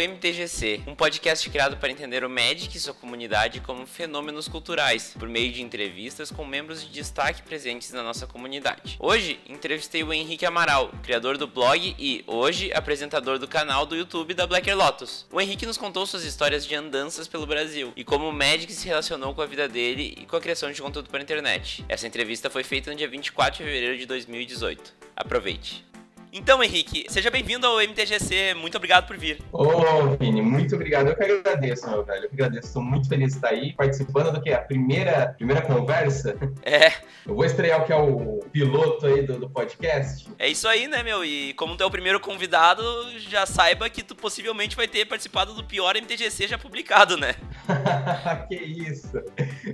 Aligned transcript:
MTGC, 0.00 0.82
um 0.86 0.94
podcast 0.94 1.48
criado 1.50 1.76
para 1.76 1.90
entender 1.90 2.24
o 2.24 2.30
Magic 2.30 2.76
e 2.76 2.80
sua 2.80 2.94
comunidade 2.94 3.60
como 3.60 3.86
fenômenos 3.86 4.48
culturais, 4.48 5.14
por 5.18 5.28
meio 5.28 5.52
de 5.52 5.62
entrevistas 5.62 6.30
com 6.30 6.44
membros 6.44 6.82
de 6.82 6.90
destaque 6.90 7.42
presentes 7.42 7.92
na 7.92 8.02
nossa 8.02 8.26
comunidade. 8.26 8.96
Hoje, 8.98 9.38
entrevistei 9.48 10.02
o 10.02 10.12
Henrique 10.12 10.46
Amaral, 10.46 10.90
criador 11.02 11.36
do 11.36 11.46
blog 11.46 11.94
e, 11.98 12.24
hoje, 12.26 12.72
apresentador 12.72 13.38
do 13.38 13.46
canal 13.46 13.84
do 13.84 13.96
YouTube 13.96 14.34
da 14.34 14.46
Blacker 14.46 14.76
Lotus. 14.76 15.26
O 15.30 15.40
Henrique 15.40 15.66
nos 15.66 15.76
contou 15.76 16.06
suas 16.06 16.24
histórias 16.24 16.66
de 16.66 16.74
andanças 16.74 17.28
pelo 17.28 17.46
Brasil 17.46 17.92
e 17.94 18.04
como 18.04 18.28
o 18.28 18.32
Magic 18.32 18.72
se 18.72 18.86
relacionou 18.88 19.34
com 19.34 19.42
a 19.42 19.46
vida 19.46 19.68
dele 19.68 20.14
e 20.18 20.26
com 20.26 20.36
a 20.36 20.40
criação 20.40 20.72
de 20.72 20.80
conteúdo 20.80 21.10
para 21.10 21.20
a 21.20 21.22
internet. 21.22 21.84
Essa 21.88 22.06
entrevista 22.06 22.48
foi 22.48 22.64
feita 22.64 22.90
no 22.90 22.96
dia 22.96 23.08
24 23.08 23.58
de 23.58 23.64
fevereiro 23.64 23.98
de 23.98 24.06
2018. 24.06 24.94
Aproveite! 25.16 25.89
Então, 26.32 26.62
Henrique, 26.62 27.06
seja 27.08 27.28
bem-vindo 27.28 27.66
ao 27.66 27.80
MTGC. 27.80 28.54
Muito 28.54 28.76
obrigado 28.76 29.04
por 29.04 29.16
vir. 29.16 29.42
Ô, 29.50 30.16
Vini, 30.16 30.40
muito 30.40 30.76
obrigado. 30.76 31.08
Eu 31.08 31.16
que 31.16 31.24
agradeço, 31.24 31.90
meu 31.90 32.04
velho. 32.04 32.24
Eu 32.24 32.28
que 32.28 32.34
agradeço. 32.34 32.68
Estou 32.68 32.82
muito 32.82 33.08
feliz 33.08 33.30
de 33.30 33.34
estar 33.34 33.48
aí 33.48 33.72
participando 33.72 34.32
do 34.32 34.40
que? 34.40 34.52
A 34.52 34.60
primeira, 34.60 35.34
primeira 35.36 35.60
conversa? 35.62 36.36
É. 36.62 36.92
Eu 37.26 37.34
vou 37.34 37.44
estrear 37.44 37.82
o 37.82 37.84
que 37.84 37.92
é 37.92 37.96
o 37.96 38.44
piloto 38.52 39.06
aí 39.06 39.22
do, 39.22 39.40
do 39.40 39.50
podcast. 39.50 40.28
É 40.38 40.48
isso 40.48 40.68
aí, 40.68 40.86
né, 40.86 41.02
meu? 41.02 41.24
E 41.24 41.52
como 41.54 41.76
tu 41.76 41.82
é 41.82 41.86
o 41.86 41.90
primeiro 41.90 42.20
convidado, 42.20 42.82
já 43.18 43.44
saiba 43.44 43.90
que 43.90 44.02
tu 44.02 44.14
possivelmente 44.14 44.76
vai 44.76 44.86
ter 44.86 45.06
participado 45.06 45.52
do 45.52 45.64
pior 45.64 45.96
MTGC 45.96 46.46
já 46.46 46.56
publicado, 46.56 47.16
né? 47.16 47.34
que 48.46 48.54
isso. 48.54 49.20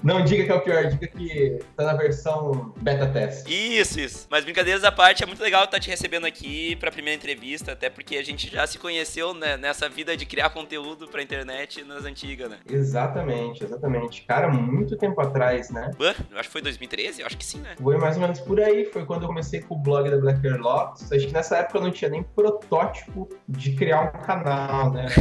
Não 0.03 0.25
diga 0.25 0.45
que 0.45 0.51
é 0.51 0.55
o 0.55 0.61
pior, 0.63 0.87
diga 0.87 1.07
que 1.07 1.59
tá 1.77 1.85
na 1.85 1.95
versão 1.95 2.73
beta 2.79 3.07
teste. 3.09 3.53
Isso, 3.53 4.01
isso. 4.01 4.27
Mas 4.31 4.43
brincadeiras 4.43 4.85
à 4.85 4.91
parte, 4.91 5.23
é 5.23 5.27
muito 5.27 5.43
legal 5.43 5.65
estar 5.65 5.79
te 5.79 5.91
recebendo 5.91 6.25
aqui 6.25 6.46
aqui 6.47 6.77
para 6.77 6.89
a 6.89 6.93
primeira 6.93 7.17
entrevista, 7.17 7.73
até 7.73 7.91
porque 7.91 8.17
a 8.17 8.23
gente 8.23 8.49
já 8.49 8.67
se 8.67 8.79
conheceu 8.79 9.35
né, 9.35 9.57
nessa 9.57 9.89
vida 9.89 10.17
de 10.17 10.25
criar 10.25 10.51
conteúdo 10.51 11.09
para 11.09 11.23
internet 11.23 11.83
nas 11.85 12.05
antigas, 12.05 12.49
né? 12.49 12.59
Exatamente, 12.69 13.65
exatamente. 13.65 14.23
Cara, 14.23 14.49
muito 14.49 14.97
tempo 14.97 15.21
atrás, 15.21 15.71
né? 15.71 15.91
Eu 15.99 16.39
acho 16.39 16.49
que 16.49 16.53
foi 16.53 16.63
2013, 16.63 17.21
eu 17.21 17.27
acho 17.27 17.37
que 17.37 17.45
sim, 17.45 17.59
né? 17.59 17.75
Foi 17.83 17.99
mais 17.99 18.17
ou 18.17 18.23
menos 18.23 18.41
por 18.41 18.61
aí, 18.61 18.85
foi 18.87 19.05
quando 19.05 19.23
eu 19.23 19.29
comecei 19.29 19.61
com 19.61 19.75
o 19.75 19.79
blog 19.79 20.09
da 20.09 20.19
Black 20.19 20.47
Air 20.47 20.61
Lotus. 20.61 21.11
Acho 21.11 21.27
que 21.27 21.33
nessa 21.33 21.59
época 21.59 21.79
eu 21.79 21.83
não 21.83 21.91
tinha 21.91 22.11
nem 22.11 22.23
protótipo 22.23 23.29
de 23.49 23.75
criar 23.75 24.03
um 24.03 24.23
canal, 24.23 24.93
né? 24.93 25.07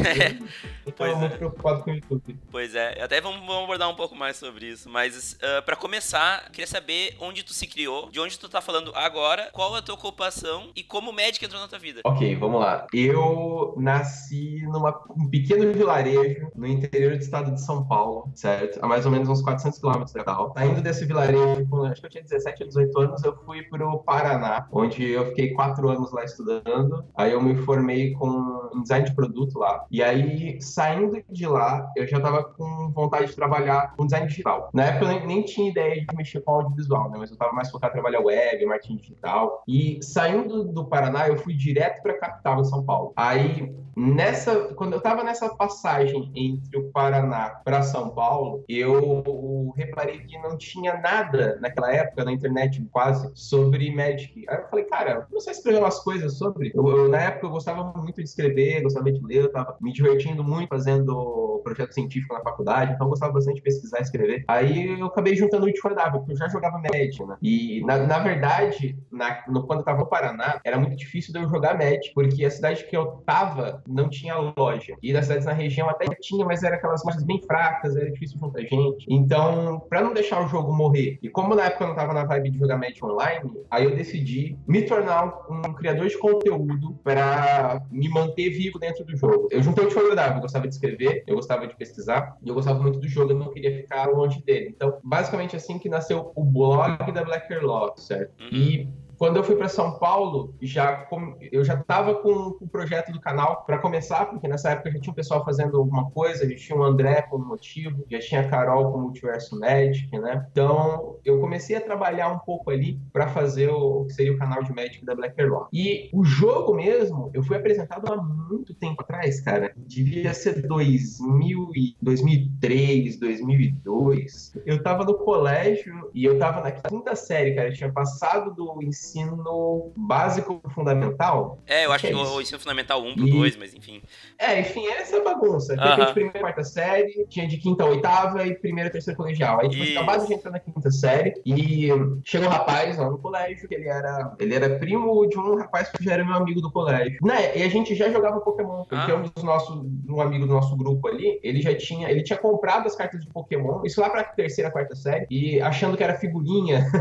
Eu, 0.86 0.92
então 0.92 1.08
eu 1.08 1.18
muito 1.18 1.38
preocupado 1.38 1.84
com 1.84 1.90
o 1.90 1.96
YouTube. 1.96 2.38
Pois 2.52 2.76
é, 2.76 3.02
até 3.02 3.20
vamos, 3.20 3.40
vamos 3.40 3.64
abordar 3.64 3.90
um 3.90 3.96
pouco 3.96 4.16
mais 4.16 4.38
sobre 4.38 4.68
isso, 4.68 4.88
mas 4.88 5.34
uh, 5.34 5.58
ah, 5.58 5.62
para 5.64 5.76
começar, 5.76 6.48
queria 6.52 6.68
saber 6.68 7.18
onde 7.20 7.42
tu 7.42 7.54
se 7.54 7.66
criou, 7.66 8.12
de 8.12 8.20
onde 8.20 8.38
tu 8.38 8.48
tá 8.48 8.62
falando 8.62 8.92
agora, 8.96 9.50
qual 9.52 9.74
a 9.74 9.82
tua 9.82 9.96
ocupação 9.96 10.70
e 10.76 10.84
como 10.84 11.12
Magic 11.16 11.44
entrou 11.44 11.62
na 11.62 11.68
tua 11.68 11.80
vida? 11.80 12.02
Ok, 12.04 12.36
vamos 12.36 12.60
lá. 12.60 12.86
Eu 12.94 13.74
nasci 13.78 14.62
numa, 14.64 15.02
um 15.18 15.30
pequeno 15.30 15.72
vilarejo 15.74 16.52
no 16.56 16.68
interior 16.68 17.16
do 17.16 17.22
estado 17.22 17.54
de 17.54 17.62
São 17.62 17.86
Paulo, 17.88 18.30
certo? 18.36 18.84
A 18.84 18.88
mais 18.88 19.06
ou 19.06 19.12
menos 19.12 19.30
uns 19.30 19.42
400 19.42 19.80
quilômetros 19.80 20.14
da 20.14 20.24
capital. 20.24 20.54
Saindo 20.58 20.82
desse 20.82 21.06
vilarejo, 21.06 21.86
acho 21.86 22.02
que 22.02 22.08
eu 22.08 22.12
tinha 22.12 22.24
17 22.24 22.64
ou 22.64 22.68
18 22.68 23.00
anos, 23.00 23.24
eu 23.24 23.36
fui 23.46 23.64
pro 23.64 24.00
Paraná, 24.00 24.68
onde 24.72 25.10
eu 25.10 25.28
fiquei 25.28 25.54
quatro 25.54 25.90
anos 25.90 26.12
lá 26.12 26.24
estudando. 26.24 27.06
Aí 27.16 27.32
eu 27.32 27.42
me 27.42 27.56
formei 27.56 28.14
com 28.14 28.82
design 28.82 29.06
de 29.06 29.16
produto 29.16 29.60
lá. 29.60 29.86
E 29.90 30.04
aí, 30.04 30.62
saindo 30.62 31.24
de 31.30 31.48
lá, 31.48 31.90
eu 31.96 32.08
já 32.08 32.20
tava 32.20 32.44
com 32.44 32.92
vontade 32.92 33.28
de 33.28 33.36
trabalhar 33.36 33.96
com 33.96 34.06
design 34.06 34.28
digital. 34.28 34.70
Na 34.74 34.86
época 34.86 35.06
eu 35.06 35.20
nem, 35.20 35.28
nem 35.28 35.44
tinha 35.44 35.70
ideia 35.70 36.06
de 36.06 36.16
mexer 36.16 36.42
com 36.42 36.52
audiovisual, 36.52 37.10
né? 37.10 37.18
Mas 37.18 37.32
eu 37.32 37.38
tava 37.38 37.54
mais 37.54 37.70
focado 37.70 37.92
em 37.92 38.02
trabalhar 38.02 38.20
web, 38.22 38.66
marketing 38.66 38.98
digital. 38.98 39.64
E 39.68 40.00
saindo 40.02 40.64
do 40.64 40.86
Paraná, 40.86 41.05
Paraná, 41.06 41.28
eu 41.28 41.38
fui 41.38 41.54
direto 41.54 42.02
para 42.02 42.14
a 42.14 42.18
capital, 42.18 42.64
São 42.66 42.84
Paulo. 42.84 43.14
Aí, 43.16 43.72
nessa, 43.96 44.74
quando 44.76 44.94
eu 44.94 44.98
estava 44.98 45.24
nessa 45.24 45.50
passagem 45.56 46.32
entre 46.36 46.78
o 46.80 46.92
Paraná 46.92 47.62
para 47.64 47.84
São 47.84 48.10
Paulo, 48.10 48.64
eu 48.68 49.74
reparei 49.76 50.20
que 50.20 50.38
não 50.40 50.58
tinha 50.58 51.00
nada 51.00 51.58
naquela 51.62 51.94
época 51.94 52.26
na 52.26 52.32
internet 52.32 52.84
quase 52.92 53.30
sobre 53.36 53.94
Magic. 53.94 54.46
Aí 54.50 54.58
eu 54.58 54.68
falei, 54.68 54.86
cara, 54.86 55.28
não 55.32 55.40
sei 55.40 55.54
escrever 55.54 55.80
umas 55.80 56.00
coisas 56.00 56.38
sobre. 56.38 56.72
Eu, 56.74 56.88
eu, 56.88 57.10
na 57.10 57.22
época 57.22 57.46
eu 57.46 57.52
gostava 57.52 57.84
muito 57.96 58.18
de 58.18 58.28
escrever, 58.28 58.82
gostava 58.82 59.12
de 59.12 59.24
ler, 59.24 59.42
eu 59.42 59.46
estava 59.46 59.78
me 59.80 59.94
divertindo 59.94 60.44
muito 60.44 60.70
fazendo 60.70 61.46
projeto 61.66 61.94
científico 61.94 62.34
na 62.34 62.42
faculdade, 62.42 62.94
então 62.94 63.08
eu 63.08 63.10
gostava 63.10 63.34
bastante 63.34 63.56
de 63.56 63.62
pesquisar 63.64 64.00
e 64.00 64.04
escrever. 64.04 64.44
Aí 64.48 65.00
eu 65.00 65.08
acabei 65.08 65.36
juntando 65.36 65.66
o 65.66 65.72
W, 65.72 66.20
porque 66.20 66.34
eu 66.34 66.38
já 66.38 66.48
jogava 66.48 66.78
Magic, 66.78 67.26
né? 67.26 67.38
E 67.42 67.84
na, 67.86 67.98
na 67.98 68.20
verdade, 68.20 68.98
na, 69.12 69.44
no, 69.48 69.66
quando 69.66 69.80
eu 69.80 69.82
estava 69.82 70.00
no 70.00 70.06
Paraná, 70.06 70.60
era 70.64 70.78
muito 70.78 70.95
difícil 70.96 71.34
de 71.34 71.40
eu 71.40 71.50
jogar 71.50 71.78
Magic, 71.78 72.14
porque 72.14 72.46
a 72.46 72.52
cidade 72.52 72.86
que 72.86 72.96
eu 72.96 73.24
tava 73.26 73.84
não 73.88 74.10
tinha 74.10 74.36
loja. 74.58 74.96
E 75.02 75.14
das 75.14 75.26
cidades 75.26 75.46
na 75.46 75.54
região 75.54 75.90
até 75.90 76.06
tinha, 76.22 76.46
mas 76.46 76.64
era 76.64 76.76
aquelas 76.76 77.04
lojas 77.04 77.24
bem 77.24 77.42
fracas, 77.42 77.96
era 77.96 78.12
difícil 78.12 78.40
juntar 78.40 78.62
gente. 78.62 79.06
Então, 79.10 79.82
para 79.90 80.02
não 80.02 80.14
deixar 80.14 80.44
o 80.44 80.48
jogo 80.48 80.74
morrer, 80.74 81.20
e 81.22 81.30
como 81.30 81.56
na 81.56 81.66
época 81.66 81.84
eu 81.84 81.88
não 81.90 81.96
tava 81.96 82.14
na 82.14 82.26
vibe 82.26 82.52
de 82.52 82.60
jogar 82.60 82.78
Magic 82.78 83.04
online, 83.04 83.52
aí 83.70 83.84
eu 83.84 83.96
decidi 83.96 84.58
me 84.68 84.84
tornar 84.84 85.34
um 85.50 85.74
criador 85.74 86.08
de 86.08 86.18
conteúdo 86.18 86.98
para 87.04 87.82
me 87.92 88.10
manter 88.10 88.50
vivo 88.50 88.80
dentro 88.80 89.04
do 89.04 89.16
jogo. 89.16 89.48
Eu 89.52 89.62
juntei 89.62 89.86
o 89.86 89.88
que 89.88 89.98
eu 89.98 90.42
gostava 90.42 90.68
de 90.68 90.74
escrever, 90.74 91.24
eu 91.28 91.36
gostava 91.36 91.68
de 91.68 91.76
pesquisar, 91.76 92.38
e 92.44 92.50
eu 92.50 92.56
gostava 92.56 92.80
muito 92.80 93.00
do 93.00 93.08
jogo, 93.08 93.32
eu 93.32 93.38
não 93.38 93.52
queria 93.52 93.76
ficar 93.76 94.06
longe 94.06 94.42
dele. 94.44 94.74
Então, 94.76 94.98
basicamente 95.04 95.56
assim 95.56 95.78
que 95.80 95.90
nasceu 95.90 96.32
o 96.36 96.44
blog 96.44 97.12
da 97.12 97.24
Black 97.24 97.54
Lock, 97.56 98.02
certo? 98.02 98.34
Uhum. 98.42 98.50
E 98.52 98.90
quando 99.18 99.38
eu 99.38 99.44
fui 99.44 99.56
para 99.56 99.68
São 99.68 99.98
Paulo, 99.98 100.54
já 100.62 101.08
eu 101.52 101.64
já 101.64 101.76
estava 101.76 102.16
com, 102.16 102.58
o 102.60 102.68
projeto 102.68 103.12
do 103.12 103.20
canal 103.20 103.64
para 103.66 103.78
começar, 103.78 104.26
porque 104.26 104.48
nessa 104.48 104.72
época 104.72 104.92
já 104.92 105.00
tinha 105.00 105.12
um 105.12 105.16
pessoal 105.16 105.44
fazendo 105.44 105.78
alguma 105.78 106.10
coisa, 106.12 106.48
já 106.50 106.56
tinha 106.56 106.78
o 106.78 106.84
André 106.84 107.22
como 107.24 107.46
motivo, 107.46 108.04
já 108.10 108.20
tinha 108.20 108.42
a 108.42 108.48
Carol 108.48 108.92
como 108.92 109.06
Multiverso 109.06 109.60
Magic, 109.60 110.18
né? 110.20 110.46
Então 110.52 111.18
eu 111.24 111.40
comecei 111.40 111.76
a 111.76 111.82
trabalhar 111.82 112.30
um 112.30 112.40
pouco 112.40 112.72
ali 112.72 113.00
para 113.14 113.28
fazer 113.28 113.70
o 113.70 114.06
que 114.06 114.14
seria 114.14 114.34
o 114.34 114.38
canal 114.38 114.64
de 114.64 114.74
Magic 114.74 115.04
da 115.06 115.16
Black 115.16 115.42
Law. 115.42 115.68
E 115.72 116.10
o 116.14 116.24
jogo 116.24 116.74
mesmo, 116.74 117.30
eu 117.34 117.44
fui 117.44 117.58
apresentado 117.58 118.12
há 118.12 118.18
muito 118.18 118.74
tempo 118.74 119.02
atrás, 119.02 119.40
cara. 119.42 119.74
Devia 119.78 120.34
ser 120.34 120.68
2000 120.68 121.72
e 121.76 121.96
2003, 122.02 123.20
2002. 123.20 124.54
Eu 124.66 124.78
estava 124.78 125.04
no 125.04 125.16
colégio 125.16 126.10
e 126.14 126.26
eu 126.26 126.34
estava 126.34 126.62
na 126.62 126.72
quinta 126.72 127.16
série, 127.16 127.56
cara. 127.56 127.70
Eu 127.70 127.74
tinha 127.74 127.92
passado 127.92 128.54
do 128.54 128.82
ensino 128.82 129.05
ensino 129.06 129.92
básico 129.96 130.62
fundamental. 130.74 131.62
É, 131.68 131.86
eu 131.86 131.92
acho 131.92 132.08
que, 132.08 132.14
é 132.14 132.16
o 132.16 132.42
ensino 132.42 132.60
fundamental 132.60 133.02
1 133.04 133.16
pro 133.16 133.28
e... 133.28 133.32
2, 133.32 133.58
mas 133.58 133.74
enfim. 133.74 134.02
É, 134.38 134.60
enfim, 134.60 134.88
essa 134.88 135.18
é 135.18 135.20
a 135.20 135.24
bagunça. 135.24 135.74
Uh 135.74 135.78
-huh. 135.78 135.96
Tinha 135.96 136.06
de 136.08 136.14
primeira 136.14 136.38
e 136.38 136.42
quarta 136.42 136.64
série, 136.64 137.26
tinha 137.30 137.48
de 137.48 137.58
quinta 137.58 137.84
a 137.84 137.88
oitava 137.88 138.46
e 138.46 138.56
primeira 138.56 138.90
e 138.90 138.92
terceira 138.92 139.16
colegial. 139.16 139.60
Aí 139.62 139.70
depois 139.70 139.92
acabado 139.92 140.28
de 140.28 140.34
entrar 140.34 140.52
na 140.52 140.60
quinta 140.60 140.92
série 140.92 141.34
e 141.46 141.90
chegou 142.24 142.48
um 142.48 142.52
rapaz 142.52 142.98
lá 142.98 143.10
no 143.10 143.18
colégio, 143.18 143.68
que 143.68 143.76
ele 143.76 143.88
era, 143.88 144.36
ele 144.40 144.56
era 144.56 144.78
primo 144.78 145.28
de 145.28 145.38
um 145.38 145.58
rapaz 145.58 145.90
que 145.90 146.04
já 146.04 146.14
era 146.14 146.26
meu 146.26 146.36
amigo 146.36 146.62
do 146.62 146.72
colégio. 146.72 147.20
Né? 147.22 147.58
E 147.58 147.64
a 147.64 147.70
gente 147.70 147.96
já 147.96 148.10
jogava 148.10 148.40
Pokémon, 148.40 148.84
porque 148.86 149.12
ah. 149.12 149.16
um 149.16 149.24
dos 149.24 149.44
nossos, 149.44 149.86
um 150.10 150.22
amigo 150.22 150.46
do 150.46 150.54
nosso 150.54 150.76
grupo 150.76 151.08
ali, 151.08 151.40
ele 151.44 151.62
já 151.62 151.76
tinha, 151.76 152.10
ele 152.10 152.24
tinha 152.24 152.38
comprado 152.38 152.88
as 152.88 152.96
cartas 152.96 153.22
de 153.22 153.28
Pokémon, 153.28 153.82
isso 153.86 154.02
lá 154.02 154.10
pra 154.10 154.24
terceira, 154.24 154.72
quarta 154.72 154.96
série, 154.96 155.26
e 155.30 155.62
achando 155.62 155.96
que 155.96 156.04
era 156.04 156.16
figurinha. 156.16 156.86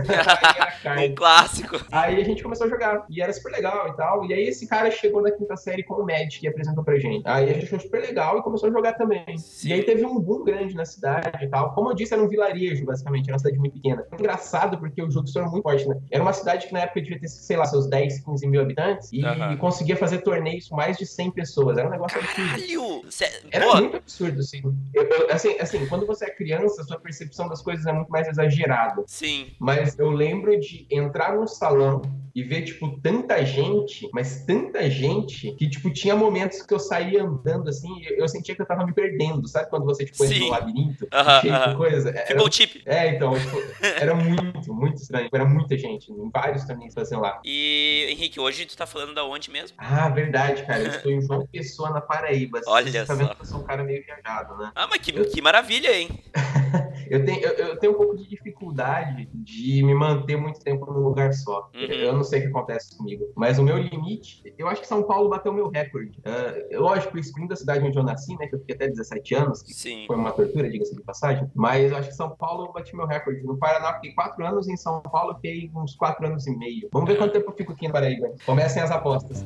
um 1.11 1.15
clássico. 1.15 1.77
Aí 1.95 2.21
a 2.21 2.25
gente 2.25 2.43
começou 2.43 2.67
a 2.67 2.71
jogar. 2.71 3.07
E 3.09 3.23
era 3.23 3.33
super 3.33 3.53
legal 3.53 3.89
e 3.89 3.97
tal. 3.97 4.25
E 4.25 4.35
aí 4.35 4.49
esse 4.49 4.67
cara 4.67 4.91
chegou 4.91 5.23
na 5.23 5.31
quinta 5.31 5.57
série 5.57 5.85
com 5.85 5.95
o 5.95 6.05
Magic 6.05 6.45
e 6.45 6.49
apresentou 6.49 6.83
pra 6.83 6.99
gente. 6.99 7.23
Aí 7.25 7.49
a 7.49 7.53
gente 7.53 7.67
achou 7.67 7.79
super 7.79 8.01
legal 8.01 8.37
e 8.39 8.43
começou 8.43 8.69
a 8.69 8.73
jogar 8.73 8.95
também. 8.95 9.39
Sim. 9.39 9.69
E 9.69 9.73
aí 9.75 9.83
teve 9.85 10.05
um 10.05 10.19
boom 10.19 10.43
grande 10.43 10.75
na 10.75 10.85
cidade 10.85 11.45
e 11.45 11.49
tal. 11.49 11.73
Como 11.73 11.91
eu 11.91 11.95
disse, 11.95 12.13
era 12.13 12.21
um 12.21 12.29
vilarejo, 12.29 12.85
basicamente. 12.85 13.27
Era 13.27 13.35
uma 13.35 13.39
cidade 13.39 13.59
muito 13.59 13.75
pequena. 13.75 14.05
Engraçado 14.13 14.77
porque 14.79 15.01
o 15.05 15.09
jogo 15.09 15.29
se 15.29 15.35
tornou 15.35 15.53
muito 15.53 15.63
forte, 15.63 15.89
né? 15.89 15.97
Era 16.11 16.21
uma 16.21 16.33
cidade 16.33 16.67
que 16.67 16.73
na 16.73 16.81
época 16.81 17.01
devia 17.01 17.21
ter, 17.21 17.29
sei 17.29 17.57
lá, 17.57 17.65
seus 17.65 17.87
10, 17.87 18.25
15 18.25 18.47
mil 18.49 18.61
habitantes. 18.61 19.11
E, 19.13 19.23
conseguia 19.61 19.97
fazer 19.97 20.19
torneios 20.19 20.69
com 20.69 20.75
mais 20.75 20.97
de 20.97 21.07
100 21.07 21.31
pessoas. 21.31 21.79
Era 21.79 21.87
um 21.87 21.93
negócio 21.93 22.19
absurdo. 22.19 23.05
Cê... 23.09 23.31
Era 23.53 23.67
Pô. 23.67 23.77
muito 23.77 23.97
absurdo, 23.99 24.41
assim. 24.41 24.63
Eu, 24.93 25.05
eu, 25.05 25.31
assim. 25.31 25.57
Assim, 25.61 25.87
quando 25.87 26.07
você 26.07 26.25
é 26.25 26.31
criança, 26.31 26.83
sua 26.83 26.99
percepção 26.99 27.49
das 27.49 27.63
coisas 27.63 27.87
é 27.87 27.93
muito 27.93 28.11
mais 28.11 28.27
exagerada. 28.27 29.05
Sim. 29.07 29.53
Mas 29.61 29.97
eu 29.97 30.11
lembro 30.11 30.59
de 30.59 30.87
entrar 30.91 31.37
num 31.37 31.47
salão 31.47 31.84
salão 31.85 32.25
e 32.35 32.43
ver, 32.43 32.63
tipo, 32.63 33.01
tanta 33.01 33.45
gente, 33.45 34.11
mas 34.13 34.45
tanta 34.45 34.91
gente, 34.91 35.53
que, 35.53 35.69
tipo, 35.69 35.89
tinha 35.89 36.17
momentos 36.17 36.63
que 36.63 36.75
eu 36.75 36.81
saía 36.81 37.23
andando, 37.23 37.69
assim, 37.69 37.89
e 38.01 38.21
eu 38.21 38.27
sentia 38.27 38.57
que 38.57 38.61
eu 38.61 38.67
tava 38.67 38.85
me 38.85 38.93
perdendo, 38.93 39.47
sabe? 39.47 39.71
Quando 39.71 39.85
você, 39.85 40.05
tipo, 40.05 40.25
entra 40.25 40.39
no 40.41 40.49
labirinto, 40.49 41.05
uh 41.05 41.09
-huh, 41.13 41.41
cheio 41.41 41.55
uh 41.55 41.57
-huh. 41.57 41.69
de 41.71 41.77
coisa. 41.77 42.11
Era, 42.11 42.43
o 42.43 42.51
chip. 42.51 42.83
É, 42.87 43.15
então, 43.15 43.39
tipo, 43.39 43.57
era 43.85 44.17
muito, 44.17 44.75
muito 44.75 44.97
estranho. 44.97 45.29
Era 45.33 45.45
muita 45.45 45.79
gente, 45.79 46.11
em 46.11 46.29
vários 46.29 46.65
torneios 46.65 46.93
fazendo 46.93 47.23
lá. 47.23 47.41
E, 47.45 48.09
Henrique, 48.11 48.41
hoje 48.41 48.67
tu 48.67 48.77
tá 48.77 48.85
falando 48.85 49.15
da 49.15 49.25
onde 49.25 49.49
mesmo? 49.49 49.77
Ah, 49.79 50.09
verdade, 50.09 50.65
cara. 50.65 50.83
Eu 50.83 50.91
estou 50.91 51.13
em 51.13 51.23
João 51.23 51.47
Pessoa, 51.47 51.91
na 51.91 52.01
Paraíba. 52.01 52.61
Olha 52.67 52.91
você 52.91 52.99
só. 52.99 53.07
Tá 53.07 53.15
vendo 53.15 53.37
que 53.37 53.43
eu 53.43 53.47
sou 53.47 53.61
um 53.61 53.65
cara 53.65 53.85
meio 53.85 54.05
viajado, 54.05 54.57
né? 54.57 54.73
Ah, 54.75 54.89
mas 54.91 54.99
que, 54.99 55.17
eu... 55.17 55.25
que 55.31 55.41
maravilha, 55.41 55.97
hein? 55.97 56.09
eu, 57.11 57.25
tenho, 57.25 57.41
eu, 57.41 57.53
eu, 57.53 57.79
tenho 57.79 57.93
um 57.93 57.97
pouco 57.97 58.17
de 58.17 58.29
dificuldade 58.29 59.29
de 59.33 59.83
me 59.83 59.95
manter 59.95 60.37
muito 60.37 60.61
tempo 60.61 60.87
num 60.93 61.01
lugar 61.01 61.33
só. 61.33 61.71
Uhum. 61.75 61.81
Eu 61.81 62.13
não 62.13 62.25
sei 62.25 62.41
o 62.41 62.43
que 62.43 62.49
acontece 62.49 62.97
comigo. 62.97 63.25
Mas 63.37 63.59
o 63.59 63.63
meu 63.63 63.79
limite, 63.79 64.43
eu 64.59 64.69
acho 64.69 64.81
que 64.81 64.87
São 64.87 65.03
Paulo 65.03 65.29
bateu 65.29 65.53
o 65.53 65.55
meu 65.55 65.69
recorde. 65.69 66.19
Uh, 66.21 66.81
lógico, 66.81 67.19
excluindo 67.19 67.53
a 67.53 67.57
cidade 67.57 67.85
onde 67.85 67.99
eu 67.99 68.03
nasci, 68.03 68.37
né? 68.37 68.47
Que 68.47 68.55
eu 68.55 68.61
fiquei 68.61 68.75
até 68.75 68.89
17 68.89 69.35
anos, 69.35 69.63
que 69.63 69.73
Sim. 69.73 70.05
foi 70.07 70.17
uma 70.17 70.33
tortura, 70.33 70.69
diga-se 70.71 70.95
de 70.95 71.03
passagem. 71.03 71.51
Mas 71.55 71.91
eu 71.91 71.97
acho 71.97 72.09
que 72.09 72.17
São 72.17 72.31
Paulo 72.31 72.73
bati 72.73 72.95
meu 72.95 73.07
recorde. 73.07 73.43
No 73.43 73.57
Paraná, 73.57 73.91
eu 73.91 73.95
fiquei 73.95 74.15
4 74.15 74.47
anos, 74.47 74.69
em 74.69 74.77
São 74.77 75.01
Paulo, 75.01 75.33
eu 75.33 75.35
fiquei 75.37 75.71
uns 75.75 75.95
4 75.97 76.27
anos 76.27 76.47
e 76.47 76.57
meio. 76.57 76.89
Vamos 76.93 77.09
ver 77.09 77.17
quanto 77.17 77.33
tempo 77.33 77.51
eu 77.51 77.55
fico 77.55 77.73
aqui 77.73 77.87
no 77.87 77.93
Paraíba. 77.93 78.33
Comecem 78.45 78.83
as 78.83 78.91
apostas. 78.91 79.45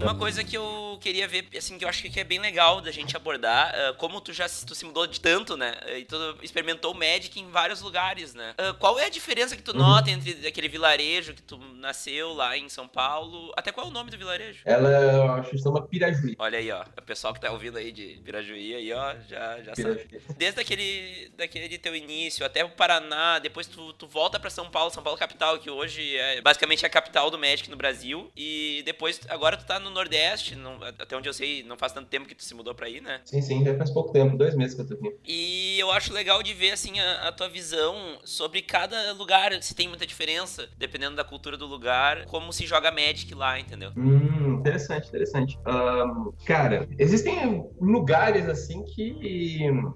Uma 0.00 0.14
coisa 0.14 0.44
que 0.44 0.56
eu 0.56 0.83
queria 0.98 1.26
ver, 1.26 1.48
assim, 1.56 1.78
que 1.78 1.84
eu 1.84 1.88
acho 1.88 2.02
que 2.02 2.20
é 2.20 2.24
bem 2.24 2.38
legal 2.38 2.80
da 2.80 2.90
gente 2.90 3.16
abordar, 3.16 3.74
uh, 3.74 3.94
como 3.94 4.20
tu 4.20 4.32
já 4.32 4.46
tu 4.48 4.74
se 4.74 4.84
mudou 4.84 5.06
de 5.06 5.20
tanto, 5.20 5.56
né? 5.56 5.74
E 5.96 6.04
tu 6.04 6.16
experimentou 6.42 6.92
o 6.92 6.94
Magic 6.94 7.38
em 7.38 7.50
vários 7.50 7.80
lugares, 7.80 8.34
né? 8.34 8.54
Uh, 8.58 8.74
qual 8.74 8.98
é 8.98 9.06
a 9.06 9.08
diferença 9.08 9.56
que 9.56 9.62
tu 9.62 9.72
uhum. 9.72 9.78
nota 9.78 10.10
entre 10.10 10.46
aquele 10.46 10.68
vilarejo 10.68 11.34
que 11.34 11.42
tu 11.42 11.58
nasceu 11.76 12.32
lá 12.32 12.56
em 12.56 12.68
São 12.68 12.86
Paulo? 12.86 13.52
Até 13.56 13.72
qual 13.72 13.86
é 13.86 13.90
o 13.90 13.92
nome 13.92 14.10
do 14.10 14.18
vilarejo? 14.18 14.60
Ela, 14.64 14.88
eu 14.88 15.32
acho 15.32 15.50
que 15.50 15.58
chama 15.58 15.86
Pirajuí. 15.86 16.34
Olha 16.38 16.58
aí, 16.58 16.70
ó. 16.70 16.82
O 16.82 17.02
pessoal 17.02 17.34
que 17.34 17.40
tá 17.40 17.50
ouvindo 17.50 17.78
aí 17.78 17.92
de 17.92 18.20
Pirajuí 18.24 18.74
aí, 18.74 18.92
ó, 18.92 19.14
já, 19.28 19.62
já 19.62 19.74
sabe. 19.74 20.20
Desde 20.36 20.60
aquele, 20.60 21.30
daquele 21.36 21.78
teu 21.78 21.94
início 21.94 22.44
até 22.44 22.64
o 22.64 22.70
Paraná, 22.70 23.38
depois 23.38 23.66
tu, 23.66 23.92
tu 23.94 24.06
volta 24.06 24.38
pra 24.38 24.50
São 24.50 24.70
Paulo, 24.70 24.90
São 24.90 25.02
Paulo 25.02 25.18
capital, 25.18 25.58
que 25.58 25.70
hoje 25.70 26.16
é 26.16 26.40
basicamente 26.40 26.84
a 26.84 26.90
capital 26.90 27.30
do 27.30 27.38
Magic 27.38 27.70
no 27.70 27.76
Brasil. 27.76 28.30
E 28.36 28.82
depois, 28.84 29.20
agora 29.28 29.56
tu 29.56 29.64
tá 29.64 29.78
no 29.78 29.90
Nordeste, 29.90 30.54
no, 30.54 30.83
até 30.88 31.16
onde 31.16 31.28
eu 31.28 31.32
sei, 31.34 31.62
não 31.62 31.76
faz 31.76 31.92
tanto 31.92 32.08
tempo 32.08 32.26
que 32.26 32.34
tu 32.34 32.44
se 32.44 32.54
mudou 32.54 32.74
pra 32.74 32.86
aí, 32.86 33.00
né? 33.00 33.20
Sim, 33.24 33.40
sim, 33.40 33.64
já 33.64 33.76
faz 33.76 33.90
pouco 33.90 34.12
tempo, 34.12 34.36
dois 34.36 34.54
meses 34.54 34.74
que 34.74 34.82
eu 34.82 34.88
tô 34.88 34.94
aqui. 34.94 35.16
E 35.24 35.78
eu 35.78 35.90
acho 35.90 36.12
legal 36.12 36.42
de 36.42 36.52
ver, 36.54 36.72
assim, 36.72 36.98
a, 37.00 37.28
a 37.28 37.32
tua 37.32 37.48
visão 37.48 38.18
sobre 38.24 38.62
cada 38.62 39.12
lugar, 39.12 39.62
se 39.62 39.74
tem 39.74 39.88
muita 39.88 40.06
diferença, 40.06 40.68
dependendo 40.78 41.16
da 41.16 41.24
cultura 41.24 41.56
do 41.56 41.66
lugar, 41.66 42.24
como 42.26 42.52
se 42.52 42.66
joga 42.66 42.90
Magic 42.90 43.34
lá, 43.34 43.58
entendeu? 43.58 43.90
Hum, 43.96 44.58
interessante, 44.60 45.08
interessante. 45.08 45.58
Um, 45.66 46.32
cara, 46.46 46.86
existem 46.98 47.64
lugares, 47.80 48.48
assim, 48.48 48.82
que, 48.84 49.14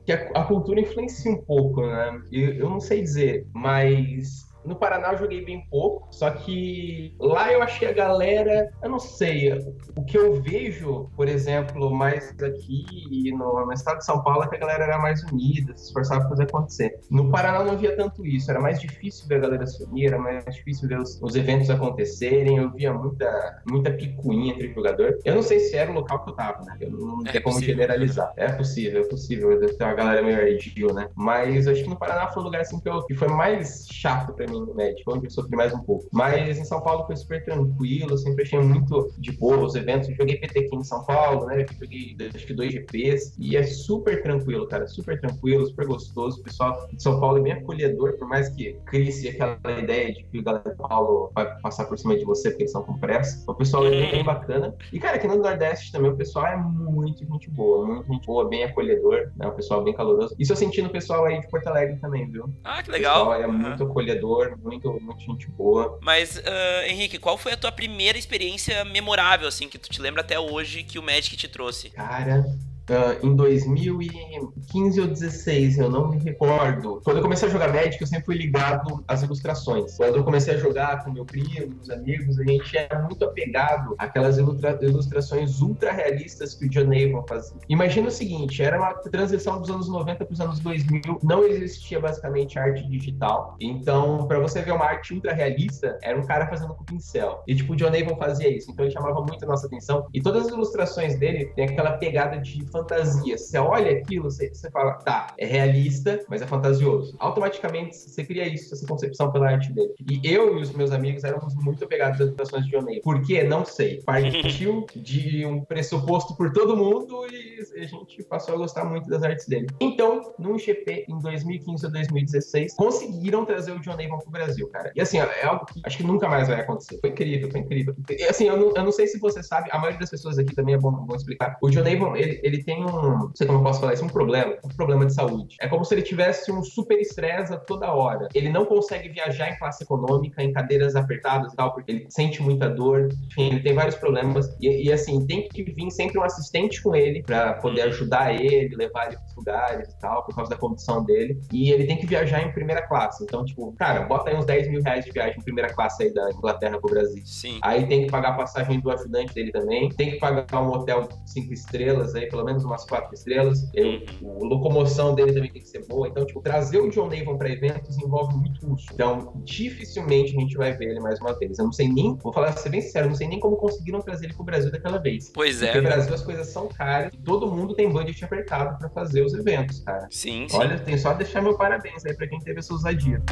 que 0.04 0.12
a, 0.12 0.30
a 0.34 0.44
cultura 0.44 0.80
influencia 0.80 1.30
um 1.30 1.44
pouco, 1.44 1.86
né? 1.86 2.20
Eu, 2.32 2.54
eu 2.54 2.70
não 2.70 2.80
sei 2.80 3.02
dizer, 3.02 3.46
mas 3.52 4.47
no 4.68 4.76
Paraná 4.76 5.12
eu 5.12 5.18
joguei 5.18 5.44
bem 5.44 5.66
pouco, 5.70 6.06
só 6.10 6.30
que 6.30 7.16
lá 7.18 7.50
eu 7.50 7.62
achei 7.62 7.88
a 7.88 7.92
galera, 7.92 8.70
eu 8.82 8.90
não 8.90 8.98
sei, 8.98 9.52
o 9.96 10.04
que 10.04 10.18
eu 10.18 10.40
vejo, 10.42 11.10
por 11.16 11.26
exemplo, 11.26 11.90
mais 11.90 12.34
aqui 12.42 13.32
no, 13.32 13.64
no 13.64 13.72
estado 13.72 13.98
de 13.98 14.04
São 14.04 14.22
Paulo 14.22 14.44
é 14.44 14.48
que 14.48 14.56
a 14.56 14.58
galera 14.58 14.84
era 14.84 14.98
mais 14.98 15.22
unida, 15.24 15.74
se 15.76 15.86
esforçava 15.86 16.20
para 16.20 16.30
fazer 16.30 16.42
acontecer. 16.44 17.00
No 17.10 17.30
Paraná 17.30 17.64
não 17.64 17.78
via 17.78 17.96
tanto 17.96 18.26
isso, 18.26 18.50
era 18.50 18.60
mais 18.60 18.78
difícil 18.78 19.26
ver 19.26 19.36
a 19.36 19.40
galera 19.40 19.66
se 19.66 19.82
unir, 19.84 20.08
era 20.08 20.18
mais 20.18 20.44
difícil 20.54 20.88
ver 20.88 21.00
os, 21.00 21.18
os 21.22 21.34
eventos 21.34 21.70
acontecerem, 21.70 22.58
eu 22.58 22.70
via 22.70 22.92
muita, 22.92 23.62
muita 23.68 23.90
picuinha 23.90 24.52
entre 24.52 24.72
jogador. 24.74 25.18
Eu 25.24 25.34
não 25.34 25.42
sei 25.42 25.60
se 25.60 25.76
era 25.76 25.90
o 25.90 25.94
local 25.94 26.22
que 26.24 26.30
eu 26.30 26.34
tava, 26.34 26.62
né? 26.64 26.76
Eu 26.80 26.90
não, 26.90 27.22
é 27.26 27.32
tenho 27.32 27.44
como 27.44 27.60
generalizar. 27.60 28.32
É 28.36 28.52
possível, 28.52 29.02
é 29.02 29.08
possível, 29.08 29.58
deve 29.58 29.74
ter 29.74 29.84
uma 29.84 29.94
galera 29.94 30.22
meio 30.22 30.38
ardio, 30.38 30.92
né? 30.92 31.08
Mas 31.14 31.66
eu 31.66 31.72
acho 31.72 31.82
que 31.82 31.88
no 31.88 31.96
Paraná 31.96 32.28
foi 32.28 32.42
um 32.42 32.46
lugar 32.46 32.60
assim 32.60 32.78
que, 32.78 32.88
eu, 32.88 33.02
que 33.06 33.14
foi 33.14 33.28
mais 33.28 33.86
chato 33.90 34.32
para 34.34 34.46
mim 34.46 34.57
no 34.66 34.74
médico, 34.74 35.14
onde 35.14 35.26
eu 35.26 35.30
sofri 35.30 35.56
mais 35.56 35.72
um 35.72 35.80
pouco. 35.80 36.06
Mas 36.12 36.58
em 36.58 36.64
São 36.64 36.80
Paulo 36.80 37.06
foi 37.06 37.16
super 37.16 37.44
tranquilo, 37.44 38.16
sempre 38.18 38.44
achei 38.44 38.60
muito 38.60 39.12
de 39.18 39.32
boa 39.32 39.58
os 39.58 39.74
eventos. 39.74 40.08
Eu 40.08 40.16
joguei 40.16 40.36
PT 40.36 40.58
aqui 40.60 40.76
em 40.76 40.84
São 40.84 41.04
Paulo, 41.04 41.46
né? 41.46 41.62
Eu 41.62 41.66
joguei 41.80 42.16
acho 42.34 42.46
que 42.46 42.54
dois 42.54 42.72
GPs 42.72 43.34
e 43.38 43.56
é 43.56 43.62
super 43.62 44.22
tranquilo, 44.22 44.66
cara, 44.66 44.86
super 44.86 45.20
tranquilo, 45.20 45.66
super 45.66 45.86
gostoso. 45.86 46.40
O 46.40 46.44
pessoal 46.44 46.88
de 46.92 47.02
São 47.02 47.18
Paulo 47.20 47.38
é 47.38 47.42
bem 47.42 47.52
acolhedor, 47.52 48.16
por 48.18 48.28
mais 48.28 48.48
que 48.50 48.76
crie 48.86 49.08
aquela 49.28 49.78
ideia 49.78 50.12
de 50.12 50.24
que 50.24 50.38
o 50.38 50.42
galera 50.42 50.70
de 50.70 50.76
São 50.76 50.88
Paulo 50.88 51.30
vai 51.34 51.60
passar 51.60 51.86
por 51.86 51.98
cima 51.98 52.16
de 52.16 52.24
você 52.24 52.50
porque 52.50 52.64
eles 52.64 52.72
são 52.72 52.82
com 52.82 52.98
pressa. 52.98 53.44
O 53.50 53.54
pessoal 53.54 53.86
é 53.86 53.90
bem 53.90 54.24
bacana. 54.24 54.74
E, 54.92 54.98
cara, 54.98 55.16
aqui 55.16 55.26
no 55.26 55.36
Nordeste 55.36 55.92
também 55.92 56.10
o 56.10 56.16
pessoal 56.16 56.46
é 56.46 56.56
muito 56.56 57.24
gente 57.24 57.50
boa, 57.50 57.86
muito 57.86 58.12
gente 58.12 58.26
boa, 58.26 58.48
bem 58.48 58.64
acolhedor, 58.64 59.30
né? 59.36 59.46
O 59.46 59.52
pessoal 59.52 59.82
bem 59.82 59.94
caloroso. 59.94 60.34
Isso 60.38 60.52
eu 60.52 60.56
senti 60.56 60.82
no 60.82 60.90
pessoal 60.90 61.24
aí 61.24 61.40
de 61.40 61.48
Porto 61.48 61.66
Alegre 61.68 61.96
também, 61.96 62.30
viu? 62.30 62.50
Ah, 62.64 62.82
que 62.82 62.90
legal. 62.90 63.22
O 63.22 63.30
pessoal 63.30 63.42
é 63.42 63.46
uhum. 63.46 63.58
muito 63.58 63.82
acolhedor, 63.84 64.37
muito, 64.56 64.92
muito 65.00 65.20
gente 65.20 65.48
boa. 65.48 65.98
Mas, 66.02 66.36
uh, 66.36 66.86
Henrique, 66.86 67.18
qual 67.18 67.36
foi 67.36 67.52
a 67.52 67.56
tua 67.56 67.72
primeira 67.72 68.18
experiência 68.18 68.84
memorável, 68.84 69.48
assim, 69.48 69.68
que 69.68 69.78
tu 69.78 69.88
te 69.88 70.00
lembra 70.00 70.22
até 70.22 70.38
hoje 70.38 70.82
que 70.82 70.98
o 70.98 71.02
Magic 71.02 71.36
te 71.36 71.48
trouxe? 71.48 71.90
Cara, 71.90 72.44
Uh, 72.88 73.26
em 73.26 73.36
2015 73.36 75.00
ou 75.00 75.06
16, 75.06 75.78
eu 75.78 75.90
não 75.90 76.08
me 76.08 76.18
recordo. 76.18 77.00
Quando 77.04 77.18
eu 77.18 77.22
comecei 77.22 77.46
a 77.46 77.50
jogar 77.50 77.72
Magic, 77.72 78.00
eu 78.00 78.06
sempre 78.06 78.24
fui 78.24 78.36
ligado 78.36 79.04
às 79.06 79.22
ilustrações. 79.22 79.96
Quando 79.96 80.16
eu 80.16 80.24
comecei 80.24 80.54
a 80.54 80.58
jogar 80.58 81.04
com 81.04 81.10
meu 81.10 81.24
primo, 81.24 81.74
meus 81.74 81.90
amigos, 81.90 82.38
a 82.38 82.44
gente 82.44 82.76
era 82.76 83.02
muito 83.02 83.22
apegado 83.24 83.94
àquelas 83.98 84.38
ilustra 84.38 84.78
ilustrações 84.80 85.60
ultra 85.60 85.92
realistas 85.92 86.54
que 86.54 86.66
o 86.66 86.68
John 86.68 86.90
Avon 86.92 87.24
fazia. 87.28 87.58
Imagina 87.68 88.08
o 88.08 88.10
seguinte, 88.10 88.62
era 88.62 88.78
uma 88.78 88.94
transição 88.94 89.60
dos 89.60 89.70
anos 89.70 89.88
90 89.88 90.24
para 90.24 90.32
os 90.32 90.40
anos 90.40 90.58
2000, 90.60 91.20
não 91.22 91.44
existia 91.44 92.00
basicamente 92.00 92.58
arte 92.58 92.86
digital. 92.88 93.56
Então, 93.60 94.26
para 94.26 94.38
você 94.38 94.62
ver 94.62 94.72
uma 94.72 94.84
arte 94.84 95.14
ultra 95.14 95.34
realista, 95.34 95.98
era 96.02 96.18
um 96.18 96.26
cara 96.26 96.46
fazendo 96.46 96.74
com 96.74 96.84
pincel. 96.84 97.42
E 97.46 97.54
tipo, 97.54 97.74
o 97.74 97.76
John 97.76 97.88
Avon 97.88 98.16
fazia 98.16 98.48
isso, 98.48 98.70
então 98.70 98.84
ele 98.84 98.94
chamava 98.94 99.20
muito 99.20 99.44
a 99.44 99.48
nossa 99.48 99.66
atenção. 99.66 100.06
E 100.12 100.20
todas 100.20 100.46
as 100.46 100.52
ilustrações 100.52 101.18
dele 101.18 101.46
têm 101.54 101.66
aquela 101.66 101.92
pegada 101.92 102.38
de 102.38 102.64
fantasia. 102.78 103.36
Você 103.36 103.58
olha 103.58 103.92
aquilo, 103.92 104.30
você, 104.30 104.48
você 104.48 104.70
fala, 104.70 104.94
tá, 104.94 105.34
é 105.38 105.46
realista, 105.46 106.24
mas 106.28 106.42
é 106.42 106.46
fantasioso. 106.46 107.14
Automaticamente 107.18 107.96
você 107.96 108.24
cria 108.24 108.46
isso, 108.46 108.74
essa 108.74 108.86
concepção 108.86 109.30
pela 109.32 109.50
arte 109.50 109.72
dele. 109.72 109.94
E 110.08 110.20
eu 110.24 110.58
e 110.58 110.62
os 110.62 110.72
meus 110.72 110.92
amigos 110.92 111.24
éramos 111.24 111.54
muito 111.56 111.84
apegados 111.84 112.20
às 112.20 112.26
ilustrações 112.26 112.64
de 112.64 112.70
John 112.70 112.82
Mayer. 112.82 113.02
Por 113.02 113.22
quê? 113.22 113.44
Não 113.44 113.64
sei. 113.64 114.02
Partiu 114.02 114.86
de 114.94 115.44
um 115.46 115.64
pressuposto 115.64 116.36
por 116.36 116.52
todo 116.52 116.76
mundo 116.76 117.26
e 117.26 117.80
a 117.80 117.86
gente 117.86 118.22
passou 118.24 118.54
a 118.54 118.58
gostar 118.58 118.84
muito 118.84 119.08
das 119.08 119.22
artes 119.22 119.46
dele. 119.46 119.66
Então, 119.80 120.34
num 120.38 120.58
GP 120.58 121.06
em 121.08 121.18
2015 121.18 121.86
ou 121.86 121.92
2016, 121.92 122.74
conseguiram 122.74 123.44
trazer 123.44 123.72
o 123.72 123.80
John 123.80 123.92
Avon 123.92 124.18
pro 124.18 124.30
Brasil, 124.30 124.68
cara. 124.68 124.92
E 124.94 125.00
assim, 125.00 125.18
é 125.18 125.44
algo 125.44 125.66
que 125.66 125.80
acho 125.84 125.96
que 125.96 126.04
nunca 126.04 126.28
mais 126.28 126.48
vai 126.48 126.60
acontecer. 126.60 126.98
Foi 127.00 127.10
incrível, 127.10 127.50
foi 127.50 127.60
incrível. 127.60 127.94
E, 128.10 128.24
assim, 128.24 128.46
eu 128.46 128.56
não, 128.56 128.72
eu 128.74 128.84
não 128.84 128.92
sei 128.92 129.06
se 129.06 129.18
você 129.18 129.42
sabe, 129.42 129.68
a 129.72 129.78
maioria 129.78 129.98
das 129.98 130.10
pessoas 130.10 130.38
aqui 130.38 130.54
também 130.54 130.74
é 130.74 130.78
bom, 130.78 130.92
bom 130.92 131.14
explicar. 131.14 131.56
O 131.62 131.70
John 131.70 131.80
Avon, 131.80 132.16
ele, 132.16 132.40
ele 132.42 132.62
tem 132.68 132.84
um, 132.84 132.90
não 132.90 133.32
sei 133.34 133.46
como 133.46 133.60
eu 133.60 133.62
posso 133.62 133.80
falar 133.80 133.94
isso, 133.94 134.04
um 134.04 134.10
problema, 134.10 134.54
um 134.62 134.68
problema 134.68 135.06
de 135.06 135.14
saúde. 135.14 135.56
É 135.58 135.66
como 135.66 135.86
se 135.86 135.94
ele 135.94 136.02
tivesse 136.02 136.52
um 136.52 136.62
super 136.62 137.00
estresse 137.00 137.50
a 137.50 137.56
toda 137.56 137.90
hora. 137.94 138.28
Ele 138.34 138.50
não 138.50 138.66
consegue 138.66 139.08
viajar 139.08 139.48
em 139.48 139.56
classe 139.56 139.84
econômica, 139.84 140.42
em 140.42 140.52
cadeiras 140.52 140.94
apertadas 140.94 141.54
e 141.54 141.56
tal, 141.56 141.72
porque 141.72 141.90
ele 141.90 142.06
sente 142.10 142.42
muita 142.42 142.68
dor, 142.68 143.08
enfim, 143.28 143.52
ele 143.52 143.60
tem 143.60 143.72
vários 143.72 143.94
problemas. 143.94 144.54
E, 144.60 144.86
e 144.86 144.92
assim, 144.92 145.26
tem 145.26 145.48
que 145.48 145.62
vir 145.62 145.90
sempre 145.90 146.18
um 146.18 146.22
assistente 146.22 146.82
com 146.82 146.94
ele 146.94 147.22
para 147.22 147.54
poder 147.54 147.80
ajudar 147.84 148.34
ele, 148.34 148.76
levar 148.76 149.06
ele 149.06 149.16
para 149.16 149.34
lugares 149.34 149.88
e 149.88 149.98
tal, 149.98 150.26
por 150.26 150.34
causa 150.34 150.50
da 150.50 150.56
condição 150.58 151.02
dele. 151.02 151.40
E 151.50 151.70
ele 151.70 151.86
tem 151.86 151.96
que 151.96 152.06
viajar 152.06 152.42
em 152.42 152.52
primeira 152.52 152.86
classe. 152.86 153.24
Então, 153.24 153.46
tipo, 153.46 153.72
cara, 153.78 154.02
bota 154.02 154.28
aí 154.28 154.36
uns 154.36 154.44
10 154.44 154.68
mil 154.68 154.82
reais 154.82 155.06
de 155.06 155.10
viagem 155.10 155.38
em 155.38 155.42
primeira 155.42 155.72
classe 155.72 156.02
aí 156.02 156.12
da 156.12 156.30
Inglaterra 156.30 156.78
pro 156.78 156.90
Brasil. 156.90 157.22
Sim. 157.24 157.60
Aí 157.62 157.86
tem 157.86 158.04
que 158.04 158.10
pagar 158.10 158.30
a 158.30 158.34
passagem 158.34 158.78
do 158.78 158.90
ajudante 158.90 159.32
dele 159.32 159.52
também. 159.52 159.88
Tem 159.88 160.10
que 160.10 160.18
pagar 160.18 160.60
um 160.60 160.68
hotel 160.68 161.08
cinco 161.24 161.54
estrelas 161.54 162.14
aí, 162.14 162.28
pelo 162.28 162.44
menos 162.44 162.57
umas 162.64 162.84
quatro 162.84 163.14
estrelas. 163.14 163.68
Eu, 163.74 164.02
a 164.22 164.44
locomoção 164.44 165.14
dele 165.14 165.32
também 165.32 165.50
tem 165.50 165.62
que 165.62 165.68
ser 165.68 165.86
boa. 165.86 166.08
Então, 166.08 166.24
tipo, 166.26 166.40
trazer 166.40 166.78
o 166.78 166.90
John 166.90 167.06
Avon 167.06 167.36
para 167.36 167.50
eventos 167.50 167.98
envolve 167.98 168.34
muito 168.36 168.60
custo. 168.60 168.92
Então, 168.92 169.32
dificilmente 169.44 170.36
a 170.36 170.40
gente 170.40 170.56
vai 170.56 170.72
ver 170.76 170.90
ele 170.90 171.00
mais 171.00 171.20
uma 171.20 171.36
vez. 171.38 171.58
Eu 171.58 171.66
não 171.66 171.72
sei 171.72 171.88
nem, 171.88 172.16
vou 172.16 172.32
falar 172.32 172.52
ser 172.52 172.68
bem 172.68 172.80
sincero, 172.80 173.06
eu 173.06 173.10
não 173.10 173.16
sei 173.16 173.28
nem 173.28 173.40
como 173.40 173.56
conseguiram 173.56 174.00
trazer 174.00 174.26
ele 174.26 174.34
pro 174.34 174.44
Brasil 174.44 174.70
daquela 174.70 174.98
vez. 174.98 175.30
Pois 175.32 175.62
é. 175.62 175.66
Porque 175.66 175.80
no 175.80 175.88
Brasil 175.88 176.14
as 176.14 176.22
coisas 176.22 176.46
são 176.48 176.68
caras 176.68 177.12
e 177.14 177.18
todo 177.18 177.46
mundo 177.46 177.74
tem 177.74 177.90
budget 177.90 178.24
apertado 178.24 178.78
para 178.78 178.88
fazer 178.90 179.22
os 179.22 179.34
eventos, 179.34 179.80
cara. 179.80 180.06
Sim, 180.10 180.46
sim. 180.48 180.56
Olha, 180.56 180.78
tem 180.78 180.96
só 180.96 181.12
deixar 181.14 181.42
meu 181.42 181.56
parabéns 181.56 182.04
aí 182.04 182.14
para 182.14 182.26
quem 182.26 182.38
teve 182.40 182.58
essa 182.58 182.72
ousadia. 182.72 183.22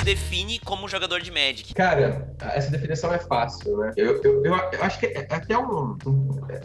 Se 0.00 0.04
define 0.04 0.58
como 0.60 0.88
jogador 0.88 1.20
de 1.20 1.30
Magic? 1.30 1.74
Cara, 1.74 2.34
essa 2.40 2.70
definição 2.70 3.12
é 3.12 3.18
fácil, 3.18 3.76
né? 3.76 3.92
Eu, 3.96 4.22
eu, 4.22 4.44
eu, 4.44 4.54
eu 4.54 4.82
acho 4.82 4.98
que 4.98 5.06
é, 5.06 5.26
é 5.28 5.34
até 5.34 5.58
um, 5.58 5.96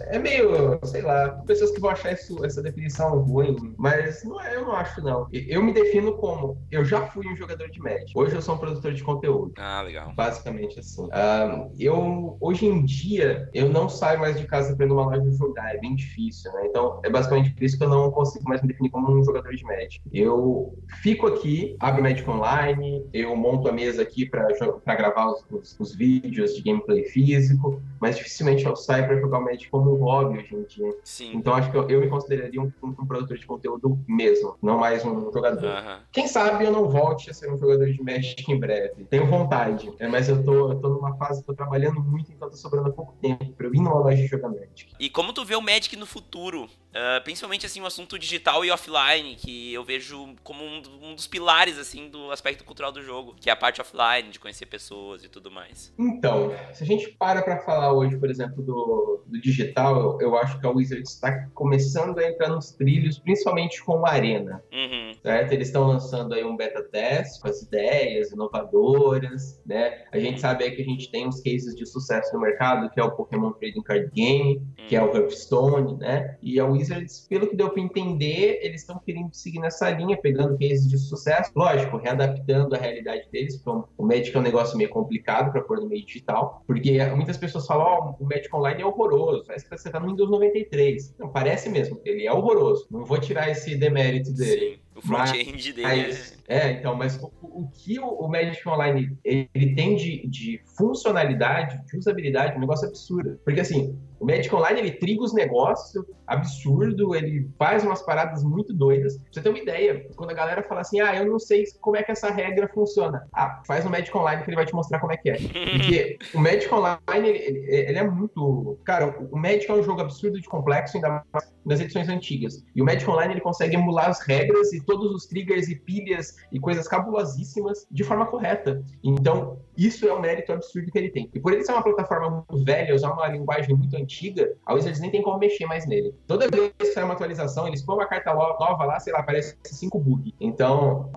É 0.08 0.18
meio, 0.18 0.80
sei 0.84 1.01
lá, 1.01 1.30
pessoas 1.46 1.72
que 1.72 1.80
vão 1.80 1.89
achar 1.89 2.13
isso, 2.13 2.44
essa 2.46 2.63
definição 2.63 3.20
ruim, 3.24 3.75
mas 3.77 4.24
não 4.24 4.42
é, 4.42 4.56
eu 4.56 4.65
não 4.65 4.72
acho, 4.72 5.01
não. 5.01 5.27
Eu 5.32 5.62
me 5.62 5.74
defino 5.74 6.13
como 6.18 6.58
eu 6.72 6.86
já 6.86 7.08
fui 7.08 7.27
um 7.27 7.36
jogador 7.36 7.70
de 7.70 7.80
Magic. 7.80 8.12
Hoje 8.15 8.36
eu 8.36 8.42
sou 8.42 8.56
um 8.56 8.58
produtor 8.58 8.94
de 8.94 9.04
conteúdo. 9.04 9.54
Ah, 9.58 9.82
legal. 9.82 10.13
Basicamente 10.15 10.80
assim. 10.80 11.04
Um, 11.04 11.74
eu, 11.77 12.38
hoje 12.39 12.65
em 12.65 12.86
dia, 12.86 13.50
eu 13.54 13.68
não 13.70 13.89
saio 13.89 14.20
mais 14.20 14.39
de 14.39 14.48
casa 14.48 14.75
para 14.75 14.86
ir 14.86 14.89
numa 14.89 15.06
loja 15.06 15.30
jogar, 15.32 15.75
é 15.75 15.77
bem 15.80 15.96
difícil, 15.96 16.51
né? 16.54 16.68
Então, 16.68 17.01
é 17.04 17.10
basicamente 17.10 17.51
por 17.51 17.63
isso 17.63 17.77
que 17.77 17.84
eu 17.84 17.89
não 17.89 18.12
consigo 18.12 18.48
mais 18.48 18.62
me 18.62 18.70
definir 18.70 18.89
como 18.89 19.12
um 19.12 19.24
jogador 19.24 19.54
de 19.54 19.63
Magic. 19.63 20.01
Eu 20.13 20.77
fico 21.01 21.27
aqui, 21.27 21.75
abro 21.80 22.01
Magic 22.01 22.30
Online, 22.30 23.06
eu 23.12 23.25
eu 23.25 23.36
monto 23.36 23.67
a 23.67 23.72
mesa 23.72 24.01
aqui 24.01 24.25
para 24.25 24.96
gravar 24.96 25.32
os, 25.32 25.46
os, 25.51 25.79
os, 25.79 25.96
vídeos 25.96 26.55
de 26.55 26.62
gameplay 26.62 27.03
físico, 27.05 27.82
mas 28.00 28.17
dificilmente 28.17 28.65
eu 28.65 28.75
saio 28.75 29.05
para 29.05 29.20
jogar 29.20 29.39
o 29.39 29.44
Magic 29.44 29.70
como 29.70 29.94
um 29.94 30.03
hobby 30.03 30.39
hoje 30.39 30.55
em 30.55 30.63
dia. 30.63 30.96
Sim. 31.03 31.32
Então 31.36 31.53
acho 31.53 31.72
que 31.72 31.77
eu, 31.77 31.89
eu 31.89 32.01
me 32.01 32.10
consideraria 32.10 32.62
um, 32.62 32.72
um, 32.82 32.89
um, 32.89 33.05
produtor 33.05 33.38
de 33.38 33.46
conteúdo 33.46 34.00
mesmo, 34.08 34.55
não 34.62 34.77
mais 34.77 35.03
um 35.05 35.32
jogador. 35.32 36.03
Quem 36.12 36.27
sabe 36.27 36.65
eu 36.65 36.72
não 36.72 36.89
volte 36.89 37.29
a 37.29 37.34
ser 37.34 37.51
um 37.51 37.58
jogador 37.58 37.91
de 37.91 38.01
Magic 38.01 38.51
em 38.51 38.60
breve. 38.60 39.05
Tenho 39.05 39.27
vontade, 39.27 39.91
né? 40.00 40.08
mas 40.08 40.29
eu 40.29 40.44
tô, 40.44 40.72
eu 40.72 40.79
tô 40.79 40.89
numa 40.89 41.15
fase, 41.17 41.44
tô 41.44 41.53
trabalhando 41.53 42.01
muito, 42.01 42.32
então 42.32 42.50
tô 42.50 42.55
sobrando 42.55 42.91
pouco 42.94 43.13
tempo 43.22 43.51
para 43.53 43.67
eu 43.67 43.74
ir 43.74 43.77
numa 43.77 43.96
loja 43.96 44.17
de 44.17 44.27
jogar 44.27 44.50
Magic. 44.50 44.94
E 45.00 45.10
como 45.10 45.34
tu 45.34 45.44
vê 45.44 45.55
o 45.55 45.62
Magic 45.62 45.96
no 45.96 46.05
futuro? 46.05 46.70
Uh, 46.96 47.22
principalmente 47.25 47.66
assim 47.66 47.82
o 47.82 47.86
assunto 47.86 48.18
digital 48.18 48.64
e 48.64 48.72
offline, 48.72 49.36
que 49.36 49.74
eu 49.74 49.84
vejo 49.84 50.34
como 50.42 50.64
um, 50.64 50.82
um, 51.02 51.14
dos 51.14 51.28
pilares 51.28 51.78
assim 51.78 52.08
do 52.08 52.32
aspecto 52.32 52.64
cultural 52.64 52.90
do 52.90 53.02
jogo, 53.02 53.36
que 53.38 53.50
é 53.50 53.54
a 53.54 53.56
parte 53.56 53.82
offline, 53.82 54.30
de 54.30 54.40
conhecer 54.40 54.66
pessoas 54.66 55.22
e 55.22 55.28
tudo 55.28 55.52
mais. 55.52 55.94
Então, 56.00 56.56
se 56.72 56.84
a 56.84 56.88
gente 56.88 57.10
para 57.20 57.42
para 57.42 57.60
falar 57.60 57.92
hoje, 57.92 58.18
por 58.18 58.30
exemplo, 58.30 58.64
do, 58.64 59.25
do 59.28 59.42
digital, 59.42 60.00
eu, 60.00 60.22
eu, 60.22 60.38
acho 60.38 60.58
que 60.58 60.66
a 60.66 60.70
Wizards 60.70 61.12
está 61.12 61.48
começando 61.54 62.18
a 62.18 62.30
entrar 62.30 62.48
nos 62.48 62.72
trilhos, 62.72 63.20
principalmente 63.20 63.84
com 63.84 64.06
a 64.06 64.12
Arena. 64.12 64.64
Uhum. 64.72 65.14
Certo? 65.25 65.53
Eles 65.53 65.70
estão 65.70 65.88
lançando 65.88 66.36
aí 66.36 66.44
um 66.44 66.55
beta 66.55 66.84
teste 66.84 67.41
com 67.41 67.48
as 67.48 67.63
ideias 67.63 68.32
inovadoras, 68.32 69.60
né? 69.65 70.03
A 70.12 70.20
gente 70.20 70.39
sabe 70.39 70.65
aí 70.65 70.75
que 70.75 70.84
a 70.84 70.86
gente 70.86 71.10
tem 71.10 71.27
uns 71.27 71.41
cases 71.41 71.75
de 71.75 71.84
sucesso 71.84 72.32
no 72.32 72.39
mercado, 72.39 72.91
que 72.91 73.00
é 73.00 73.03
o 73.03 73.10
Pokémon 73.10 73.51
Trading 73.53 73.82
Card 73.82 74.12
Game, 74.13 74.58
uhum. 74.58 74.88
que 74.88 74.96
é 74.96 75.01
o 75.01 75.12
Hearthstone, 75.12 75.98
né? 75.98 76.38
E 76.44 76.60
a 76.60 76.65
Wizards 76.67 77.25
pelo 77.27 77.48
que 77.48 77.55
deu 77.55 77.72
para 77.72 77.82
entender, 77.82 78.60
eles 78.62 78.82
estão 78.82 79.00
querendo 79.00 79.34
seguir 79.34 79.60
nessa 79.60 79.89
linha, 79.89 80.15
pegando 80.15 80.60
cases 80.60 80.88
de 80.88 80.98
sucesso, 81.00 81.51
lógico, 81.55 81.98
readaptando 81.98 82.75
a 82.75 82.77
realidade 82.77 83.27
deles. 83.32 83.55
Então, 83.55 83.88
o 83.98 84.05
Magic 84.05 84.36
é 84.36 84.39
um 84.39 84.44
negócio 84.44 84.77
meio 84.77 84.91
complicado 84.91 85.51
para 85.51 85.62
pôr 85.62 85.79
no 85.79 85.89
meio 85.89 86.05
digital, 86.05 86.62
porque 86.67 87.03
muitas 87.15 87.38
pessoas 87.38 87.65
falam: 87.65 87.84
Ó, 87.84 88.15
oh, 88.20 88.24
o 88.24 88.27
Magic 88.27 88.55
Online 88.55 88.84
é 88.84 88.86
horroroso, 88.86 89.44
parece 89.48 89.67
que 89.67 89.75
você 89.75 89.88
está 89.89 90.00
no 90.00 90.08
Windows 90.08 90.29
93. 90.29 91.15
Não, 91.17 91.29
parece 91.29 91.67
mesmo, 91.67 92.00
ele 92.05 92.27
é 92.27 92.32
horroroso. 92.32 92.86
Não 92.91 93.03
vou 93.03 93.20
tirar 93.20 93.50
esse 93.50 93.75
demérito 93.75 94.32
dele. 94.32 94.75
Sim. 94.75 94.85
O 94.96 95.02
front-end 95.02 95.74
dele 95.74 96.12
é... 96.12 96.35
é... 96.48 96.72
então, 96.72 96.96
mas 96.96 97.18
o, 97.22 97.32
o 97.42 97.70
que 97.72 98.00
o, 98.00 98.08
o, 98.08 98.28
Magic 98.28 98.68
Online 98.68 99.18
ele 99.24 99.75
tem 99.75 99.96
de, 99.96 100.28
de 100.28 100.62
funcionalidade, 100.78 101.84
de 101.86 101.98
usabilidade, 101.98 102.54
é 102.54 102.58
um 102.58 102.62
negócio 102.62 102.88
absurdo. 102.88 103.40
Porque 103.44 103.60
assim, 103.60 103.98
o 104.20 104.25
Magic 104.25 104.54
Online 104.54 104.80
ele 104.80 104.92
triga 104.92 105.24
os 105.24 105.34
negócios 105.34 106.06
absurdo, 106.28 107.16
ele 107.16 107.50
faz 107.58 107.84
umas 107.84 108.02
paradas 108.02 108.44
muito 108.44 108.74
doidas. 108.74 109.18
Pra 109.18 109.25
você 109.32 109.42
ter 109.42 109.50
uma 109.50 109.60
ideia, 109.60 110.08
quando 110.16 110.32
a 110.32 110.34
galera 110.34 110.64
fala 110.64 110.82
assim, 110.82 111.00
ah, 111.00 111.16
eu 111.16 111.25
não 111.25 111.40
sei 111.40 111.64
como 111.82 111.98
é 111.98 112.04
que 112.04 112.12
essa 112.12 112.32
regra 112.32 112.68
funciona. 112.68 113.28
Ah, 113.34 113.62
faz 113.68 113.86
o 113.86 113.90
Magic 113.90 114.16
Online 114.16 114.44
que 114.44 114.50
ele 114.50 114.56
vai 114.56 114.66
te 114.66 114.74
mostrar 114.74 115.00
como 115.00 115.14
é 115.14 115.18
que 115.18 115.30
é. 115.30 115.38
Porque 115.38 116.18
o 116.34 116.40
Magic 116.40 116.74
Online, 116.74 117.30
ele, 117.30 117.66
ele 117.70 117.98
é 117.98 118.10
muito... 118.10 118.80
Cara, 118.84 119.16
o 119.32 119.38
Magic 119.38 119.70
é 119.70 119.74
um 119.74 119.84
jogo 119.84 120.02
absurdo 120.02 120.40
de 120.40 120.48
complexo, 120.48 120.98
ainda 120.98 121.24
mais 121.32 121.56
nas 121.66 121.80
edições 121.80 122.08
antigas. 122.08 122.64
E 122.75 122.82
o 122.82 122.86
Magic 122.86 123.10
Online 123.10 123.34
ele 123.34 123.42
consegue 123.42 123.75
emular 123.75 124.10
as 124.10 124.22
regras 124.22 124.72
e 124.72 124.82
todos 124.82 125.12
os 125.12 125.25
triggers 125.25 125.68
e 125.68 125.75
pilhas 125.75 126.35
e 126.51 126.60
coisas 126.60 126.88
cabulosíssimas 126.88 127.86
de 127.89 128.04
forma 128.04 128.25
correta. 128.25 128.84
Então, 129.04 129.60
isso 129.77 130.08
é 130.08 130.13
um 130.13 130.20
mérito 130.20 130.51
absurdo 130.54 130.92
que 130.92 130.98
ele 130.98 131.10
tem. 131.10 131.30
E 131.34 131.39
por 131.39 131.54
ele 131.54 131.63
ser 131.63 131.74
uma 131.74 131.84
plataforma 131.84 132.30
muito 132.30 132.65
velha, 132.65 132.96
usar 132.96 133.12
uma 133.12 133.27
linguagem 133.27 133.75
muito 133.75 133.96
antiga, 133.96 134.54
a 134.65 134.74
Wizards 134.74 135.00
nem 135.01 135.12
tem 135.12 135.22
como 135.22 135.38
mexer 135.38 135.65
mais 135.65 135.86
nele. 135.86 136.13
Toda 136.27 136.48
vez 136.50 136.72
que 136.77 136.86
sai 136.88 137.04
uma 137.04 137.13
atualização, 137.13 137.68
eles 137.68 137.82
põem 137.82 137.98
uma 137.98 138.08
carta 138.08 138.34
nova 138.34 138.86
lá, 138.86 139.00
sei 139.00 139.13
lá, 139.13 139.20
aparece 139.20 139.58
cinco 139.63 140.00
bugs. 140.00 140.34
Então, 140.39 141.12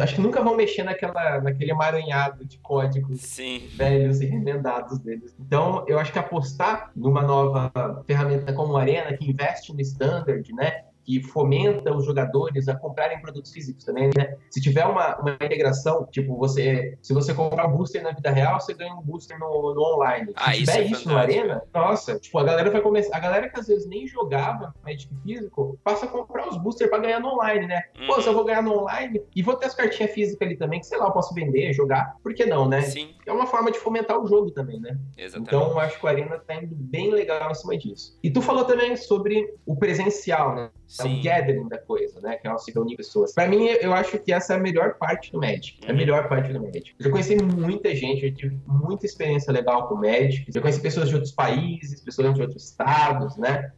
acho 0.00 0.16
que 0.16 0.20
nunca 0.20 0.42
vão 0.42 0.56
mexer 0.56 0.82
naquela, 0.82 1.40
naquele 1.40 1.70
emaranhado 1.70 2.44
de 2.44 2.58
códigos 2.58 3.20
Sim. 3.20 3.68
velhos 3.76 4.20
e 4.20 4.26
remendados 4.26 4.98
deles. 4.98 5.34
Então, 5.38 5.84
eu 5.86 5.98
acho 5.98 6.12
que 6.12 6.18
apostar 6.18 6.90
numa 6.94 7.22
nova 7.22 7.70
ferramenta 8.06 8.52
como 8.52 8.76
a 8.76 8.80
Arena, 8.80 9.16
que 9.16 9.28
investe 9.28 9.72
no 9.72 9.80
standard, 9.80 10.52
né? 10.52 10.84
Que 11.08 11.22
fomenta 11.22 11.90
os 11.96 12.04
jogadores 12.04 12.68
a 12.68 12.76
comprarem 12.76 13.18
produtos 13.22 13.50
físicos 13.50 13.82
também, 13.82 14.10
né? 14.14 14.36
Se 14.50 14.60
tiver 14.60 14.84
uma, 14.84 15.16
uma 15.16 15.32
integração, 15.32 16.06
tipo, 16.10 16.36
você, 16.36 16.98
se 17.00 17.14
você 17.14 17.32
comprar 17.32 17.66
um 17.66 17.74
booster 17.74 18.02
na 18.02 18.12
vida 18.12 18.30
real, 18.30 18.60
você 18.60 18.74
ganha 18.74 18.92
um 18.92 19.00
booster 19.00 19.38
no, 19.38 19.74
no 19.74 19.80
online. 19.94 20.30
Ah, 20.36 20.52
se 20.52 20.58
tiver 20.58 20.82
isso, 20.82 20.94
é 20.94 20.98
isso 20.98 21.08
no 21.08 21.16
Arena, 21.16 21.62
nossa, 21.72 22.18
tipo, 22.18 22.38
a 22.38 22.44
galera 22.44 22.70
vai 22.70 22.82
começar, 22.82 23.16
a 23.16 23.20
galera 23.20 23.48
que 23.48 23.58
às 23.58 23.66
vezes 23.66 23.88
nem 23.88 24.06
jogava 24.06 24.74
Magic 24.84 25.08
físico, 25.24 25.78
passa 25.82 26.04
a 26.04 26.08
comprar 26.10 26.46
os 26.46 26.58
boosters 26.58 26.90
para 26.90 26.98
ganhar 26.98 27.20
no 27.20 27.28
online, 27.28 27.66
né? 27.66 27.84
Uhum. 27.98 28.06
Pô, 28.08 28.20
se 28.20 28.28
eu 28.28 28.34
vou 28.34 28.44
ganhar 28.44 28.62
no 28.62 28.80
online 28.80 29.22
e 29.34 29.42
vou 29.42 29.56
ter 29.56 29.64
as 29.64 29.74
cartinhas 29.74 30.12
físicas 30.12 30.46
ali 30.46 30.58
também, 30.58 30.80
que 30.80 30.86
sei 30.86 30.98
lá, 30.98 31.06
eu 31.06 31.12
posso 31.12 31.32
vender, 31.32 31.72
jogar, 31.72 32.16
por 32.22 32.34
que 32.34 32.44
não, 32.44 32.68
né? 32.68 32.82
Sim. 32.82 33.14
É 33.24 33.32
uma 33.32 33.46
forma 33.46 33.70
de 33.70 33.78
fomentar 33.78 34.20
o 34.20 34.26
jogo 34.26 34.50
também, 34.50 34.78
né? 34.78 34.98
Exatamente. 35.16 35.48
Então, 35.48 35.70
eu 35.70 35.78
acho 35.78 35.98
que 35.98 36.04
o 36.04 36.08
Arena 36.08 36.38
tá 36.38 36.54
indo 36.54 36.74
bem 36.74 37.10
legal 37.10 37.50
em 37.50 37.54
cima 37.54 37.78
disso. 37.78 38.18
E 38.22 38.30
tu 38.30 38.42
falou 38.42 38.66
também 38.66 38.94
sobre 38.94 39.54
o 39.64 39.74
presencial, 39.74 40.54
né? 40.54 40.70
É 41.06 41.06
o 41.06 41.22
gathering 41.22 41.68
da 41.68 41.78
coisa, 41.78 42.20
né? 42.20 42.36
Que 42.36 42.48
é 42.48 42.52
você 42.52 42.72
reunir 42.72 42.96
pessoas. 42.96 43.32
Pra 43.32 43.46
mim, 43.48 43.66
eu 43.66 43.92
acho 43.92 44.18
que 44.18 44.32
essa 44.32 44.54
é 44.54 44.56
a 44.56 44.60
melhor 44.60 44.94
parte 44.94 45.32
do 45.32 45.38
Magic. 45.38 45.78
É 45.82 45.88
a 45.88 45.90
uhum. 45.90 45.96
melhor 45.96 46.28
parte 46.28 46.52
do 46.52 46.60
Magic. 46.60 46.94
Eu 46.98 47.04
já 47.04 47.10
conheci 47.10 47.36
muita 47.36 47.94
gente, 47.94 48.24
eu 48.24 48.34
tive 48.34 48.58
muita 48.66 49.06
experiência 49.06 49.52
legal 49.52 49.88
com 49.88 49.94
o 49.94 50.00
Magic. 50.00 50.50
Eu 50.54 50.62
conheci 50.62 50.80
pessoas 50.80 51.08
de 51.08 51.14
outros 51.14 51.32
países, 51.32 52.00
pessoas 52.00 52.34
de 52.34 52.40
outros 52.40 52.64
estados, 52.64 53.36
né? 53.36 53.72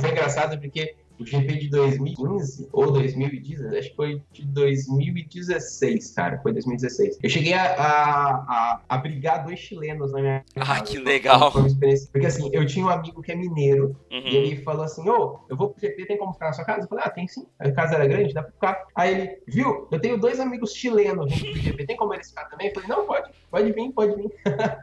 Foi 0.00 0.10
engraçado 0.10 0.58
porque 0.60 0.94
o 1.18 1.24
GP 1.24 1.56
de 1.56 1.70
2015 1.70 2.68
ou 2.72 2.90
2016, 2.92 3.74
acho 3.74 3.90
que 3.90 3.96
foi 3.96 4.22
de 4.32 4.44
2016, 4.46 6.10
cara, 6.12 6.38
foi 6.42 6.52
2016. 6.52 7.18
Eu 7.22 7.30
cheguei 7.30 7.54
a, 7.54 7.62
a, 7.62 8.30
a, 8.32 8.80
a 8.88 8.98
brigar 8.98 9.44
dois 9.44 9.58
chilenos 9.58 10.12
na 10.12 10.20
minha 10.20 10.44
Ah, 10.56 10.66
casa. 10.66 10.82
que 10.82 10.98
legal! 10.98 11.52
Foi 11.52 11.62
uma 11.62 11.68
experiência, 11.68 12.08
porque 12.12 12.26
assim, 12.26 12.50
eu 12.52 12.66
tinha 12.66 12.84
um 12.84 12.88
amigo 12.88 13.22
que 13.22 13.32
é 13.32 13.36
mineiro 13.36 13.96
uhum. 14.10 14.22
e 14.24 14.36
ele 14.36 14.62
falou 14.62 14.84
assim, 14.84 15.08
ô, 15.08 15.40
eu 15.48 15.56
vou 15.56 15.70
pro 15.70 15.80
GP, 15.80 16.06
tem 16.06 16.18
como 16.18 16.32
ficar 16.32 16.46
na 16.46 16.52
sua 16.52 16.64
casa? 16.64 16.82
Eu 16.82 16.88
falei, 16.88 17.04
ah, 17.06 17.10
tem 17.10 17.26
sim. 17.28 17.46
A 17.58 17.70
casa 17.70 17.94
era 17.94 18.06
grande, 18.06 18.34
dá 18.34 18.42
pra 18.42 18.52
ficar. 18.52 18.84
Aí 18.94 19.14
ele, 19.14 19.42
viu, 19.46 19.88
eu 19.90 20.00
tenho 20.00 20.18
dois 20.18 20.40
amigos 20.40 20.72
chilenos 20.74 21.30
do 21.32 21.58
GP, 21.58 21.86
tem 21.86 21.96
como 21.96 22.14
eles 22.14 22.28
ficar 22.28 22.46
também? 22.46 22.68
Eu 22.68 22.74
falei, 22.74 22.88
não, 22.88 23.06
pode, 23.06 23.30
pode 23.50 23.72
vir, 23.72 23.92
pode 23.92 24.16
vir. 24.16 24.30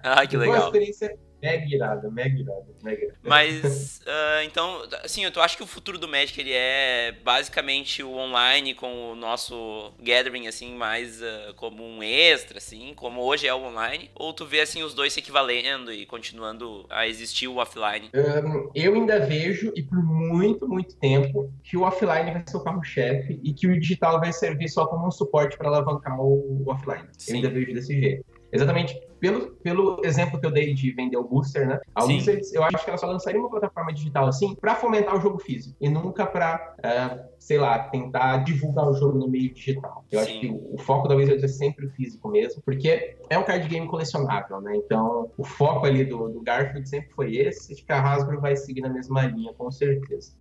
Ah, 0.03 0.25
que 0.25 0.37
legal. 0.37 0.53
Foi 0.53 0.63
uma 0.63 0.67
experiência 0.67 1.17
Mega 1.41 1.75
irada, 1.75 2.09
mega 2.09 2.39
irada, 2.39 2.65
mega 2.83 3.03
irada. 3.05 3.17
Mas, 3.23 4.01
uh, 4.01 4.43
então, 4.45 4.83
assim, 5.03 5.23
eu 5.25 5.41
acho 5.41 5.57
que 5.57 5.63
o 5.63 5.67
futuro 5.67 5.97
do 5.97 6.07
Magic, 6.07 6.39
ele 6.39 6.53
é 6.53 7.13
basicamente 7.23 8.03
o 8.03 8.13
online 8.15 8.73
com 8.73 9.11
o 9.11 9.15
nosso 9.15 9.91
gathering, 9.99 10.47
assim, 10.47 10.75
mais 10.75 11.21
uh, 11.21 11.53
como 11.55 11.83
um 11.83 12.03
extra, 12.03 12.57
assim, 12.57 12.93
como 12.95 13.21
hoje 13.21 13.47
é 13.47 13.53
o 13.53 13.63
online? 13.63 14.09
Ou 14.15 14.33
tu 14.33 14.45
vê, 14.45 14.61
assim, 14.61 14.83
os 14.83 14.93
dois 14.93 15.13
se 15.13 15.19
equivalendo 15.19 15.91
e 15.91 16.05
continuando 16.05 16.85
a 16.89 17.07
existir 17.07 17.47
o 17.47 17.57
offline? 17.57 18.09
Um, 18.13 18.69
eu 18.75 18.93
ainda 18.93 19.19
vejo, 19.19 19.71
e 19.75 19.81
por 19.81 20.03
muito, 20.03 20.67
muito 20.67 20.95
tempo, 20.97 21.51
que 21.63 21.77
o 21.77 21.81
offline 21.81 22.31
vai 22.31 22.43
ser 22.45 22.57
o 22.57 22.63
carro-chefe 22.63 23.39
e 23.43 23.53
que 23.53 23.67
o 23.67 23.79
digital 23.79 24.19
vai 24.19 24.31
servir 24.31 24.69
só 24.69 24.85
como 24.85 25.07
um 25.07 25.11
suporte 25.11 25.57
para 25.57 25.67
alavancar 25.67 26.19
o, 26.19 26.63
offline. 26.67 27.07
Sim. 27.17 27.31
Eu 27.31 27.35
ainda 27.37 27.49
vejo 27.49 27.73
desse 27.73 27.99
jeito. 27.99 28.25
Exatamente 28.51 28.99
pelo, 29.21 29.51
pelo 29.57 30.01
exemplo 30.03 30.39
que 30.39 30.45
eu 30.47 30.51
dei 30.51 30.73
de 30.73 30.91
vender 30.91 31.15
o 31.15 31.23
booster, 31.23 31.67
né? 31.67 31.79
A 31.93 32.01
Sim. 32.01 32.15
Wizards, 32.15 32.51
eu 32.53 32.63
acho 32.63 32.83
que 32.83 32.89
ela 32.89 32.97
só 32.97 33.05
lançaria 33.05 33.39
uma 33.39 33.49
plataforma 33.49 33.93
digital 33.93 34.27
assim 34.27 34.55
para 34.55 34.73
fomentar 34.73 35.15
o 35.15 35.21
jogo 35.21 35.37
físico 35.37 35.75
e 35.79 35.87
nunca 35.87 36.25
para, 36.25 36.75
uh, 36.79 36.87
é, 36.87 37.29
sei 37.37 37.59
lá, 37.59 37.77
tentar 37.77 38.37
divulgar 38.37 38.89
o 38.89 38.95
jogo 38.95 39.19
no 39.19 39.27
meio 39.29 39.53
digital. 39.53 40.03
Eu 40.11 40.19
Sim. 40.19 40.25
acho 40.25 40.39
que 40.39 40.47
o, 40.47 40.73
o, 40.73 40.77
foco 40.79 41.07
da 41.07 41.15
Wizards 41.15 41.43
é 41.43 41.47
sempre 41.47 41.85
o 41.85 41.91
físico 41.91 42.27
mesmo, 42.29 42.63
porque 42.63 43.15
é 43.29 43.37
um 43.37 43.43
card 43.43 43.67
game 43.69 43.87
colecionável, 43.87 44.59
né? 44.59 44.75
Então, 44.75 45.29
o 45.37 45.43
foco 45.43 45.85
ali 45.85 46.03
do, 46.03 46.29
do 46.29 46.41
Garfield 46.41 46.89
sempre 46.89 47.11
foi 47.11 47.35
esse, 47.35 47.73
acho 47.73 47.85
que 47.85 47.93
a 47.93 48.01
Hasbro 48.01 48.41
vai 48.41 48.55
seguir 48.55 48.81
na 48.81 48.89
mesma 48.89 49.21
linha, 49.27 49.53
com 49.53 49.69
certeza. 49.69 50.33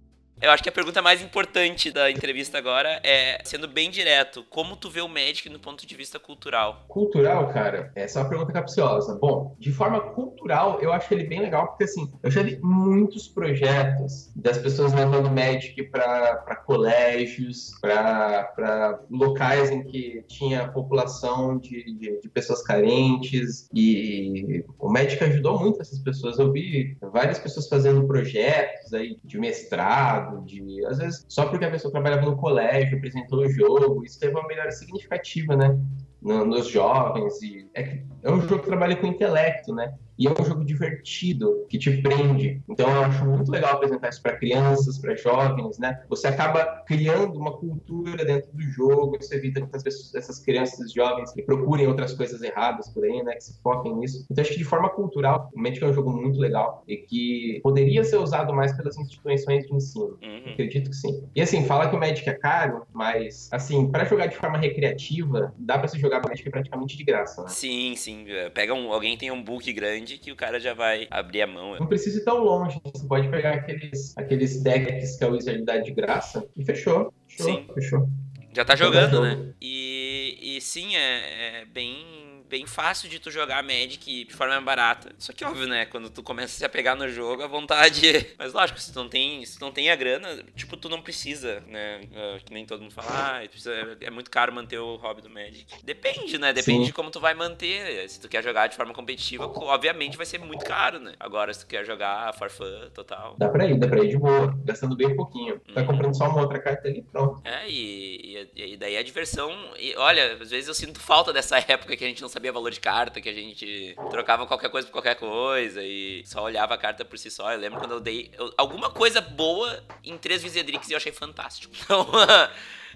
Eu 0.43 0.51
acho 0.51 0.63
que 0.63 0.71
a 0.71 0.73
pergunta 0.73 1.03
mais 1.03 1.21
importante 1.21 1.91
da 1.91 2.11
entrevista 2.11 2.57
agora 2.57 2.99
é, 3.03 3.43
sendo 3.45 3.69
bem 3.69 3.91
direto, 3.91 4.43
como 4.49 4.75
tu 4.75 4.89
vê 4.89 5.03
o 5.03 5.09
Magic 5.09 5.51
no 5.51 5.59
ponto 5.59 5.87
de 5.87 5.95
vista 5.95 6.19
cultural? 6.19 6.87
Cultural, 6.89 7.49
cara, 7.49 7.93
essa 7.95 8.19
é 8.19 8.23
uma 8.23 8.29
pergunta 8.31 8.51
capciosa. 8.51 9.19
Bom, 9.21 9.55
de 9.59 9.71
forma 9.71 10.01
cultural, 10.01 10.79
eu 10.81 10.95
acho 10.95 11.13
ele 11.13 11.25
bem 11.25 11.41
legal, 11.41 11.69
porque 11.69 11.85
assim, 11.85 12.11
eu 12.23 12.31
já 12.31 12.43
vi 12.43 12.59
muitos 12.63 13.29
projetos 13.29 14.33
das 14.35 14.57
pessoas 14.57 14.95
levando 14.95 15.31
Magic 15.31 15.83
para 15.91 16.57
colégios, 16.65 17.73
para 17.79 18.99
locais 19.11 19.71
em 19.71 19.83
que 19.83 20.25
tinha 20.27 20.69
população 20.69 21.59
de, 21.59 21.85
de, 21.99 22.21
de 22.23 22.29
pessoas 22.31 22.63
carentes, 22.63 23.69
e 23.75 24.65
o 24.79 24.89
Magic 24.89 25.23
ajudou 25.23 25.61
muito 25.61 25.83
essas 25.83 25.99
pessoas. 25.99 26.39
Eu 26.39 26.51
vi 26.51 26.97
várias 27.13 27.39
pessoas 27.39 27.69
fazendo 27.69 28.07
projetos 28.07 28.95
aí 28.95 29.19
de 29.23 29.39
mestrado, 29.39 30.30
de 30.39 30.85
às 30.87 30.99
vezes 30.99 31.25
só 31.29 31.47
porque 31.47 31.65
a 31.65 31.71
pessoa 31.71 31.93
trabalhava 31.93 32.23
no 32.23 32.37
colégio, 32.37 32.97
apresentou 32.97 33.41
o 33.41 33.49
jogo, 33.49 34.05
isso 34.05 34.19
teve 34.19 34.35
uma 34.35 34.47
melhora 34.47 34.71
significativa, 34.71 35.57
né? 35.57 35.79
Nos 36.23 36.69
jovens 36.69 37.41
e 37.43 37.69
é 37.75 38.03
é 38.23 38.31
um 38.31 38.41
jogo 38.41 38.61
que 38.61 38.67
trabalha 38.67 38.97
com 38.97 39.07
intelecto, 39.07 39.75
né? 39.75 39.95
E 40.19 40.27
é 40.27 40.31
um 40.31 40.45
jogo 40.45 40.63
divertido, 40.63 41.65
que 41.67 41.79
te 41.79 42.03
prende. 42.03 42.63
Então 42.69 42.87
eu 42.91 43.05
acho 43.05 43.25
muito 43.25 43.51
legal 43.51 43.77
apresentar 43.77 44.11
isso 44.11 44.21
para 44.21 44.37
crianças, 44.37 44.99
para 44.99 45.17
jovens, 45.17 45.79
né? 45.79 46.03
Você 46.11 46.27
acaba 46.27 46.83
criando 46.87 47.39
uma 47.39 47.57
cultura 47.57 48.23
dentro 48.23 48.53
do 48.53 48.61
jogo, 48.61 49.17
isso 49.19 49.35
evita 49.35 49.63
que 49.63 49.67
pessoas, 49.67 50.15
essas 50.15 50.39
crianças 50.39 50.93
jovens 50.93 51.33
que 51.33 51.41
procurem 51.41 51.87
outras 51.87 52.13
coisas 52.13 52.43
erradas 52.43 52.91
por 52.91 53.03
aí, 53.03 53.23
né? 53.23 53.33
Que 53.33 53.45
se 53.45 53.63
foquem 53.63 53.97
nisso. 53.97 54.27
Então 54.31 54.43
acho 54.43 54.53
que 54.53 54.59
de 54.59 54.65
forma 54.65 54.91
cultural, 54.91 55.49
realmente 55.55 55.83
é 55.83 55.87
um 55.87 55.95
jogo 55.95 56.13
muito 56.13 56.39
legal 56.39 56.85
e 56.87 56.99
que 56.99 57.61
poderia 57.63 58.05
ser 58.05 58.19
usado 58.19 58.53
mais 58.53 58.77
pelas 58.77 58.99
instituições 58.99 59.67
de 59.67 59.75
ensino. 59.75 60.19
Uhum. 60.23 60.53
Acredito 60.53 60.91
que 60.91 60.97
sim. 60.97 61.25
E 61.35 61.41
assim, 61.41 61.65
fala 61.65 61.89
que 61.89 61.97
o 61.97 61.99
Magic 61.99 62.29
é 62.29 62.35
caro, 62.35 62.83
mas 62.93 63.49
assim, 63.51 63.91
para 63.91 64.05
jogar 64.05 64.27
de 64.27 64.37
forma 64.37 64.59
recreativa, 64.59 65.55
dá 65.57 65.79
para 65.79 65.89
se 65.89 65.99
jogar 65.99 66.10
Magic 66.19 66.51
praticamente 66.51 66.97
de 66.97 67.05
graça, 67.05 67.43
né? 67.43 67.49
Sim, 67.49 67.95
sim. 67.95 68.27
Pega 68.55 68.75
um, 68.75 68.93
alguém 68.93 69.17
tem 69.17 69.31
um 69.31 69.43
book 69.43 69.71
grande 69.73 69.91
grande 69.91 70.19
que 70.19 70.33
o 70.33 70.37
cara 70.37 70.59
já 70.59 70.75
vai 70.75 71.07
abrir 71.11 71.43
a 71.43 71.47
mão. 71.47 71.77
Não 71.79 71.87
precisa 71.87 72.19
ir 72.19 72.25
tão 72.25 72.39
longe. 72.39 72.81
Você 72.85 73.07
pode 73.07 73.29
pegar 73.29 73.55
aqueles, 73.55 74.17
aqueles 74.17 74.63
decks 74.63 75.17
que 75.17 75.25
a 75.25 75.29
Wizard 75.29 75.63
dá 75.65 75.79
de 75.79 75.93
graça 75.93 76.47
e 76.57 76.65
fechou. 76.65 77.13
fechou 77.29 77.47
sim. 77.47 77.67
Fechou. 77.75 78.09
Já 78.53 78.65
tá 78.65 78.75
jogando, 78.75 79.21
né? 79.21 79.53
E, 79.61 80.57
e 80.57 80.61
sim, 80.61 80.97
é, 80.97 81.61
é 81.61 81.65
bem 81.65 82.20
bem 82.51 82.67
fácil 82.67 83.09
de 83.09 83.21
tu 83.21 83.31
jogar 83.31 83.63
Magic 83.63 84.25
de 84.25 84.35
forma 84.35 84.61
barata. 84.61 85.13
Só 85.19 85.33
que 85.33 85.45
óbvio, 85.45 85.69
né? 85.69 85.87
Quando 85.87 86.11
tu 86.11 86.23
começa 86.23 86.55
a 86.55 86.59
se 86.59 86.65
apegar 86.65 86.97
no 86.97 87.09
jogo, 87.09 87.45
a 87.45 87.47
vontade. 87.47 88.35
Mas 88.37 88.53
lógico, 88.53 88.81
se 88.81 88.93
tu 88.93 88.99
não 88.99 89.09
tem, 89.09 89.47
se 89.47 89.61
não 89.61 89.71
tem 89.71 89.91
a 89.91 89.97
grana, 89.97 90.43
tipo, 90.57 90.77
tu 90.77 90.89
não 90.89 91.01
precisa, 91.01 91.61
né? 91.69 92.01
Uh, 92.11 92.45
que 92.45 92.53
nem 92.53 92.67
todo 92.67 92.83
mundo 92.83 92.93
fala, 92.93 93.39
ah, 93.39 93.49
precisa, 93.49 93.73
é 94.01 94.11
muito 94.11 94.31
caro 94.31 94.53
manter 94.53 94.79
o 94.79 94.97
hobby 94.97 95.23
do 95.23 95.31
Magic. 95.31 95.67
Depende, 95.85 96.39
né? 96.39 96.53
Depende 96.53 96.81
Sim. 96.81 96.87
de 96.87 96.93
como 96.93 97.11
tu 97.11 97.21
vai 97.21 97.35
manter. 97.35 98.09
Se 98.09 98.21
tu 98.21 98.29
quer 98.29 98.43
jogar 98.43 98.67
de 98.67 98.75
forma 98.75 98.93
competitiva, 98.93 99.47
obviamente 99.47 100.17
vai 100.17 100.27
ser 100.27 100.39
muito 100.39 100.65
caro, 100.65 100.99
né? 100.99 101.15
Agora, 101.21 101.55
se 101.55 101.61
tu 101.61 101.67
quer 101.69 101.85
jogar 101.85 102.35
for 102.35 102.51
fun, 102.51 102.91
total. 102.93 103.37
Dá 103.39 103.49
pra 103.49 103.67
ir, 103.67 103.79
dá 103.79 103.87
pra 103.87 104.03
ir 104.03 104.09
de 104.09 104.19
boa, 104.19 104.53
gastando 104.65 104.97
bem 104.97 105.15
pouquinho. 105.15 105.61
Tá 105.73 105.83
uhum. 105.83 105.87
comprando 105.87 106.17
só 106.17 106.29
uma 106.29 106.41
outra 106.41 106.59
carta 106.59 106.89
ali 106.89 107.03
pronto. 107.03 107.41
É, 107.45 107.69
e, 107.69 108.49
e, 108.57 108.73
e 108.73 108.77
daí 108.77 108.97
a 108.97 109.03
diversão. 109.03 109.53
E 109.79 109.95
olha, 109.97 110.35
às 110.35 110.51
vezes 110.51 110.69
eu 110.69 110.75
sinto 110.75 110.99
falta 110.99 111.33
dessa 111.33 111.59
época 111.69 111.97
que 111.97 112.05
a 112.05 112.09
gente 112.09 112.23
não 112.23 112.29
sabia 112.29 112.40
sabia 112.41 112.53
valor 112.53 112.71
de 112.71 112.81
carta, 112.81 113.21
que 113.21 113.29
a 113.29 113.35
gente 113.35 113.95
trocava 114.11 114.47
qualquer 114.47 114.71
coisa 114.71 114.87
por 114.87 114.95
qualquer 114.95 115.15
coisa 115.15 115.83
e 115.83 116.23
só 116.25 116.43
olhava 116.43 116.75
a 116.75 116.79
carta 116.79 117.05
por 117.05 117.19
si 117.19 117.31
só. 117.31 117.53
Eu 117.53 117.59
lembro 117.59 117.79
quando 117.79 117.93
eu 117.93 118.01
dei 118.01 118.31
eu, 118.33 118.51
alguma 118.57 118.89
coisa 118.89 119.21
boa 119.21 119.83
em 120.03 120.17
três 120.17 120.43
Vizedrix 120.43 120.89
e 120.89 120.93
eu 120.93 120.97
achei 120.97 121.13
fantástico. 121.13 121.75
Então. 121.91 122.07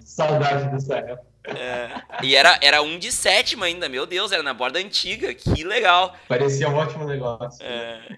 Saudade 0.03 0.69
dessa 0.71 0.97
época. 0.97 1.25
É, 1.45 1.89
e 2.21 2.35
era, 2.35 2.59
era 2.61 2.81
um 2.81 2.99
de 2.99 3.11
sétima 3.11 3.65
ainda, 3.65 3.87
meu 3.87 4.05
Deus, 4.05 4.31
era 4.31 4.43
na 4.43 4.53
borda 4.53 4.77
antiga, 4.77 5.33
que 5.33 5.63
legal. 5.63 6.13
Parecia 6.27 6.67
um 6.67 6.75
ótimo 6.75 7.05
negócio. 7.05 7.65
É, 7.65 8.17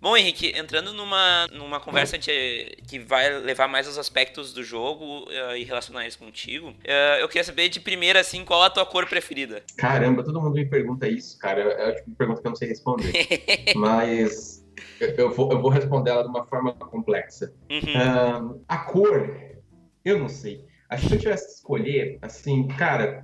Bom, 0.00 0.16
Henrique, 0.16 0.52
entrando 0.56 0.94
numa, 0.94 1.46
numa 1.48 1.78
conversa 1.78 2.16
de, 2.16 2.78
que 2.88 2.98
vai 2.98 3.38
levar 3.38 3.68
mais 3.68 3.86
aos 3.86 3.98
aspectos 3.98 4.54
do 4.54 4.64
jogo 4.64 5.24
uh, 5.24 5.56
e 5.56 5.62
relacionar 5.62 6.06
isso 6.06 6.18
contigo, 6.18 6.68
uh, 6.68 7.20
eu 7.20 7.28
queria 7.28 7.44
saber 7.44 7.68
de 7.68 7.80
primeira, 7.80 8.20
assim, 8.20 8.42
qual 8.42 8.62
a 8.62 8.70
tua 8.70 8.86
cor 8.86 9.06
preferida? 9.06 9.62
Caramba, 9.76 10.24
todo 10.24 10.40
mundo 10.40 10.54
me 10.54 10.64
pergunta 10.64 11.06
isso, 11.06 11.38
cara. 11.38 11.60
É 11.60 11.90
o 11.90 11.94
tipo 11.96 12.10
pergunta 12.12 12.40
que 12.40 12.46
eu 12.46 12.50
não 12.50 12.56
sei 12.56 12.68
responder. 12.68 13.12
Mas 13.76 14.64
eu, 14.98 15.30
vou, 15.34 15.52
eu 15.52 15.60
vou 15.60 15.70
responder 15.70 16.10
ela 16.12 16.22
de 16.22 16.30
uma 16.30 16.46
forma 16.46 16.72
complexa. 16.72 17.52
Uhum. 17.70 18.54
Uh, 18.56 18.64
a 18.66 18.78
cor, 18.78 19.36
eu 20.02 20.18
não 20.18 20.30
sei. 20.30 20.64
Acho 20.88 21.02
que 21.02 21.08
se 21.08 21.14
eu 21.14 21.20
tivesse 21.20 21.46
que 21.46 21.52
escolher, 21.52 22.18
assim, 22.22 22.66
cara, 22.66 23.22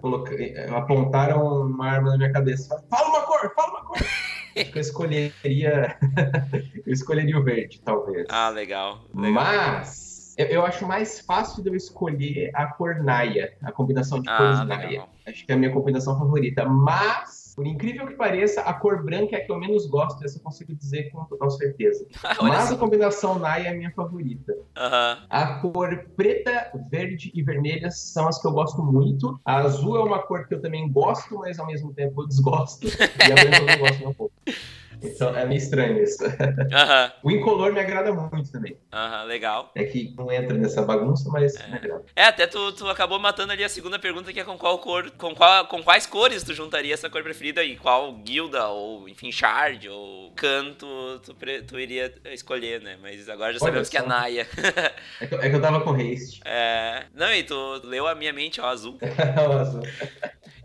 apontaram 0.76 1.62
uma 1.62 1.90
arma 1.90 2.10
na 2.10 2.18
minha 2.18 2.32
cabeça. 2.32 2.84
Fala 2.90 3.08
uma 3.08 3.22
cor, 3.22 3.52
fala 3.56 3.70
uma 3.70 3.84
cor! 3.84 3.98
Acho 4.56 4.72
que 4.72 4.78
eu 4.78 4.82
escolheria. 4.82 5.98
eu 6.86 6.92
escolheria 6.92 7.38
o 7.38 7.42
verde, 7.42 7.80
talvez. 7.84 8.26
Ah, 8.30 8.48
legal. 8.48 9.04
legal. 9.14 9.32
Mas 9.32 10.34
eu, 10.36 10.46
eu, 10.46 10.66
acho 10.66 10.86
mais 10.86 11.20
fácil 11.20 11.62
de 11.62 11.68
eu 11.68 11.74
escolher 11.74 12.50
a 12.54 12.66
cor 12.66 13.02
Naya, 13.02 13.52
a 13.62 13.70
combinação 13.70 14.20
de 14.20 14.28
ah, 14.28 14.36
cores 14.36 14.60
legal. 14.60 14.78
Naya. 14.78 15.04
Acho 15.26 15.44
que 15.44 15.52
é 15.52 15.54
a 15.54 15.58
minha 15.58 15.72
combinação 15.72 16.18
favorita. 16.18 16.64
Mas 16.64 17.45
por 17.56 17.66
incrível 17.66 18.06
que 18.06 18.12
pareça, 18.12 18.60
a 18.60 18.74
cor 18.74 19.02
branca 19.02 19.34
é 19.34 19.40
a 19.40 19.44
que 19.46 19.50
eu 19.50 19.58
menos 19.58 19.86
gosto, 19.86 20.22
essa 20.22 20.36
eu 20.36 20.42
consigo 20.42 20.74
dizer 20.74 21.10
com 21.10 21.24
total 21.24 21.50
certeza. 21.50 22.06
Mas 22.42 22.70
a 22.70 22.76
combinação 22.76 23.38
Naya 23.38 23.68
é 23.68 23.70
a 23.70 23.74
minha 23.74 23.90
favorita. 23.92 24.52
Uhum. 24.52 25.26
A 25.30 25.46
cor 25.60 26.04
preta, 26.14 26.70
verde 26.90 27.32
e 27.34 27.42
vermelha 27.42 27.90
são 27.90 28.28
as 28.28 28.38
que 28.38 28.46
eu 28.46 28.52
gosto 28.52 28.82
muito. 28.82 29.40
A 29.42 29.56
azul 29.56 29.96
é 29.96 30.04
uma 30.04 30.18
cor 30.18 30.46
que 30.46 30.54
eu 30.54 30.60
também 30.60 30.92
gosto, 30.92 31.38
mas 31.38 31.58
ao 31.58 31.66
mesmo 31.66 31.94
tempo 31.94 32.22
eu 32.22 32.28
desgosto. 32.28 32.86
e 32.92 33.32
a 33.32 33.34
branca 33.34 33.56
eu 33.56 33.66
não 33.66 33.78
gosto 33.78 33.98
nem 34.00 34.08
um 34.08 34.14
pouco. 34.14 34.34
Então 35.02 35.36
é 35.36 35.44
meio 35.44 35.58
estranho 35.58 36.02
isso. 36.02 36.24
Uhum. 36.66 37.10
O 37.22 37.30
incolor 37.30 37.72
me 37.72 37.80
agrada 37.80 38.12
muito 38.12 38.50
também. 38.50 38.76
Aham, 38.92 39.22
uhum, 39.22 39.26
legal. 39.26 39.70
É 39.74 39.84
que 39.84 40.14
não 40.16 40.30
entra 40.30 40.56
nessa 40.56 40.82
bagunça, 40.82 41.28
mas 41.30 41.54
é. 41.56 41.66
me 41.68 41.74
agrada. 41.76 42.04
É, 42.14 42.24
até 42.24 42.46
tu, 42.46 42.72
tu 42.72 42.88
acabou 42.88 43.18
matando 43.18 43.52
ali 43.52 43.64
a 43.64 43.68
segunda 43.68 43.98
pergunta, 43.98 44.32
que 44.32 44.40
é 44.40 44.44
com 44.44 44.58
qual 44.58 44.78
cor, 44.78 45.10
com, 45.12 45.34
qual, 45.34 45.66
com 45.66 45.82
quais 45.82 46.06
cores 46.06 46.42
tu 46.42 46.52
juntaria 46.54 46.92
essa 46.92 47.08
cor 47.08 47.22
preferida 47.22 47.64
e 47.64 47.76
qual 47.76 48.12
guilda, 48.12 48.68
ou 48.68 49.08
enfim, 49.08 49.32
shard, 49.32 49.88
ou 49.88 50.32
canto 50.32 50.86
tu, 51.24 51.34
tu 51.66 51.78
iria 51.78 52.12
escolher, 52.26 52.80
né? 52.80 52.98
Mas 53.00 53.28
agora 53.28 53.52
já 53.52 53.58
sabemos 53.58 53.88
que 53.88 53.96
é 53.96 54.02
Naya. 54.02 54.46
é, 55.20 55.26
que, 55.26 55.34
é 55.34 55.50
que 55.50 55.56
eu 55.56 55.60
tava 55.60 55.80
com 55.80 55.92
haste. 55.92 56.40
É. 56.44 57.04
Não, 57.14 57.32
e 57.32 57.42
tu 57.42 57.80
leu 57.84 58.06
a 58.06 58.14
minha 58.14 58.32
mente, 58.32 58.60
ó, 58.60 58.66
azul. 58.66 58.98
o 59.00 59.52
azul. 59.52 59.82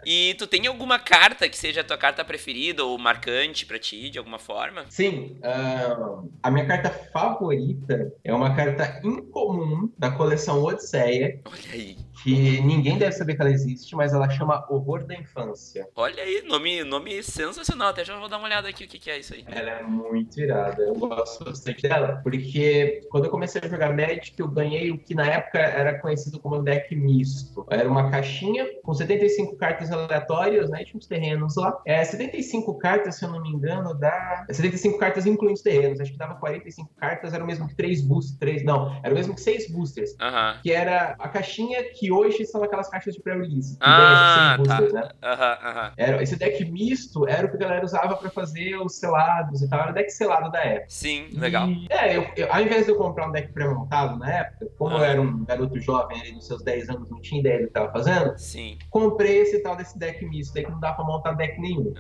E 0.06 0.34
tu 0.36 0.48
tem 0.48 0.66
alguma 0.66 0.98
carta 0.98 1.48
que 1.48 1.58
seja 1.58 1.82
a 1.82 1.84
tua 1.84 1.98
carta 1.98 2.26
preferida 2.26 2.84
ou 2.84 2.98
marcante 2.98 3.66
para 3.66 3.78
ti, 3.78 4.10
de 4.10 4.18
alguma 4.22 4.40
forma? 4.40 4.86
Sim. 4.90 5.38
Uh, 5.40 6.30
a 6.42 6.50
minha 6.50 6.66
carta 6.66 6.90
favorita 6.90 8.14
é 8.24 8.34
uma 8.34 8.56
carta 8.56 9.00
incomum 9.04 9.92
da 9.98 10.12
coleção 10.12 10.64
Odisseia. 10.64 11.42
Olha 11.46 11.74
aí 11.74 11.98
que 12.24 12.62
ninguém 12.62 12.98
deve 12.98 13.12
saber 13.14 13.36
que 13.36 13.42
ela 13.42 13.52
existe, 13.52 13.96
mas 13.96 14.14
ela 14.14 14.30
chama 14.30 14.66
Horror 14.70 15.06
da 15.06 15.16
Infância. 15.16 15.88
Olha 15.96 16.24
aí, 16.24 16.44
nome, 16.44 16.84
nome 16.84 17.22
sensacional. 17.24 17.90
Até 17.90 18.06
já 18.06 18.18
vou 18.18 18.30
dar 18.30 18.38
uma 18.38 18.46
olhada 18.46 18.70
aqui 18.70 18.86
o 18.86 18.88
que, 18.88 19.00
que 19.00 19.10
é 19.10 19.20
isso 19.20 19.34
aí. 19.34 19.44
Ela 19.48 19.72
é 19.72 19.84
muito 19.84 20.40
irada. 20.40 20.84
Eu 20.84 20.96
gosto 20.96 21.44
bastante 21.44 21.82
dela, 21.82 22.20
porque 22.24 23.02
quando 23.10 23.26
eu 23.26 23.32
comecei 23.32 23.62
a 23.64 23.68
jogar 23.68 23.96
Magic, 23.96 24.34
eu 24.38 24.48
ganhei 24.48 24.92
o 24.92 24.98
que 24.98 25.16
na 25.16 25.26
época 25.26 25.60
era 25.60 26.00
conhecido 26.00 26.40
como 26.40 26.62
deck 26.62 26.96
misto. 26.96 27.66
Era 27.70 27.90
uma 27.90 28.10
caixinha 28.12 28.68
com 28.84 28.94
75 28.94 29.56
cartas 29.56 29.92
aleatórias, 29.92 30.70
né? 30.70 30.84
Tinha 30.84 30.98
uns 30.98 31.08
terrenos 31.08 31.56
lá. 31.56 31.82
É, 31.86 32.04
75 32.04 32.78
cartas, 32.78 33.16
se 33.16 33.26
eu 33.26 33.32
não 33.32 33.42
me 33.42 33.50
engano, 33.50 33.94
dá. 33.94 34.11
75 34.50 34.98
cartas 34.98 35.26
incluindo 35.26 35.54
os 35.54 35.62
terrenos. 35.62 36.00
Acho 36.00 36.12
que 36.12 36.18
dava 36.18 36.36
45 36.36 36.94
cartas, 36.96 37.34
era 37.34 37.44
o 37.44 37.48
mesmo 37.48 37.68
que 37.68 37.76
3 37.76 38.02
boosters. 38.02 38.38
3, 38.40 38.64
não, 38.64 39.00
era 39.04 39.14
o 39.14 39.18
mesmo 39.18 39.36
que 39.36 39.42
6 39.42 39.72
boosters. 39.72 40.12
Uhum. 40.12 40.62
Que 40.62 40.72
era 40.72 41.16
a 41.20 41.28
caixinha 41.30 41.84
que 41.94 42.12
hoje 42.12 42.46
são 42.46 42.64
aquelas 42.64 42.90
caixas 42.90 43.14
de 43.14 43.22
pré-release. 43.22 43.78
Ah, 43.80 44.58
tá. 44.58 44.58
Boosters, 44.58 44.94
né? 44.94 45.02
Uhum, 45.02 45.92
Era, 45.98 46.24
esse 46.24 46.36
deck 46.36 46.66
misto 46.66 47.28
era 47.28 47.48
o 47.48 47.50
que 47.50 47.58
a 47.58 47.60
galera 47.60 47.86
usava 47.86 48.16
pra 48.16 48.30
fazer 48.30 48.78
os 48.78 48.96
selados 48.96 49.62
e 49.62 49.70
tal. 49.70 49.82
Era 49.82 49.92
o 49.92 49.94
deck 49.94 50.10
selado 50.12 50.52
da 50.52 50.60
época. 50.60 50.86
Sim, 50.90 51.30
legal. 51.34 51.68
E, 51.68 51.88
é, 51.90 52.18
eu, 52.18 52.28
eu, 52.36 52.52
ao 52.52 52.62
invés 52.62 52.86
de 52.86 52.92
eu 52.92 52.96
comprar 52.98 53.28
um 53.28 53.32
deck 53.32 53.52
pré-montado 53.54 54.18
na 54.18 54.32
época, 54.32 54.68
como 54.78 54.98
eu 54.98 55.04
era 55.04 55.22
um 55.22 55.44
garoto 55.46 55.80
jovem 55.80 56.20
ali 56.22 56.32
nos 56.34 56.48
seus 56.48 56.64
10 56.64 56.90
anos, 56.90 57.10
não 57.10 57.22
tinha 57.22 57.40
ideia 57.40 57.60
do 57.62 57.68
que 57.68 57.74
tava 57.74 57.92
fazendo, 57.92 58.38
Sim. 58.38 58.78
comprei 58.90 59.40
esse 59.42 59.60
tal 59.60 59.76
desse 59.76 59.98
deck 59.98 60.24
misto, 60.26 60.54
daí 60.54 60.66
que 60.66 60.72
não 60.72 60.80
dá 60.80 60.94
pra 60.94 61.04
montar 61.06 61.34
deck 61.34 61.60
nenhum. 61.60 61.94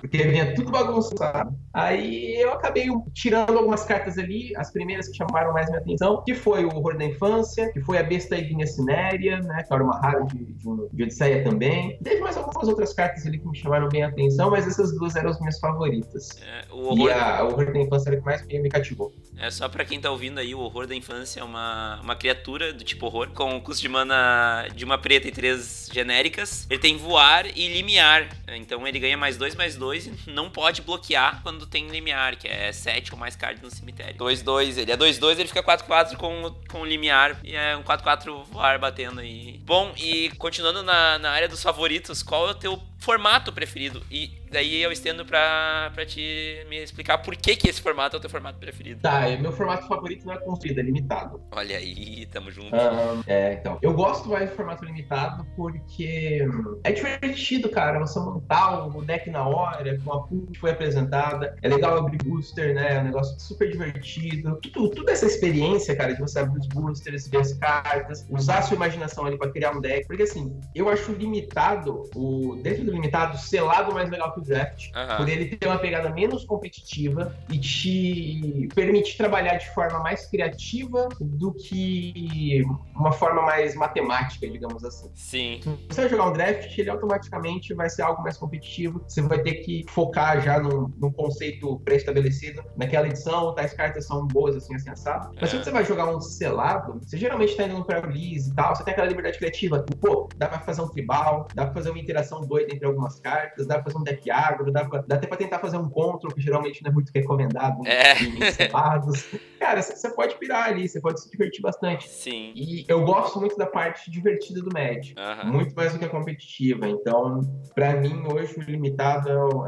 Porque 0.00 0.18
vinha 0.18 0.54
tudo 0.54 0.70
bagunçado. 0.70 1.57
Aí 1.72 2.40
eu 2.40 2.52
acabei 2.52 2.88
tirando 3.12 3.56
algumas 3.56 3.84
cartas 3.84 4.18
ali, 4.18 4.52
as 4.56 4.72
primeiras 4.72 5.08
que 5.08 5.16
chamaram 5.16 5.52
mais 5.52 5.68
minha 5.68 5.80
atenção, 5.80 6.22
que 6.24 6.34
foi 6.34 6.64
o 6.64 6.74
Horror 6.74 6.96
da 6.96 7.04
Infância, 7.04 7.70
que 7.72 7.80
foi 7.80 7.98
a 7.98 8.02
Besta 8.02 8.36
Ignia 8.36 8.66
Cinéria, 8.66 9.40
né? 9.40 9.62
Que 9.62 9.72
era 9.72 9.84
uma 9.84 9.98
rara 10.00 10.24
de, 10.24 10.44
de, 10.44 10.68
um, 10.68 10.88
de 10.92 11.02
Odisseia 11.02 11.44
também. 11.44 11.98
Teve 12.02 12.20
mais 12.20 12.36
algumas 12.36 12.66
outras 12.68 12.92
cartas 12.92 13.26
ali 13.26 13.38
que 13.38 13.46
me 13.46 13.56
chamaram 13.56 13.88
bem 13.88 14.02
a 14.02 14.08
atenção, 14.08 14.50
mas 14.50 14.66
essas 14.66 14.94
duas 14.94 15.14
eram 15.14 15.30
as 15.30 15.38
minhas 15.38 15.58
favoritas. 15.58 16.30
É, 16.42 16.72
o 16.72 16.86
horror... 16.86 17.08
E 17.08 17.12
a, 17.12 17.44
o 17.44 17.52
horror 17.52 17.72
da 17.72 17.78
infância 17.78 18.10
era 18.10 18.16
que 18.18 18.24
mais 18.24 18.44
me, 18.46 18.68
cativou. 18.68 19.12
É 19.36 19.50
só 19.50 19.68
pra 19.68 19.84
quem 19.84 20.00
tá 20.00 20.10
ouvindo 20.10 20.38
aí, 20.38 20.54
o 20.54 20.60
horror 20.60 20.86
da 20.86 20.94
infância 20.94 21.40
é 21.40 21.44
uma, 21.44 22.00
uma 22.02 22.16
criatura 22.16 22.72
do 22.72 22.82
tipo 22.82 23.06
horror, 23.06 23.30
com 23.30 23.60
custo 23.60 23.82
de 23.82 23.88
mana 23.88 24.66
de 24.74 24.84
uma 24.84 24.98
preta 24.98 25.28
e 25.28 25.30
três 25.30 25.88
genéricas. 25.92 26.66
Ele 26.68 26.80
tem 26.80 26.96
voar 26.96 27.46
e 27.46 27.68
limiar. 27.68 28.28
Então 28.56 28.86
ele 28.86 28.98
ganha 28.98 29.16
mais 29.16 29.36
dois, 29.36 29.54
mais 29.54 29.76
dois 29.76 30.06
e 30.06 30.30
não 30.30 30.50
pode 30.50 30.82
bloquear 30.82 31.42
quando 31.48 31.64
tem 31.64 31.88
limiar, 31.88 32.36
que 32.36 32.46
é 32.46 32.70
7 32.70 33.14
ou 33.14 33.18
mais 33.18 33.34
cards 33.34 33.62
no 33.62 33.70
cemitério. 33.70 34.16
2-2, 34.16 34.76
ele 34.76 34.92
é 34.92 34.96
2-2, 34.98 35.38
ele 35.38 35.48
fica 35.48 35.62
4-4 35.62 36.14
com, 36.16 36.54
com 36.68 36.84
limiar 36.84 37.40
e 37.42 37.56
é 37.56 37.74
um 37.74 37.82
4-4 37.82 38.44
voar 38.44 38.78
batendo 38.78 39.20
aí. 39.20 39.58
Bom, 39.64 39.94
e 39.96 40.28
continuando 40.36 40.82
na, 40.82 41.18
na 41.18 41.30
área 41.30 41.48
dos 41.48 41.62
favoritos, 41.62 42.22
qual 42.22 42.48
é 42.48 42.50
o 42.50 42.54
teu 42.54 42.82
formato 42.98 43.50
preferido. 43.50 44.04
E 44.10 44.30
daí 44.50 44.82
eu 44.82 44.92
estendo 44.92 45.24
pra, 45.24 45.90
pra 45.94 46.04
te 46.04 46.64
me 46.68 46.82
explicar 46.82 47.18
por 47.18 47.36
que, 47.36 47.56
que 47.56 47.68
esse 47.68 47.80
formato 47.80 48.16
é 48.16 48.18
o 48.18 48.20
teu 48.20 48.30
formato 48.30 48.58
preferido. 48.58 49.00
Tá, 49.00 49.28
meu 49.38 49.52
formato 49.52 49.86
favorito 49.86 50.26
não 50.26 50.34
é 50.34 50.38
construído, 50.38 50.78
é 50.78 50.82
limitado. 50.82 51.40
Olha 51.52 51.76
aí, 51.76 52.26
tamo 52.26 52.50
junto. 52.50 52.74
Um, 52.74 53.22
é, 53.26 53.54
então. 53.54 53.78
Eu 53.82 53.92
gosto 53.94 54.28
mais 54.28 54.50
do 54.50 54.56
formato 54.56 54.84
limitado 54.84 55.46
porque 55.56 56.46
é 56.84 56.92
divertido, 56.92 57.68
cara. 57.68 57.98
Você 58.00 58.18
montar 58.18 58.86
o 58.86 59.04
deck 59.04 59.30
na 59.30 59.46
hora, 59.46 59.98
com 60.00 60.12
a 60.12 60.22
pool 60.26 60.46
que 60.46 60.58
foi 60.58 60.70
apresentada. 60.70 61.56
É 61.62 61.68
legal 61.68 61.98
abrir 61.98 62.18
booster, 62.18 62.74
né? 62.74 62.96
É 62.96 63.00
um 63.00 63.04
negócio 63.04 63.38
super 63.40 63.70
divertido. 63.70 64.58
Tudo, 64.60 64.90
toda 64.90 65.12
essa 65.12 65.26
experiência, 65.26 65.96
cara, 65.96 66.14
de 66.14 66.20
você 66.20 66.40
abrir 66.40 66.60
os 66.60 66.68
boosters, 66.68 67.28
ver 67.28 67.38
as 67.38 67.52
cartas, 67.54 68.26
usar 68.30 68.58
a 68.58 68.62
sua 68.62 68.76
imaginação 68.76 69.26
ali 69.26 69.36
pra 69.36 69.50
criar 69.50 69.72
um 69.72 69.80
deck. 69.80 70.06
Porque 70.06 70.22
assim, 70.22 70.58
eu 70.74 70.88
acho 70.88 71.12
limitado, 71.12 72.04
o 72.14 72.56
dentro 72.62 72.84
do 72.84 72.92
limitado, 72.92 73.38
selado 73.38 73.92
mais 73.92 74.10
legal 74.10 74.32
que 74.32 74.37
o 74.38 74.42
draft. 74.42 74.90
Aham. 74.94 75.16
Por 75.16 75.28
ele 75.28 75.56
ter 75.56 75.66
uma 75.66 75.78
pegada 75.78 76.10
menos 76.10 76.44
competitiva 76.44 77.34
e 77.50 77.58
te 77.58 78.68
permitir 78.74 79.16
trabalhar 79.16 79.56
de 79.56 79.68
forma 79.74 79.98
mais 80.00 80.26
criativa 80.26 81.08
do 81.20 81.52
que 81.52 82.62
uma 82.94 83.12
forma 83.12 83.42
mais 83.42 83.74
matemática, 83.74 84.48
digamos 84.48 84.84
assim. 84.84 85.10
Sim. 85.14 85.60
Se 85.62 85.94
você 85.94 86.00
vai 86.02 86.10
jogar 86.10 86.28
um 86.28 86.32
draft, 86.32 86.76
ele 86.78 86.90
automaticamente 86.90 87.74
vai 87.74 87.88
ser 87.88 88.02
algo 88.02 88.22
mais 88.22 88.36
competitivo. 88.36 89.02
Você 89.06 89.22
vai 89.22 89.40
ter 89.42 89.54
que 89.54 89.84
focar 89.88 90.40
já 90.40 90.58
num, 90.60 90.92
num 90.96 91.12
conceito 91.12 91.78
pré-estabelecido. 91.80 92.62
Naquela 92.76 93.06
edição, 93.06 93.54
tais 93.54 93.72
cartas 93.72 94.06
são 94.06 94.26
boas, 94.26 94.56
assim, 94.56 94.74
assim, 94.74 94.90
assado. 94.90 95.30
Mas 95.40 95.52
É. 95.52 95.56
se 95.58 95.64
você 95.64 95.70
vai 95.70 95.84
jogar 95.84 96.08
um 96.14 96.20
selado, 96.20 97.00
você 97.02 97.16
geralmente 97.16 97.56
tá 97.56 97.64
indo 97.64 97.78
no 97.78 97.84
pré-release 97.84 98.50
e 98.50 98.54
tal, 98.54 98.74
você 98.74 98.84
tem 98.84 98.92
aquela 98.92 99.08
liberdade 99.08 99.38
criativa. 99.38 99.84
Pô, 100.00 100.28
dá 100.36 100.48
pra 100.48 100.60
fazer 100.60 100.82
um 100.82 100.88
tribal, 100.88 101.48
dá 101.54 101.64
pra 101.64 101.74
fazer 101.74 101.90
uma 101.90 101.98
interação 101.98 102.40
doida 102.42 102.74
entre 102.74 102.86
algumas 102.86 103.20
cartas, 103.20 103.66
dá 103.66 103.74
pra 103.76 103.84
fazer 103.84 103.98
um 103.98 104.02
deck 104.02 104.27
agro, 104.30 104.70
dá, 104.72 104.82
dá 104.82 105.16
até 105.16 105.26
pra 105.26 105.36
tentar 105.36 105.58
fazer 105.58 105.76
um 105.76 105.88
control, 105.88 106.32
que 106.32 106.40
geralmente 106.40 106.82
não 106.82 106.90
é 106.90 106.94
muito 106.94 107.10
recomendado 107.14 107.86
É. 107.86 108.14
em 108.22 108.50
selados. 108.52 109.26
Cara, 109.58 109.82
você 109.82 110.10
pode 110.10 110.36
pirar 110.36 110.68
ali, 110.68 110.88
você 110.88 111.00
pode 111.00 111.20
se 111.20 111.30
divertir 111.30 111.60
bastante. 111.60 112.08
Sim. 112.08 112.52
E 112.54 112.84
eu 112.88 113.04
gosto 113.04 113.38
muito 113.40 113.56
da 113.56 113.66
parte 113.66 114.10
divertida 114.10 114.60
do 114.62 114.70
Magic. 114.72 115.14
Aham. 115.18 115.52
Muito 115.52 115.74
mais 115.74 115.92
do 115.92 115.98
que 115.98 116.04
a 116.04 116.08
competitiva. 116.08 116.88
Então, 116.88 117.40
pra 117.74 117.94
mim, 117.96 118.22
hoje, 118.32 118.54
o 118.58 118.62
limitado 118.62 119.28
é 119.28 119.36
o 119.36 119.64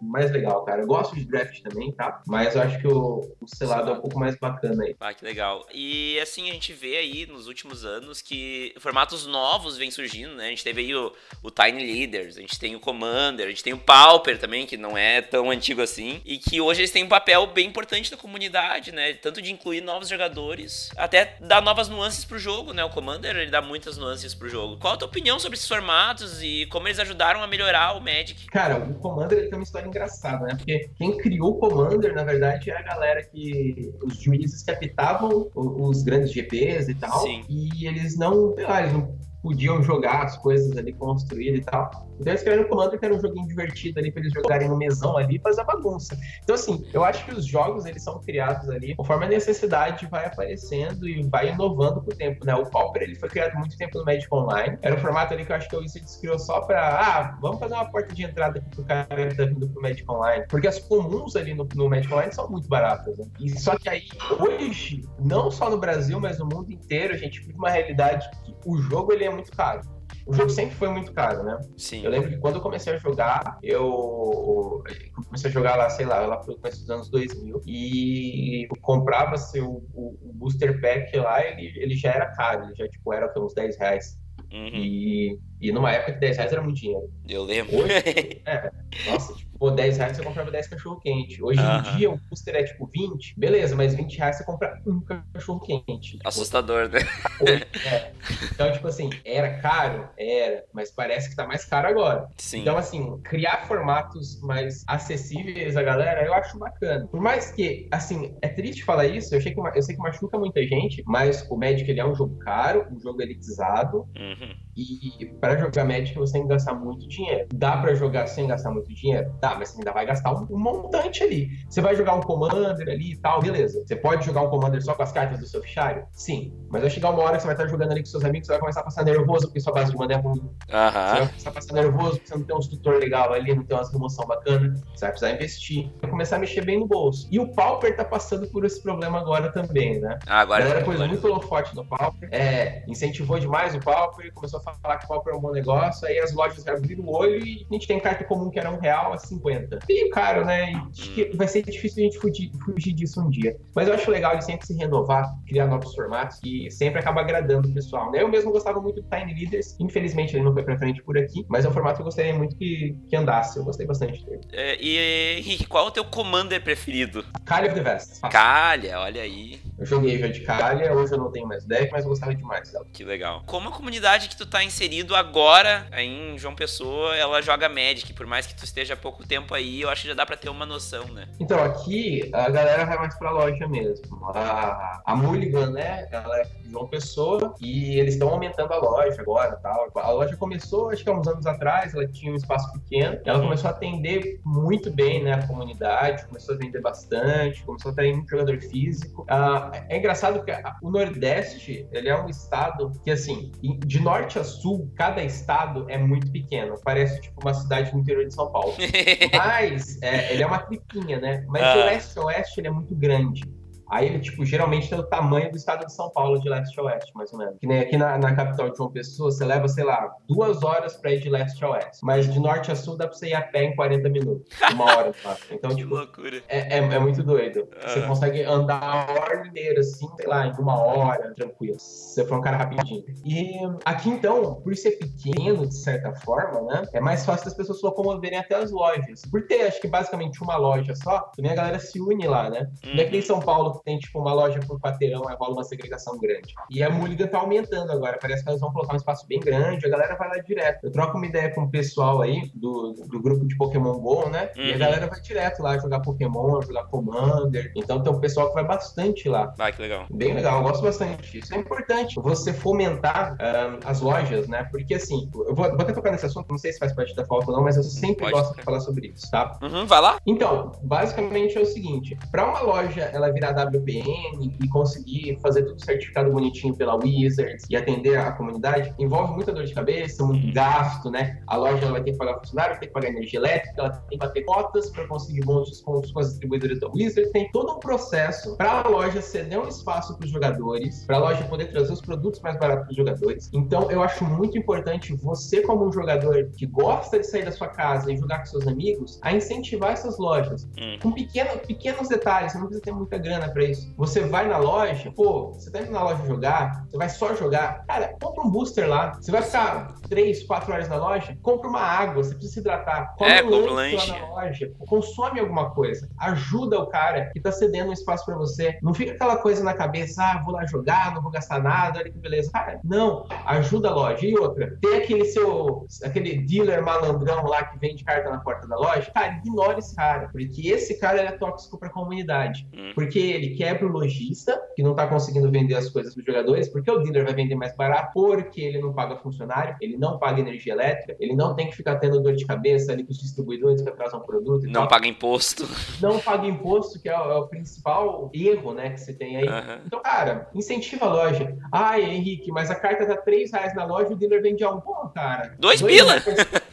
mais 0.00 0.30
legal, 0.30 0.64
cara. 0.64 0.82
Eu 0.82 0.86
gosto 0.86 1.14
de 1.14 1.24
draft 1.24 1.60
também, 1.60 1.92
tá? 1.92 2.22
Mas 2.26 2.54
eu 2.54 2.62
acho 2.62 2.78
que 2.80 2.86
o, 2.86 3.28
o 3.40 3.46
selado 3.46 3.90
é 3.90 3.94
um 3.94 4.00
pouco 4.00 4.18
mais 4.18 4.36
bacana 4.36 4.84
aí. 4.84 4.96
Ah, 5.00 5.12
que 5.12 5.24
legal. 5.24 5.66
E 5.72 6.18
assim, 6.20 6.50
a 6.50 6.52
gente 6.52 6.72
vê 6.72 6.96
aí 6.96 7.26
nos 7.26 7.46
últimos 7.46 7.84
anos 7.84 8.22
que 8.22 8.74
formatos 8.78 9.26
novos 9.26 9.76
vêm 9.76 9.90
surgindo, 9.90 10.34
né? 10.34 10.46
A 10.46 10.50
gente 10.50 10.64
teve 10.64 10.80
aí 10.80 10.94
o, 10.94 11.12
o 11.42 11.50
Tiny 11.50 11.84
Leaders, 11.84 12.36
a 12.36 12.40
gente 12.40 12.58
tem 12.58 12.76
o 12.76 12.80
Commander, 12.80 13.46
a 13.46 13.50
gente 13.50 13.62
tem 13.62 13.72
o 13.72 13.78
Pauper 13.78 14.38
também, 14.38 14.66
que 14.66 14.76
não 14.76 14.96
é 14.96 15.20
tão 15.20 15.50
antigo 15.50 15.82
assim, 15.82 16.20
e 16.24 16.38
que 16.38 16.60
hoje 16.60 16.80
eles 16.80 16.90
têm 16.90 17.04
um 17.04 17.08
papel 17.08 17.46
bem 17.48 17.66
importante 17.66 18.10
na 18.10 18.16
comunidade, 18.16 18.92
né? 18.92 19.14
Tanto 19.14 19.42
de 19.42 19.52
incluir 19.52 19.80
novos 19.80 20.08
jogadores, 20.08 20.90
até 20.96 21.36
dar 21.40 21.60
novas 21.60 21.88
nuances 21.88 22.24
pro 22.24 22.38
jogo, 22.38 22.72
né? 22.72 22.84
O 22.84 22.90
Commander, 22.90 23.36
ele 23.36 23.50
dá 23.50 23.60
muitas 23.60 23.96
nuances 23.96 24.34
pro 24.34 24.48
jogo. 24.48 24.76
Qual 24.78 24.94
a 24.94 24.96
tua 24.96 25.08
opinião 25.08 25.38
sobre 25.38 25.56
esses 25.56 25.68
formatos 25.68 26.42
e 26.42 26.66
como 26.66 26.88
eles 26.88 26.98
ajudaram 26.98 27.42
a 27.42 27.46
melhorar 27.46 27.96
o 27.96 28.00
Magic? 28.00 28.46
Cara, 28.46 28.78
o 28.78 28.94
Commander 28.94 29.38
ele 29.38 29.48
tem 29.48 29.58
uma 29.58 29.64
história 29.64 29.87
engraçada, 29.88 30.46
né? 30.46 30.54
Porque 30.56 30.90
quem 30.96 31.16
criou 31.16 31.50
o 31.50 31.58
Commander, 31.58 32.14
na 32.14 32.24
verdade, 32.24 32.70
é 32.70 32.76
a 32.76 32.82
galera 32.82 33.22
que. 33.24 33.92
Os 34.04 34.18
juízes 34.18 34.62
que 34.62 34.70
apitavam 34.70 35.50
os 35.54 36.02
grandes 36.02 36.32
GPs 36.32 36.88
e 36.88 36.94
tal. 36.94 37.20
Sim. 37.20 37.42
E 37.48 37.86
eles 37.86 38.16
não. 38.16 38.54
Sei 38.54 38.64
lá, 38.64 38.82
eles 38.82 38.92
não 38.92 39.18
podiam 39.42 39.82
jogar 39.82 40.24
as 40.24 40.36
coisas 40.36 40.76
ali, 40.76 40.92
construir 40.92 41.56
e 41.56 41.60
tal. 41.60 42.07
Então 42.20 42.32
eles 42.32 42.42
criaram 42.42 42.62
o 42.62 42.68
Commander, 42.68 42.98
que 42.98 43.04
era 43.04 43.14
um 43.14 43.20
joguinho 43.20 43.46
divertido 43.46 43.98
ali 43.98 44.10
pra 44.10 44.20
eles 44.20 44.32
jogarem 44.32 44.68
no 44.68 44.76
mesão 44.76 45.16
ali 45.16 45.36
e 45.36 45.40
fazer 45.40 45.64
bagunça. 45.64 46.18
Então, 46.42 46.54
assim, 46.54 46.84
eu 46.92 47.04
acho 47.04 47.24
que 47.24 47.32
os 47.32 47.46
jogos 47.46 47.86
eles 47.86 48.02
são 48.02 48.20
criados 48.20 48.68
ali 48.68 48.94
conforme 48.96 49.26
a 49.26 49.28
necessidade 49.28 50.06
vai 50.06 50.26
aparecendo 50.26 51.08
e 51.08 51.22
vai 51.28 51.50
inovando 51.50 52.00
com 52.02 52.10
o 52.10 52.14
tempo, 52.14 52.44
né? 52.44 52.54
O 52.54 52.66
Pauper 52.66 53.02
ele 53.02 53.14
foi 53.14 53.28
criado 53.28 53.56
muito 53.58 53.76
tempo 53.76 53.98
no 53.98 54.04
Magic 54.04 54.28
Online. 54.32 54.78
Era 54.82 54.94
um 54.94 54.98
formato 54.98 55.34
ali 55.34 55.44
que 55.44 55.52
eu 55.52 55.56
acho 55.56 55.68
que 55.68 55.76
o 55.76 55.80
Wizards 55.80 56.16
criou 56.16 56.38
só 56.38 56.60
pra, 56.62 57.00
ah, 57.00 57.38
vamos 57.40 57.58
fazer 57.58 57.74
uma 57.74 57.90
porta 57.90 58.14
de 58.14 58.24
entrada 58.24 58.58
aqui 58.58 58.70
pro 58.70 58.84
cara 58.84 59.28
que 59.28 59.36
tá 59.36 59.44
vindo 59.44 59.68
pro 59.68 59.82
Magic 59.82 60.10
Online. 60.10 60.44
Porque 60.48 60.66
as 60.66 60.78
comuns 60.78 61.36
ali 61.36 61.54
no, 61.54 61.68
no 61.74 61.88
Magic 61.88 62.12
Online 62.12 62.32
são 62.32 62.48
muito 62.48 62.68
baratas, 62.68 63.18
né? 63.18 63.26
E 63.40 63.50
só 63.58 63.76
que 63.76 63.88
aí, 63.88 64.08
hoje, 64.40 65.08
não 65.18 65.50
só 65.50 65.70
no 65.70 65.78
Brasil, 65.78 66.18
mas 66.20 66.38
no 66.38 66.46
mundo 66.46 66.72
inteiro, 66.72 67.14
a 67.14 67.16
gente 67.16 67.40
vive 67.40 67.54
uma 67.54 67.70
realidade 67.70 68.28
que 68.44 68.54
o 68.64 68.76
jogo 68.78 69.12
ele 69.12 69.24
é 69.24 69.30
muito 69.30 69.52
caro. 69.52 69.97
O 70.28 70.34
jogo 70.34 70.50
sempre 70.50 70.74
foi 70.74 70.90
muito 70.90 71.10
caro, 71.14 71.42
né? 71.42 71.58
Sim. 71.78 72.04
Eu 72.04 72.10
lembro 72.10 72.28
que 72.28 72.36
quando 72.36 72.56
eu 72.56 72.60
comecei 72.60 72.92
a 72.92 72.98
jogar, 72.98 73.58
eu 73.62 74.84
comecei 75.24 75.48
a 75.48 75.52
jogar 75.52 75.74
lá, 75.76 75.88
sei 75.88 76.04
lá, 76.04 76.20
lá 76.20 76.36
pro 76.36 76.54
começo 76.54 76.80
dos 76.80 76.90
anos 76.90 77.08
2000, 77.08 77.62
e 77.66 78.68
eu 78.70 78.76
comprava-se 78.82 79.58
o, 79.58 79.82
o, 79.94 80.18
o 80.20 80.32
booster 80.34 80.82
pack 80.82 81.16
lá, 81.16 81.42
ele, 81.42 81.72
ele 81.76 81.96
já 81.96 82.10
era 82.10 82.26
caro, 82.26 82.64
ele 82.64 82.74
já, 82.74 82.86
tipo, 82.86 83.10
era 83.10 83.32
uns 83.38 83.54
10 83.54 83.78
reais. 83.78 84.18
Uhum. 84.52 84.70
E, 84.74 85.38
e 85.60 85.72
numa 85.72 85.92
época 85.92 86.12
que 86.12 86.20
10 86.20 86.36
reais 86.36 86.52
era 86.52 86.62
muito 86.62 86.76
dinheiro. 86.76 87.10
Eu 87.28 87.44
lembro. 87.44 87.76
Hoje, 87.76 87.92
é, 88.46 88.70
nossa, 89.06 89.34
tipo, 89.34 89.58
pô, 89.58 89.70
10 89.70 89.96
reais 89.98 90.16
você 90.16 90.22
comprava 90.22 90.50
10 90.50 90.68
cachorro-quente. 90.68 91.42
Hoje 91.42 91.60
Aham. 91.60 91.78
em 91.92 91.96
dia 91.96 92.10
o 92.10 92.16
booster 92.28 92.54
é 92.54 92.62
tipo 92.64 92.86
20, 92.86 93.34
beleza, 93.36 93.74
mas 93.76 93.94
20 93.94 94.16
reais 94.18 94.36
você 94.36 94.44
compra 94.44 94.80
um 94.86 95.00
cachorro-quente. 95.34 96.12
Tipo, 96.12 96.28
Assustador, 96.28 96.88
né? 96.88 97.00
hoje, 97.40 97.66
é. 97.86 98.12
Então, 98.52 98.72
tipo 98.72 98.86
assim, 98.86 99.10
era 99.24 99.58
caro? 99.60 100.08
Era, 100.16 100.64
mas 100.72 100.90
parece 100.90 101.30
que 101.30 101.36
tá 101.36 101.46
mais 101.46 101.64
caro 101.64 101.88
agora. 101.88 102.28
Sim. 102.36 102.60
Então, 102.60 102.76
assim, 102.76 103.20
criar 103.22 103.66
formatos 103.66 104.40
mais 104.42 104.84
acessíveis 104.86 105.76
à 105.76 105.82
galera, 105.82 106.24
eu 106.24 106.34
acho 106.34 106.58
bacana. 106.58 107.06
Por 107.08 107.20
mais 107.20 107.50
que, 107.50 107.88
assim, 107.90 108.36
é 108.42 108.48
triste 108.48 108.84
falar 108.84 109.06
isso, 109.06 109.34
eu 109.34 109.40
sei 109.40 109.52
que, 109.52 109.60
eu 109.60 109.82
sei 109.82 109.94
que 109.94 110.00
machuca 110.02 110.38
muita 110.38 110.62
gente, 110.66 111.02
mas 111.06 111.46
o 111.50 111.56
Magic 111.56 111.90
ele 111.90 112.00
é 112.00 112.06
um 112.06 112.14
jogo 112.14 112.36
caro, 112.38 112.86
um 112.92 113.00
jogo 113.00 113.20
elitizado, 113.22 114.08
Uhum. 114.16 114.54
E 114.78 115.26
para 115.40 115.56
jogar 115.56 115.84
Magic 115.84 116.14
você 116.14 116.34
tem 116.34 116.42
que 116.42 116.48
gastar 116.48 116.74
muito 116.74 117.06
dinheiro. 117.08 117.48
Dá 117.52 117.76
para 117.78 117.94
jogar 117.94 118.26
sem 118.26 118.46
gastar 118.46 118.70
muito 118.70 118.94
dinheiro? 118.94 119.32
Dá, 119.40 119.56
mas 119.56 119.70
você 119.70 119.78
ainda 119.78 119.92
vai 119.92 120.06
gastar 120.06 120.32
um, 120.32 120.46
um 120.50 120.58
montante 120.58 121.22
ali. 121.22 121.48
Você 121.68 121.80
vai 121.80 121.96
jogar 121.96 122.14
um 122.14 122.20
Commander 122.20 122.88
ali 122.88 123.12
e 123.12 123.16
tal, 123.16 123.40
beleza. 123.40 123.82
Você 123.84 123.96
pode 123.96 124.24
jogar 124.24 124.42
um 124.42 124.50
Commander 124.50 124.82
só 124.82 124.94
com 124.94 125.02
as 125.02 125.12
cartas 125.12 125.40
do 125.40 125.46
seu 125.46 125.60
fichário? 125.62 126.06
Sim. 126.12 126.54
Mas 126.70 126.82
vai 126.82 126.90
chegar 126.90 127.10
uma 127.10 127.22
hora 127.22 127.36
que 127.36 127.42
você 127.42 127.46
vai 127.46 127.54
estar 127.54 127.66
jogando 127.66 127.92
ali 127.92 128.00
com 128.00 128.06
seus 128.06 128.24
amigos, 128.24 128.46
você 128.46 128.52
vai 128.52 128.60
começar 128.60 128.80
a 128.80 128.84
passar 128.84 129.04
nervoso 129.04 129.46
porque 129.46 129.60
sua 129.60 129.72
base 129.72 129.90
de 129.90 129.96
mana 129.96 130.12
é 130.12 130.16
ruim. 130.16 130.40
Você 130.68 130.72
vai 130.72 131.26
começar 131.26 131.50
a 131.50 131.52
passar 131.52 131.74
nervoso 131.74 132.10
porque 132.12 132.28
você 132.28 132.34
não 132.36 132.44
tem 132.44 132.56
uns 132.56 132.68
tutor 132.68 132.96
legal 132.98 133.32
ali, 133.32 133.54
não 133.54 133.64
tem 133.64 133.76
umas 133.76 133.92
remoção 133.92 134.26
bacana. 134.26 134.74
Você 134.94 135.00
vai 135.00 135.10
precisar 135.10 135.32
investir. 135.32 135.92
Vai 136.00 136.10
começar 136.10 136.36
a 136.36 136.38
mexer 136.38 136.64
bem 136.64 136.78
no 136.78 136.86
bolso. 136.86 137.28
E 137.30 137.38
o 137.38 137.52
Pauper 137.52 137.96
tá 137.96 138.04
passando 138.04 138.46
por 138.48 138.64
esse 138.64 138.82
problema 138.82 139.18
agora 139.18 139.50
também, 139.52 140.00
né? 140.00 140.18
Ah, 140.26 140.38
A 140.38 140.40
agora 140.40 140.62
galera 140.62 140.80
tá 140.80 140.84
pôs 140.84 140.98
muito 140.98 141.26
holofote 141.26 141.74
no 141.74 141.84
Pauper, 141.84 142.28
é, 142.32 142.84
incentivou 142.86 143.38
demais 143.38 143.74
o 143.74 143.80
Pauper, 143.80 144.32
começou 144.32 144.60
a 144.60 144.62
falar 144.74 144.98
que 144.98 145.04
o 145.04 145.08
Pauper 145.08 145.34
é 145.34 145.36
um 145.36 145.40
bom 145.40 145.52
negócio, 145.52 146.06
aí 146.06 146.18
as 146.18 146.32
lojas 146.32 146.66
abriram 146.66 147.04
o 147.04 147.12
olho 147.12 147.44
e 147.44 147.66
a 147.68 147.74
gente 147.74 147.86
tem 147.86 148.00
carta 148.00 148.24
comum 148.24 148.50
que 148.50 148.58
era 148.58 148.70
um 148.70 148.78
real 148.78 149.12
a 149.12 149.18
50. 149.18 149.80
E 149.88 150.10
caro, 150.10 150.44
né? 150.44 150.72
E 150.72 150.90
que 150.90 151.36
vai 151.36 151.48
ser 151.48 151.62
difícil 151.62 152.02
a 152.02 152.06
gente 152.06 152.18
fugir, 152.18 152.50
fugir 152.64 152.92
disso 152.92 153.20
um 153.20 153.30
dia. 153.30 153.56
Mas 153.74 153.88
eu 153.88 153.94
acho 153.94 154.10
legal 154.10 154.32
ele 154.32 154.42
sempre 154.42 154.66
se 154.66 154.74
renovar, 154.74 155.32
criar 155.46 155.66
novos 155.66 155.94
formatos, 155.94 156.38
que 156.40 156.70
sempre 156.70 157.00
acaba 157.00 157.20
agradando 157.20 157.68
o 157.68 157.74
pessoal, 157.74 158.10
né? 158.10 158.22
Eu 158.22 158.28
mesmo 158.28 158.50
gostava 158.50 158.80
muito 158.80 159.02
do 159.02 159.08
Tiny 159.08 159.34
Leaders, 159.34 159.76
infelizmente 159.78 160.36
ele 160.36 160.44
não 160.44 160.52
foi 160.52 160.62
pra 160.62 160.78
frente 160.78 161.02
por 161.02 161.16
aqui, 161.18 161.44
mas 161.48 161.64
é 161.64 161.68
um 161.68 161.72
formato 161.72 161.96
que 161.96 162.02
eu 162.02 162.06
gostaria 162.06 162.34
muito 162.34 162.56
que, 162.56 162.96
que 163.08 163.16
andasse, 163.16 163.58
eu 163.58 163.64
gostei 163.64 163.86
bastante 163.86 164.24
dele. 164.24 164.40
É, 164.52 164.76
e 164.80 165.38
Henrique, 165.38 165.66
qual 165.66 165.86
é 165.86 165.88
o 165.88 165.90
teu 165.90 166.04
commander 166.04 166.62
preferido? 166.62 167.24
Kali 167.44 167.68
of 167.68 167.74
the 167.74 167.82
Vest. 167.82 168.20
Calha, 168.30 169.00
olha 169.00 169.22
aí. 169.22 169.60
Eu 169.78 169.86
joguei 169.86 170.18
já 170.18 170.26
de 170.26 170.40
Kalia, 170.40 170.92
hoje 170.92 171.12
eu 171.12 171.18
não 171.18 171.30
tenho 171.30 171.46
mais 171.46 171.64
deck, 171.64 171.92
mas 171.92 172.02
eu 172.02 172.10
gostava 172.10 172.34
demais 172.34 172.70
dela. 172.72 172.84
Que 172.92 173.04
legal. 173.04 173.44
Como 173.46 173.68
a 173.68 173.72
comunidade 173.72 174.28
que 174.28 174.36
tu 174.36 174.44
tá 174.44 174.57
inserido 174.62 175.14
agora 175.14 175.86
em 175.96 176.36
João 176.38 176.54
Pessoa, 176.54 177.16
ela 177.16 177.40
joga 177.40 177.68
Magic, 177.68 178.12
por 178.12 178.26
mais 178.26 178.46
que 178.46 178.54
tu 178.54 178.64
esteja 178.64 178.94
há 178.94 178.96
pouco 178.96 179.26
tempo 179.26 179.54
aí, 179.54 179.82
eu 179.82 179.90
acho 179.90 180.02
que 180.02 180.08
já 180.08 180.14
dá 180.14 180.24
pra 180.24 180.36
ter 180.36 180.48
uma 180.48 180.66
noção, 180.66 181.04
né? 181.08 181.28
Então, 181.40 181.62
aqui 181.62 182.30
a 182.32 182.48
galera 182.48 182.84
vai 182.84 182.98
mais 182.98 183.14
pra 183.18 183.30
loja 183.30 183.66
mesmo. 183.68 184.24
A, 184.34 185.02
a 185.04 185.16
Mulligan, 185.16 185.70
né? 185.70 186.08
Ela 186.10 186.40
é 186.40 186.46
João 186.70 186.86
Pessoa 186.86 187.54
e 187.60 187.98
eles 187.98 188.14
estão 188.14 188.28
aumentando 188.28 188.72
a 188.72 188.78
loja 188.78 189.20
agora 189.20 189.56
tal. 189.56 189.90
A 189.94 190.10
loja 190.10 190.36
começou, 190.36 190.90
acho 190.90 191.02
que 191.02 191.10
há 191.10 191.12
uns 191.12 191.26
anos 191.26 191.46
atrás, 191.46 191.94
ela 191.94 192.06
tinha 192.08 192.32
um 192.32 192.36
espaço 192.36 192.72
pequeno. 192.72 193.18
Ela 193.24 193.40
começou 193.40 193.68
a 193.68 193.72
atender 193.72 194.40
muito 194.44 194.90
bem 194.90 195.22
né, 195.22 195.32
a 195.34 195.46
comunidade, 195.46 196.26
começou 196.26 196.54
a 196.54 196.58
vender 196.58 196.80
bastante, 196.80 197.62
começou 197.64 197.92
a 197.92 197.94
ter 197.94 198.12
muito 198.12 198.30
jogador 198.30 198.60
físico. 198.60 199.24
Ah, 199.28 199.70
é 199.88 199.98
engraçado 199.98 200.44
que 200.44 200.52
o 200.82 200.90
Nordeste, 200.90 201.86
ele 201.92 202.08
é 202.08 202.20
um 202.20 202.28
estado 202.28 202.92
que, 203.02 203.10
assim, 203.10 203.52
de 203.84 204.00
norte 204.00 204.38
a 204.38 204.44
sul, 204.48 204.90
cada 204.96 205.22
estado 205.22 205.86
é 205.88 205.96
muito 205.96 206.30
pequeno. 206.32 206.74
Parece 206.84 207.20
tipo 207.20 207.40
uma 207.40 207.54
cidade 207.54 207.92
no 207.94 208.00
interior 208.00 208.26
de 208.26 208.34
São 208.34 208.50
Paulo. 208.50 208.74
Mas 209.36 210.00
é, 210.02 210.32
ele 210.32 210.42
é 210.42 210.46
uma 210.46 210.58
triquinha, 210.58 211.20
né? 211.20 211.44
Mas 211.48 211.62
Ah. 211.62 211.74
leste 211.74 212.18
a 212.18 212.22
oeste 212.24 212.60
ele 212.60 212.68
é 212.68 212.70
muito 212.70 212.94
grande. 212.94 213.42
Aí 213.90 214.06
ele, 214.06 214.20
tipo, 214.20 214.44
geralmente 214.44 214.88
tem 214.88 214.98
o 214.98 215.02
tamanho 215.02 215.50
do 215.50 215.56
estado 215.56 215.86
de 215.86 215.92
São 215.92 216.10
Paulo, 216.10 216.40
de 216.40 216.48
leste 216.48 216.78
a 216.78 216.82
oeste, 216.84 217.12
mais 217.14 217.32
ou 217.32 217.38
menos. 217.38 217.56
Que 217.58 217.66
nem 217.66 217.80
aqui 217.80 217.96
na, 217.96 218.18
na 218.18 218.34
capital 218.34 218.70
de 218.70 218.76
João 218.76 218.90
Pessoa, 218.90 219.30
você 219.30 219.44
leva, 219.44 219.68
sei 219.68 219.84
lá, 219.84 220.10
duas 220.28 220.62
horas 220.62 220.96
pra 220.96 221.12
ir 221.12 221.20
de 221.20 221.28
leste 221.30 221.64
a 221.64 221.70
oeste. 221.70 221.98
Mas 222.02 222.32
de 222.32 222.38
norte 222.38 222.70
a 222.70 222.76
sul 222.76 222.96
dá 222.96 223.06
pra 223.06 223.16
você 223.16 223.28
ir 223.28 223.34
a 223.34 223.42
pé 223.42 223.64
em 223.64 223.76
40 223.76 224.08
minutos. 224.08 224.46
Uma 224.72 224.84
hora, 224.84 225.12
tá? 225.22 225.36
Então, 225.50 225.70
Que 225.74 225.76
tipo, 225.76 225.94
loucura. 225.94 226.42
é, 226.48 226.76
é, 226.76 226.78
é 226.78 226.98
muito 226.98 227.22
doido. 227.22 227.68
Você 227.86 228.02
consegue 228.02 228.42
andar 228.42 228.82
a 228.82 229.12
hora 229.12 229.46
inteira, 229.46 229.80
assim, 229.80 230.06
sei 230.16 230.26
lá, 230.26 230.46
em 230.46 230.52
uma 230.58 230.78
hora, 230.78 231.32
tranquilo. 231.34 231.78
Você 231.78 232.24
foi 232.26 232.36
um 232.38 232.40
cara 232.40 232.56
rapidinho. 232.56 233.04
E 233.24 233.52
aqui, 233.84 234.08
então, 234.10 234.56
por 234.56 234.76
ser 234.76 234.92
pequeno, 234.92 235.66
de 235.66 235.74
certa 235.74 236.12
forma, 236.20 236.60
né? 236.62 236.82
É 236.92 237.00
mais 237.00 237.24
fácil 237.24 237.46
das 237.46 237.54
pessoas 237.54 237.80
se 237.80 237.86
locomoverem 237.86 238.38
até 238.38 238.54
as 238.56 238.70
lojas. 238.70 239.22
Por 239.30 239.46
ter, 239.46 239.62
acho 239.66 239.80
que 239.80 239.88
basicamente 239.88 240.42
uma 240.42 240.56
loja 240.56 240.94
só, 240.94 241.20
também 241.36 241.52
a 241.52 241.54
galera 241.54 241.78
se 241.78 242.00
une 242.00 242.26
lá, 242.26 242.50
né? 242.50 242.68
Não 242.84 243.00
é 243.00 243.04
que 243.04 243.12
nem 243.12 243.22
São 243.22 243.40
Paulo, 243.40 243.77
tem, 243.84 243.98
tipo, 243.98 244.18
uma 244.20 244.32
loja 244.32 244.60
por 244.60 244.80
quarteirão, 244.80 245.28
aí 245.28 245.36
rola 245.36 245.54
uma 245.54 245.64
segregação 245.64 246.18
grande. 246.18 246.54
E 246.70 246.82
a 246.82 246.90
Mulligan 246.90 247.26
tá 247.26 247.38
aumentando 247.38 247.90
agora. 247.92 248.18
Parece 248.20 248.42
que 248.42 248.48
elas 248.48 248.60
vão 248.60 248.72
colocar 248.72 248.94
um 248.94 248.96
espaço 248.96 249.26
bem 249.26 249.40
grande, 249.40 249.86
a 249.86 249.88
galera 249.90 250.14
vai 250.16 250.28
lá 250.28 250.38
direto. 250.38 250.84
Eu 250.84 250.92
troco 250.92 251.16
uma 251.16 251.26
ideia 251.26 251.54
com 251.54 251.62
o 251.62 251.70
pessoal 251.70 252.20
aí 252.20 252.50
do, 252.54 252.92
do 252.92 253.20
grupo 253.20 253.46
de 253.46 253.56
Pokémon 253.56 253.98
GO, 253.98 254.28
né? 254.28 254.50
E 254.56 254.70
a 254.70 254.72
Uhum. 254.72 254.78
galera 254.78 255.06
vai 255.06 255.20
direto 255.20 255.62
lá 255.62 255.76
jogar 255.78 256.00
Pokémon, 256.00 256.60
jogar 256.62 256.84
Commander. 256.84 257.72
Então 257.74 258.02
tem 258.02 258.12
um 258.12 258.20
pessoal 258.20 258.48
que 258.48 258.54
vai 258.54 258.64
bastante 258.64 259.28
lá. 259.28 259.52
Ah, 259.58 259.72
que 259.72 259.80
legal. 259.82 260.06
Bem 260.10 260.34
legal, 260.34 260.58
eu 260.58 260.62
gosto 260.68 260.82
bastante 260.82 261.30
disso. 261.32 261.54
É 261.54 261.58
importante 261.58 262.14
você 262.20 262.52
fomentar 262.52 263.36
ah, 263.40 263.78
as 263.84 264.00
lojas, 264.00 264.46
né? 264.48 264.64
Porque 264.70 264.94
assim, 264.94 265.28
eu 265.34 265.54
vou, 265.54 265.68
vou 265.70 265.80
até 265.80 265.92
tocar 265.92 266.10
nesse 266.10 266.26
assunto, 266.26 266.46
não 266.50 266.58
sei 266.58 266.72
se 266.72 266.78
faz 266.78 266.92
parte 266.94 267.14
da 267.14 267.24
pauta 267.24 267.50
ou 267.50 267.56
não, 267.56 267.64
mas 267.64 267.76
eu 267.76 267.82
sempre 267.82 268.18
Pode 268.24 268.32
gosto 268.32 268.56
de 268.56 268.62
falar 268.62 268.80
sobre 268.80 269.08
isso, 269.08 269.30
tá? 269.30 269.58
Uhum, 269.62 269.86
vai 269.86 270.00
lá. 270.00 270.18
Então, 270.26 270.72
basicamente 270.82 271.56
é 271.56 271.60
o 271.60 271.66
seguinte: 271.66 272.16
para 272.30 272.46
uma 272.48 272.60
loja 272.60 273.02
ela 273.12 273.30
virar 273.32 273.52
WPN 273.68 274.56
e 274.60 274.68
conseguir 274.68 275.38
fazer 275.42 275.64
tudo 275.64 275.82
certificado 275.84 276.30
bonitinho 276.30 276.74
pela 276.76 276.94
Wizards 276.96 277.64
e 277.68 277.76
atender 277.76 278.18
a 278.18 278.32
comunidade, 278.32 278.92
envolve 278.98 279.34
muita 279.34 279.52
dor 279.52 279.64
de 279.64 279.74
cabeça, 279.74 280.24
muito 280.24 280.52
gasto, 280.52 281.10
né? 281.10 281.40
A 281.46 281.56
loja 281.56 281.82
ela 281.82 281.92
vai 281.92 282.02
ter 282.02 282.12
que 282.12 282.18
pagar 282.18 282.38
funcionário, 282.38 282.72
vai 282.72 282.80
ter 282.80 282.86
que 282.88 282.92
pagar 282.92 283.08
energia 283.08 283.38
elétrica, 283.38 283.74
ela 283.78 283.90
tem 283.90 284.18
que 284.18 284.26
bater 284.26 284.44
cotas 284.44 284.90
para 284.90 285.06
conseguir 285.06 285.40
bons 285.44 285.68
descontos 285.68 286.12
com 286.12 286.20
as 286.20 286.28
distribuidoras 286.30 286.80
da 286.80 286.88
Wizards. 286.88 287.32
Tem 287.32 287.50
todo 287.52 287.72
um 287.74 287.78
processo 287.78 288.56
para 288.56 288.82
a 288.82 288.88
loja 288.88 289.20
ceder 289.20 289.60
um 289.60 289.68
espaço 289.68 290.16
para 290.16 290.24
os 290.24 290.30
jogadores, 290.30 291.04
para 291.04 291.16
a 291.16 291.20
loja 291.20 291.44
poder 291.44 291.66
trazer 291.70 291.92
os 291.92 292.00
produtos 292.00 292.40
mais 292.40 292.58
baratos 292.58 292.84
para 292.84 292.90
os 292.90 292.96
jogadores. 292.96 293.50
Então, 293.52 293.90
eu 293.90 294.02
acho 294.02 294.24
muito 294.24 294.56
importante 294.58 295.14
você, 295.16 295.62
como 295.62 295.86
um 295.86 295.92
jogador 295.92 296.48
que 296.56 296.66
gosta 296.66 297.18
de 297.18 297.26
sair 297.26 297.44
da 297.44 297.52
sua 297.52 297.68
casa 297.68 298.12
e 298.12 298.16
jogar 298.16 298.38
com 298.40 298.46
seus 298.46 298.66
amigos, 298.66 299.18
a 299.22 299.32
incentivar 299.32 299.92
essas 299.92 300.18
lojas 300.18 300.68
Hum. 300.78 300.98
com 301.02 301.12
pequeno, 301.12 301.58
pequenos 301.66 302.08
detalhes, 302.08 302.52
você 302.52 302.58
não 302.58 302.66
precisa 302.66 302.84
ter 302.84 302.92
muita 302.92 303.18
grana 303.18 303.48
pra 303.58 303.64
isso. 303.64 303.92
Você 303.96 304.20
vai 304.20 304.46
na 304.46 304.56
loja, 304.56 305.10
pô, 305.10 305.52
você 305.52 305.68
tá 305.70 305.80
indo 305.80 305.90
na 305.90 306.04
loja 306.04 306.24
jogar, 306.26 306.84
você 306.88 306.96
vai 306.96 307.08
só 307.08 307.34
jogar, 307.34 307.84
cara, 307.86 308.14
compra 308.22 308.44
um 308.44 308.50
booster 308.50 308.88
lá. 308.88 309.14
Você 309.14 309.32
vai 309.32 309.42
ficar 309.42 309.94
3, 310.08 310.44
4 310.44 310.72
horas 310.72 310.88
na 310.88 310.96
loja, 310.96 311.36
compra 311.42 311.68
uma 311.68 311.80
água, 311.80 312.22
você 312.22 312.34
precisa 312.34 312.54
se 312.54 312.60
hidratar. 312.60 313.14
Come 313.16 313.30
É, 313.30 313.42
um 313.42 313.50
compra 313.50 313.72
lanche 313.72 313.96
lanche. 313.96 314.12
lá 314.12 314.18
na 314.20 314.28
loja, 314.28 314.72
consome 314.86 315.40
alguma 315.40 315.70
coisa. 315.72 316.08
Ajuda 316.20 316.78
o 316.78 316.86
cara 316.86 317.30
que 317.32 317.40
tá 317.40 317.50
cedendo 317.50 317.90
um 317.90 317.92
espaço 317.92 318.24
pra 318.24 318.36
você. 318.36 318.78
Não 318.80 318.94
fica 318.94 319.12
aquela 319.12 319.36
coisa 319.38 319.64
na 319.64 319.74
cabeça, 319.74 320.22
ah, 320.22 320.40
vou 320.44 320.54
lá 320.54 320.64
jogar, 320.66 321.12
não 321.12 321.20
vou 321.20 321.32
gastar 321.32 321.60
nada, 321.60 321.98
olha 321.98 322.10
que 322.12 322.18
beleza. 322.18 322.52
Cara, 322.52 322.78
não, 322.84 323.26
ajuda 323.44 323.88
a 323.88 323.94
loja. 323.94 324.24
E 324.24 324.38
outra, 324.38 324.78
tem 324.80 324.98
aquele 324.98 325.24
seu, 325.24 325.84
aquele 326.04 326.38
dealer 326.42 326.80
malandrão 326.82 327.44
lá 327.46 327.64
que 327.64 327.76
vende 327.78 328.04
carta 328.04 328.30
na 328.30 328.38
porta 328.38 328.68
da 328.68 328.76
loja, 328.76 329.10
cara, 329.12 329.32
ignora 329.32 329.78
esse 329.80 329.96
cara, 329.96 330.28
porque 330.30 330.68
esse 330.68 330.98
cara 331.00 331.20
é 331.20 331.32
tóxico 331.32 331.76
pra 331.76 331.88
comunidade. 331.90 332.68
Hum. 332.72 332.92
Porque 332.94 333.18
ele 333.18 333.47
quebra 333.50 333.86
o 333.86 333.90
lojista, 333.90 334.60
que 334.74 334.82
não 334.82 334.94
tá 334.94 335.06
conseguindo 335.06 335.50
vender 335.50 335.74
as 335.74 335.88
coisas 335.88 336.14
pros 336.14 336.26
jogadores, 336.26 336.68
porque 336.68 336.90
o 336.90 336.98
dealer 336.98 337.24
vai 337.24 337.34
vender 337.34 337.54
mais 337.54 337.74
barato, 337.76 338.10
porque 338.12 338.60
ele 338.60 338.80
não 338.80 338.92
paga 338.92 339.16
funcionário, 339.16 339.76
ele 339.80 339.96
não 339.96 340.18
paga 340.18 340.40
energia 340.40 340.72
elétrica, 340.72 341.16
ele 341.20 341.34
não 341.34 341.54
tem 341.54 341.68
que 341.68 341.76
ficar 341.76 341.96
tendo 341.96 342.20
dor 342.20 342.34
de 342.34 342.46
cabeça 342.46 342.92
ali 342.92 343.04
com 343.04 343.10
os 343.12 343.18
distribuidores 343.18 343.82
que 343.82 343.88
atrasam 343.88 344.20
o 344.20 344.22
produto 344.24 344.64
Não 344.66 344.72
tal. 344.82 344.88
paga 344.88 345.06
imposto. 345.06 345.68
Não 346.00 346.18
paga 346.18 346.46
imposto, 346.46 347.00
que 347.00 347.08
é 347.08 347.18
o, 347.18 347.30
é 347.30 347.34
o 347.36 347.46
principal 347.46 348.30
erro, 348.34 348.72
né, 348.74 348.90
que 348.90 349.00
você 349.00 349.12
tem 349.12 349.36
aí. 349.36 349.48
Aham. 349.48 349.80
Então, 349.86 350.00
cara, 350.02 350.48
incentiva 350.54 351.06
a 351.06 351.12
loja. 351.12 351.56
Ai, 351.72 352.02
Henrique, 352.04 352.50
mas 352.50 352.70
a 352.70 352.74
carta 352.74 353.06
tá 353.06 353.16
3 353.16 353.52
reais 353.52 353.74
na 353.74 353.84
loja 353.84 354.10
e 354.10 354.14
o 354.14 354.16
dealer 354.16 354.42
vende 354.42 354.64
a 354.64 354.70
um. 354.70 354.80
Pô, 354.80 354.94
cara. 355.08 355.54
Dois 355.58 355.80
pila? 355.82 356.18
reais- 356.18 356.24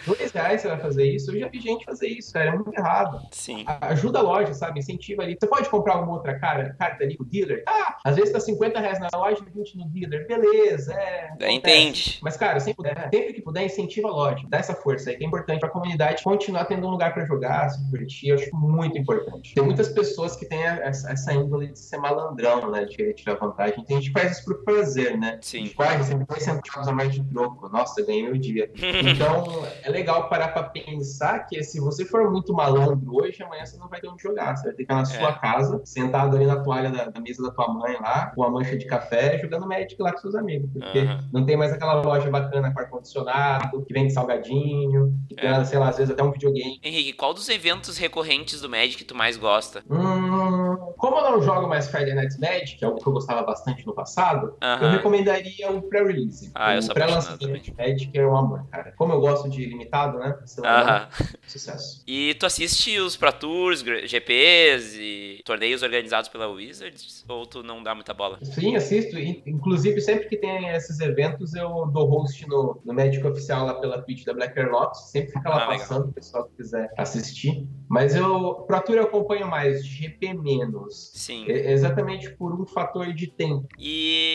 Dois 0.06 0.32
reais 0.32 0.62
você 0.62 0.68
vai 0.68 0.80
fazer 0.80 1.06
isso? 1.12 1.32
Eu 1.32 1.40
já 1.40 1.48
vi 1.48 1.60
gente 1.60 1.84
fazer 1.86 2.08
isso, 2.08 2.32
cara. 2.32 2.50
É 2.52 2.56
muito 2.56 2.74
errado. 2.78 3.20
Sim. 3.32 3.66
Ajuda 3.82 4.20
a 4.20 4.22
loja, 4.22 4.54
sabe? 4.54 4.80
Incentiva 4.80 5.24
ali. 5.24 5.36
Você 5.40 5.48
pode 5.48 5.70
comprar 5.70 5.98
uma 6.00 6.14
outra 6.14 6.38
cara, 6.40 6.65
carta 6.74 7.04
ali 7.04 7.16
o 7.20 7.24
dealer? 7.24 7.64
Ah, 7.68 7.98
às 8.04 8.16
vezes 8.16 8.32
tá 8.32 8.40
50 8.40 8.80
reais 8.80 9.00
na 9.00 9.08
loja 9.16 9.44
e 9.46 9.50
20 9.58 9.78
no 9.78 9.86
dealer. 9.90 10.28
Beleza, 10.28 10.94
é. 10.94 11.26
Acontece. 11.28 11.52
entende. 11.54 12.20
Mas, 12.22 12.38
cara, 12.38 12.60
sempre, 12.60 12.76
puder, 12.78 13.10
sempre 13.14 13.34
que 13.34 13.42
puder, 13.42 13.66
incentiva 13.66 14.08
a 14.08 14.12
loja. 14.12 14.46
Dá 14.50 14.58
essa 14.58 14.74
força 14.74 15.10
aí, 15.10 15.18
que 15.18 15.24
é 15.24 15.28
importante 15.28 15.60
pra 15.60 15.70
comunidade 15.70 16.24
continuar 16.24 16.66
tendo 16.66 16.88
um 16.88 16.92
lugar 16.92 17.14
pra 17.14 17.26
jogar, 17.26 17.70
se 17.70 17.84
divertir. 17.86 18.30
Eu 18.30 18.36
acho 18.36 18.56
muito 18.56 18.98
importante. 18.98 19.54
Tem 19.54 19.64
muitas 19.64 19.90
pessoas 19.90 20.36
que 20.36 20.46
têm 20.46 20.64
essa, 20.64 21.12
essa 21.12 21.34
índole 21.34 21.68
de 21.68 21.80
ser 21.80 21.98
malandrão, 21.98 22.72
né? 22.72 22.86
De 22.86 22.96
querer 22.96 23.14
tirar 23.14 23.36
vantagem. 23.36 23.84
Tem 23.86 23.98
gente 24.02 24.12
que 24.14 24.20
faz 24.20 24.34
isso 24.38 24.46
por 24.46 24.64
prazer, 24.64 25.18
né? 25.18 25.38
Sim. 25.42 25.64
Tipo, 25.66 25.84
ah, 25.84 25.90
recebi 25.92 26.26
dois 26.26 26.44
centavos 26.44 26.88
a 26.88 26.92
mais 26.92 27.14
de 27.14 27.24
troco. 27.24 27.70
Nossa, 27.70 28.04
ganhei 28.06 28.30
o 28.30 28.38
dia. 28.38 28.72
Então, 29.16 29.66
é 29.84 29.90
legal 29.90 30.30
parar 30.30 30.50
pra 30.50 30.64
pensar 30.64 31.40
que 31.48 31.64
se 31.64 31.80
você 31.80 32.06
for 32.06 32.30
muito 32.32 32.54
malandro 32.54 33.16
hoje, 33.16 33.42
amanhã 33.44 33.66
você 33.66 33.78
não 33.78 33.88
vai 33.88 34.00
ter 34.02 34.08
onde 34.08 34.22
jogar. 34.24 34.56
Você 34.56 34.64
vai 34.64 34.72
ter 34.72 34.78
que 34.78 34.84
ficar 34.84 34.96
na 34.96 35.06
sua 35.06 35.30
É. 35.30 35.40
casa, 35.40 35.82
sentado 35.86 36.36
ali 36.36 36.46
na 36.46 36.55
toalha 36.64 36.90
da, 36.90 37.06
da 37.06 37.20
mesa 37.20 37.44
da 37.44 37.52
tua 37.52 37.68
mãe 37.74 37.94
lá, 38.02 38.28
com 38.36 38.42
uma 38.42 38.50
mancha 38.50 38.78
de 38.78 38.86
café, 38.86 39.38
jogando 39.40 39.68
Magic 39.68 39.96
lá 40.00 40.12
com 40.12 40.18
seus 40.20 40.36
amigos. 40.36 40.70
Porque 40.74 41.00
Aham. 41.00 41.30
não 41.34 41.46
tem 41.46 41.56
mais 41.58 41.72
aquela 41.74 42.02
loja 42.02 42.30
bacana 42.30 42.74
com 42.74 42.80
ar-condicionado, 42.80 43.84
que 43.86 43.94
vende 43.94 44.14
salgadinho, 44.14 45.14
que 45.28 45.36
tem, 45.36 45.50
É. 45.50 45.64
sei 45.66 45.80
lá, 45.80 45.90
às 45.90 45.98
vezes 45.98 46.12
até 46.14 46.24
um 46.24 46.32
videogame. 46.32 46.80
Henrique, 46.84 47.14
qual 47.14 47.34
dos 47.34 47.48
eventos 47.50 47.98
recorrentes 47.98 48.62
do 48.62 48.70
Magic 48.70 49.04
tu 49.04 49.16
mais 49.16 49.38
gosta? 49.38 49.84
Hum, 49.90 50.76
como 50.98 51.18
eu 51.18 51.32
não 51.32 51.42
jogo 51.42 51.68
mais 51.68 51.88
Friday 51.90 52.14
Night 52.14 52.40
Magic, 52.40 52.78
que 52.78 52.84
é 52.84 52.88
algo 52.88 53.00
que 53.00 53.08
eu 53.08 53.14
gostava 53.14 53.44
bastante 53.44 53.86
no 53.86 53.94
passado, 53.94 54.56
eu 54.62 54.68
Aham. 54.68 54.92
recomendaria 54.92 55.72
o 55.72 55.82
pré-release. 55.84 56.52
Ah, 56.56 56.74
eu 56.74 56.80
o 56.80 56.82
sou 56.82 56.94
pré-lançamento 56.94 57.60
de 57.60 57.74
Magic 57.76 58.10
é 58.18 58.26
um 58.28 58.36
amor, 58.36 58.66
cara. 58.72 58.94
Como 58.98 59.14
eu 59.14 59.20
gosto 59.20 59.50
de 59.50 59.66
limitado, 59.66 60.18
né? 60.20 60.36
Lá, 60.60 60.82
Aham. 60.82 61.08
Sucesso. 61.48 62.04
E 62.08 62.34
tu 62.36 62.46
assiste 62.46 62.98
os 63.00 63.16
Pro 63.16 63.32
Tours, 63.32 63.82
GPs 63.82 64.98
e 65.00 65.35
torneios 65.46 65.84
organizados 65.84 66.28
pela 66.28 66.48
Wizards? 66.48 67.24
Ou 67.30 67.46
tu 67.46 67.62
não 67.64 67.82
dá 67.84 67.94
muita 67.94 68.14
bola? 68.14 68.40
Sim, 68.44 68.76
assisto. 68.76 69.18
Inclusive, 69.18 70.02
sempre 70.02 70.28
que 70.28 70.36
tem 70.38 70.68
esses 70.70 71.00
eventos, 71.00 71.54
eu 71.54 71.86
dou 71.94 72.08
host 72.10 72.46
no, 72.50 72.82
no 72.84 72.94
Magic 72.94 73.26
Oficial 73.26 73.66
lá 73.66 73.76
pela 73.76 74.02
Twitch 74.02 74.26
da 74.26 74.34
Black 74.34 74.58
Air 74.60 74.72
Lotus. 74.72 75.12
Sempre 75.12 75.32
fica 75.32 75.48
lá 75.48 75.64
Ah, 75.64 75.68
passando, 75.68 76.10
o 76.10 76.14
pessoal 76.14 76.46
que 76.50 76.56
quiser 76.58 76.92
assistir. 76.98 77.66
Mas 77.88 78.16
eu, 78.16 78.56
Pro 78.68 78.82
Tour 78.82 78.96
eu 78.96 79.04
acompanho 79.04 79.48
mais, 79.48 79.86
GP 79.86 80.34
menos. 80.34 81.12
Sim. 81.14 81.46
É- 81.48 81.72
Exatamente 81.72 82.32
por 82.32 82.60
um 82.60 82.66
fator 82.66 83.14
de 83.14 83.28
tempo. 83.28 83.68
E, 83.78 84.35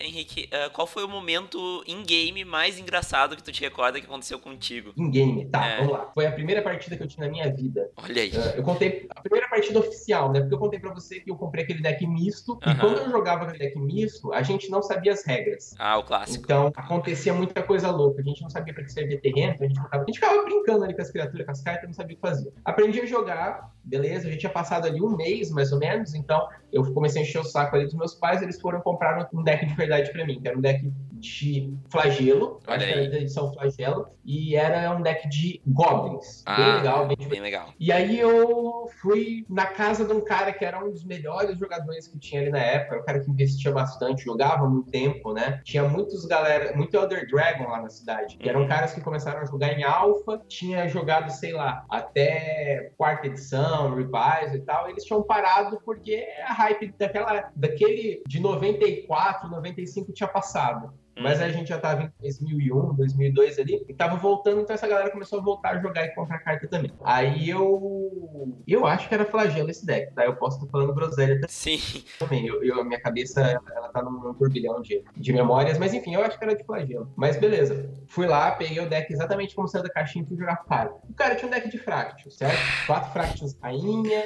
Henrique, 0.00 0.48
ah, 0.52 0.70
qual 0.70 0.86
foi 0.86 1.04
o 1.04 1.08
momento 1.08 1.82
in-game 1.86 2.44
mais 2.44 2.78
engraçado 2.78 3.36
que 3.36 3.42
tu 3.42 3.52
te 3.52 3.60
recorda 3.60 4.00
que 4.00 4.06
aconteceu 4.06 4.38
contigo? 4.38 4.92
Em 4.96 5.10
game, 5.10 5.46
tá, 5.46 5.66
É. 5.66 5.76
vamos 5.78 5.92
lá. 5.92 6.10
Foi 6.14 6.26
a 6.26 6.32
primeira 6.32 6.62
partida 6.62 6.96
que 6.96 7.02
eu 7.02 7.06
tive 7.08 7.22
na 7.22 7.28
minha 7.28 7.52
vida. 7.52 7.90
Olha 7.96 8.22
aí. 8.22 8.30
Uh, 8.30 8.56
eu 8.56 8.62
contei 8.62 9.06
a 9.14 9.20
primeira 9.20 9.48
partida 9.48 9.78
oficial, 9.78 10.32
né? 10.32 10.40
Porque 10.40 10.54
eu 10.54 10.58
contei 10.58 10.78
pra 10.78 10.92
você 10.92 11.20
que 11.20 11.30
eu 11.30 11.36
comprei 11.36 11.64
aquele 11.64 11.80
deck 11.82 12.06
misto. 12.06 12.58
E 12.66 12.74
quando 12.76 12.98
eu 12.98 13.10
jogava 13.10 13.44
aquele 13.44 13.58
deck 13.58 13.78
misto, 13.78 14.32
a 14.32 14.42
gente 14.42 14.70
não 14.70 14.82
sabia 14.82 15.12
as 15.12 15.24
regras. 15.24 15.74
Ah, 15.78 15.98
o 15.98 16.02
clássico. 16.04 16.44
Então, 16.44 16.72
acontecia 16.74 17.32
muita 17.34 17.62
coisa 17.62 17.90
louca. 17.90 18.20
A 18.20 18.24
gente 18.24 18.42
não 18.42 18.50
sabia 18.50 18.72
pra 18.74 18.84
que 18.84 18.92
servia 18.92 19.20
terreno, 19.20 19.52
então 19.54 19.66
a 19.66 19.68
gente, 19.68 19.80
ficava, 19.80 20.02
a 20.02 20.06
gente 20.06 20.14
ficava 20.20 20.42
brincando 20.44 20.84
ali 20.84 20.94
com 20.94 21.02
as 21.02 21.10
criaturas, 21.10 21.44
com 21.46 21.52
as 21.52 21.62
cartas, 21.62 21.84
não 21.88 21.94
sabia 21.94 22.14
o 22.14 22.20
que 22.20 22.26
fazer. 22.26 22.52
Aprendi 22.64 23.00
a 23.00 23.06
jogar, 23.06 23.72
beleza, 23.88 24.26
a 24.28 24.30
gente 24.30 24.40
tinha 24.40 24.52
passado 24.52 24.86
ali 24.86 25.00
um 25.00 25.16
mês, 25.16 25.50
mais 25.50 25.72
ou 25.72 25.78
menos, 25.78 26.14
então 26.14 26.46
eu 26.72 26.92
comecei 26.92 27.22
a 27.22 27.24
encher 27.24 27.40
o 27.40 27.44
saco 27.44 27.74
ali 27.74 27.84
dos 27.86 27.94
meus 27.94 28.14
pais, 28.14 28.42
eles 28.42 28.60
foram 28.60 28.80
comprar 28.80 29.28
um 29.32 29.42
deck 29.42 29.64
de 29.66 29.74
verdade 29.74 30.12
pra 30.12 30.24
mim, 30.26 30.40
que 30.40 30.46
era 30.48 30.56
um 30.56 30.60
deck 30.60 30.90
de 31.12 31.72
flagelo, 31.90 32.60
Olha 32.66 32.86
aí. 32.86 32.92
era 32.92 33.10
da 33.10 33.16
edição 33.16 33.52
flagelo, 33.52 34.06
e 34.24 34.54
era 34.54 34.94
um 34.94 35.02
deck 35.02 35.28
de 35.28 35.60
goblins. 35.66 36.44
bem 36.46 36.54
Ah, 36.70 36.74
legal, 36.76 37.06
bem. 37.06 37.28
Bem 37.28 37.40
legal. 37.40 37.68
E 37.80 37.90
aí 37.90 38.18
eu 38.18 38.88
fui 39.00 39.44
na 39.48 39.66
casa 39.66 40.04
de 40.04 40.12
um 40.12 40.20
cara 40.20 40.52
que 40.52 40.64
era 40.64 40.84
um 40.84 40.90
dos 40.90 41.04
melhores 41.04 41.58
jogadores 41.58 42.06
que 42.08 42.18
tinha 42.18 42.40
ali 42.42 42.50
na 42.50 42.58
época, 42.58 42.94
era 42.94 43.02
um 43.02 43.06
cara 43.06 43.20
que 43.20 43.30
investia 43.30 43.72
bastante, 43.72 44.24
jogava 44.24 44.68
muito 44.68 44.90
tempo, 44.90 45.32
né? 45.32 45.60
Tinha 45.64 45.84
muitos 45.88 46.24
galera, 46.26 46.76
muito 46.76 46.94
Elder 46.96 47.26
Dragon 47.28 47.68
lá 47.68 47.82
na 47.82 47.88
cidade, 47.90 48.36
que 48.36 48.48
eram 48.48 48.62
Uhum. 48.62 48.68
caras 48.68 48.92
que 48.92 49.00
começaram 49.00 49.40
a 49.40 49.44
jogar 49.44 49.72
em 49.78 49.82
Alpha, 49.84 50.40
tinha 50.48 50.86
jogado, 50.88 51.30
sei 51.30 51.52
lá, 51.52 51.84
até 51.90 52.92
quarta 52.96 53.26
edição, 53.26 53.77
Revise 53.94 54.56
e 54.56 54.60
tal, 54.60 54.88
eles 54.88 55.04
tinham 55.04 55.22
parado 55.22 55.80
porque 55.84 56.26
a 56.46 56.52
hype 56.52 56.94
daquela, 56.98 57.50
daquele 57.54 58.22
de 58.26 58.40
94, 58.40 59.48
95 59.50 60.12
tinha 60.12 60.28
passado. 60.28 60.92
mas 61.20 61.42
a 61.42 61.48
gente 61.48 61.68
já 61.68 61.78
tava 61.80 62.04
em 62.04 62.12
2001, 62.20 62.94
2002 62.94 63.58
ali, 63.58 63.84
e 63.88 63.92
tava 63.94 64.14
voltando, 64.16 64.60
então 64.60 64.72
essa 64.74 64.86
galera 64.86 65.10
começou 65.10 65.40
a 65.40 65.42
voltar 65.42 65.70
a 65.70 65.78
jogar 65.80 66.04
e 66.04 66.14
comprar 66.14 66.38
carta 66.38 66.68
também. 66.68 66.92
Aí 67.02 67.50
eu. 67.50 68.56
Eu 68.66 68.86
acho 68.86 69.08
que 69.08 69.14
era 69.14 69.24
flagelo 69.24 69.68
esse 69.68 69.84
deck, 69.84 70.14
tá? 70.14 70.24
Eu 70.24 70.36
posso 70.36 70.58
estar 70.58 70.70
falando 70.70 70.94
groselha 70.94 71.40
Sim. 71.48 71.78
também. 72.20 72.46
Eu, 72.46 72.62
eu- 72.62 72.80
a 72.80 72.84
minha 72.84 73.00
cabeça, 73.00 73.60
tá 73.92 74.02
num, 74.02 74.34
turbilhão 74.34 74.80
de, 74.80 75.02
de 75.16 75.32
memórias, 75.32 75.78
mas 75.78 75.94
enfim, 75.94 76.14
eu 76.14 76.22
acho 76.22 76.38
que 76.38 76.44
era 76.44 76.56
de 76.56 76.64
flagelo. 76.64 77.12
Mas 77.16 77.38
beleza. 77.38 77.90
Fui 78.06 78.26
lá, 78.26 78.50
peguei 78.52 78.80
o 78.80 78.88
deck 78.88 79.12
exatamente 79.12 79.54
como 79.54 79.68
saiu 79.68 79.82
da 79.82 79.90
caixinha 79.90 80.24
e 80.24 80.28
fui 80.28 80.36
jogar 80.36 80.56
com 80.56 80.64
o 80.64 80.68
cara. 80.68 80.94
O 81.08 81.14
cara 81.14 81.34
tinha 81.34 81.48
um 81.48 81.50
deck 81.50 81.68
de 81.68 81.78
Fractious, 81.78 82.36
certo? 82.36 82.58
Quatro 82.86 83.12
Fractious 83.12 83.56
rainha, 83.62 84.24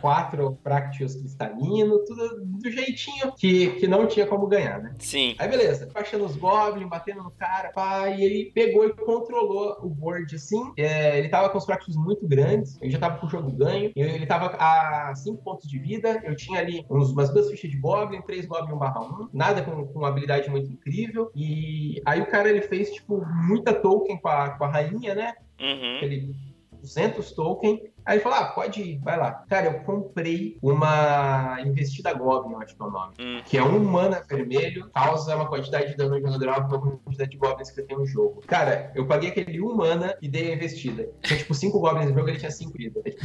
quatro 0.00 0.58
Fractious 0.62 1.14
cristalino, 1.16 2.04
tudo 2.04 2.44
do 2.44 2.70
jeitinho 2.70 3.32
que, 3.36 3.70
que 3.72 3.86
não 3.86 4.06
tinha 4.06 4.26
como 4.26 4.46
ganhar, 4.46 4.80
né? 4.82 4.94
Sim. 4.98 5.34
Aí 5.38 5.48
beleza, 5.48 5.88
baixando 5.92 6.24
os 6.24 6.36
goblins, 6.36 6.88
batendo 6.88 7.22
no 7.22 7.30
cara, 7.30 7.70
pá, 7.72 8.08
e 8.08 8.22
ele 8.22 8.52
pegou 8.52 8.86
e 8.86 8.92
controlou 8.92 9.78
o 9.82 9.88
board 9.88 10.34
assim. 10.34 10.72
É, 10.76 11.18
ele 11.18 11.28
tava 11.28 11.48
com 11.48 11.58
os 11.58 11.64
fracos 11.64 11.96
muito 11.96 12.26
grandes, 12.26 12.78
eu 12.80 12.90
já 12.90 12.98
tava 12.98 13.18
com 13.18 13.26
o 13.26 13.30
jogo 13.30 13.50
ganho, 13.52 13.92
e 13.94 14.00
ele 14.00 14.26
tava 14.26 14.56
a 14.58 15.14
5 15.14 15.42
pontos 15.42 15.68
de 15.68 15.78
vida, 15.78 16.20
eu 16.24 16.34
tinha 16.36 16.60
ali 16.60 16.84
uns, 16.90 17.10
umas 17.10 17.30
duas 17.30 17.50
fichas 17.50 17.70
de 17.70 17.78
goblin, 17.78 18.22
três 18.22 18.46
goblin 18.46 18.74
1 18.74 18.78
barra 18.78 18.99
1, 19.00 19.28
nada 19.32 19.62
com, 19.62 19.86
com 19.86 19.98
uma 19.98 20.08
habilidade 20.08 20.50
muito 20.50 20.70
incrível. 20.70 21.30
E 21.34 22.00
aí 22.04 22.20
o 22.20 22.26
cara 22.26 22.48
ele 22.48 22.62
fez, 22.62 22.90
tipo, 22.90 23.24
muita 23.26 23.74
token 23.74 24.18
com 24.18 24.28
a, 24.28 24.50
com 24.50 24.64
a 24.64 24.68
rainha, 24.68 25.14
né? 25.14 25.34
Uhum. 25.60 25.96
Aquele 25.96 26.34
200 26.80 27.32
token. 27.32 27.82
Aí 28.04 28.16
ele 28.16 28.22
falou: 28.22 28.38
ah, 28.38 28.46
pode 28.46 28.80
ir, 28.80 28.98
vai 29.00 29.18
lá. 29.18 29.44
Cara, 29.48 29.66
eu 29.66 29.80
comprei 29.80 30.58
uma 30.62 31.58
investida 31.64 32.12
Goblin, 32.12 32.54
eu 32.54 32.60
acho 32.60 32.74
que 32.74 32.82
é 32.82 32.84
o 32.84 32.90
nome. 32.90 33.14
Hum. 33.20 33.42
Que 33.44 33.58
é 33.58 33.62
um 33.62 33.78
mana 33.80 34.24
vermelho, 34.28 34.90
causa 34.90 35.36
uma 35.36 35.46
quantidade 35.48 35.90
de 35.90 35.96
dano 35.96 36.18
jogador 36.18 36.48
alto 36.48 36.76
uma 36.76 36.96
quantidade 36.98 37.30
de 37.30 37.36
goblins 37.36 37.70
que 37.70 37.82
tem 37.82 37.96
no 37.96 38.06
jogo. 38.06 38.42
Cara, 38.46 38.90
eu 38.94 39.06
paguei 39.06 39.30
aquele 39.30 39.60
um 39.60 39.74
mana 39.74 40.16
e 40.20 40.28
dei 40.28 40.50
a 40.50 40.54
investida. 40.54 41.08
Tinha 41.22 41.38
tipo 41.38 41.54
5 41.54 41.78
goblins 41.78 42.08
no 42.08 42.14
jogo, 42.14 42.28
ele 42.28 42.38
tinha 42.38 42.50
5 42.50 42.72
vida. 42.76 43.00
É, 43.04 43.10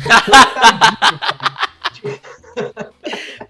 tipo, 1.94 2.10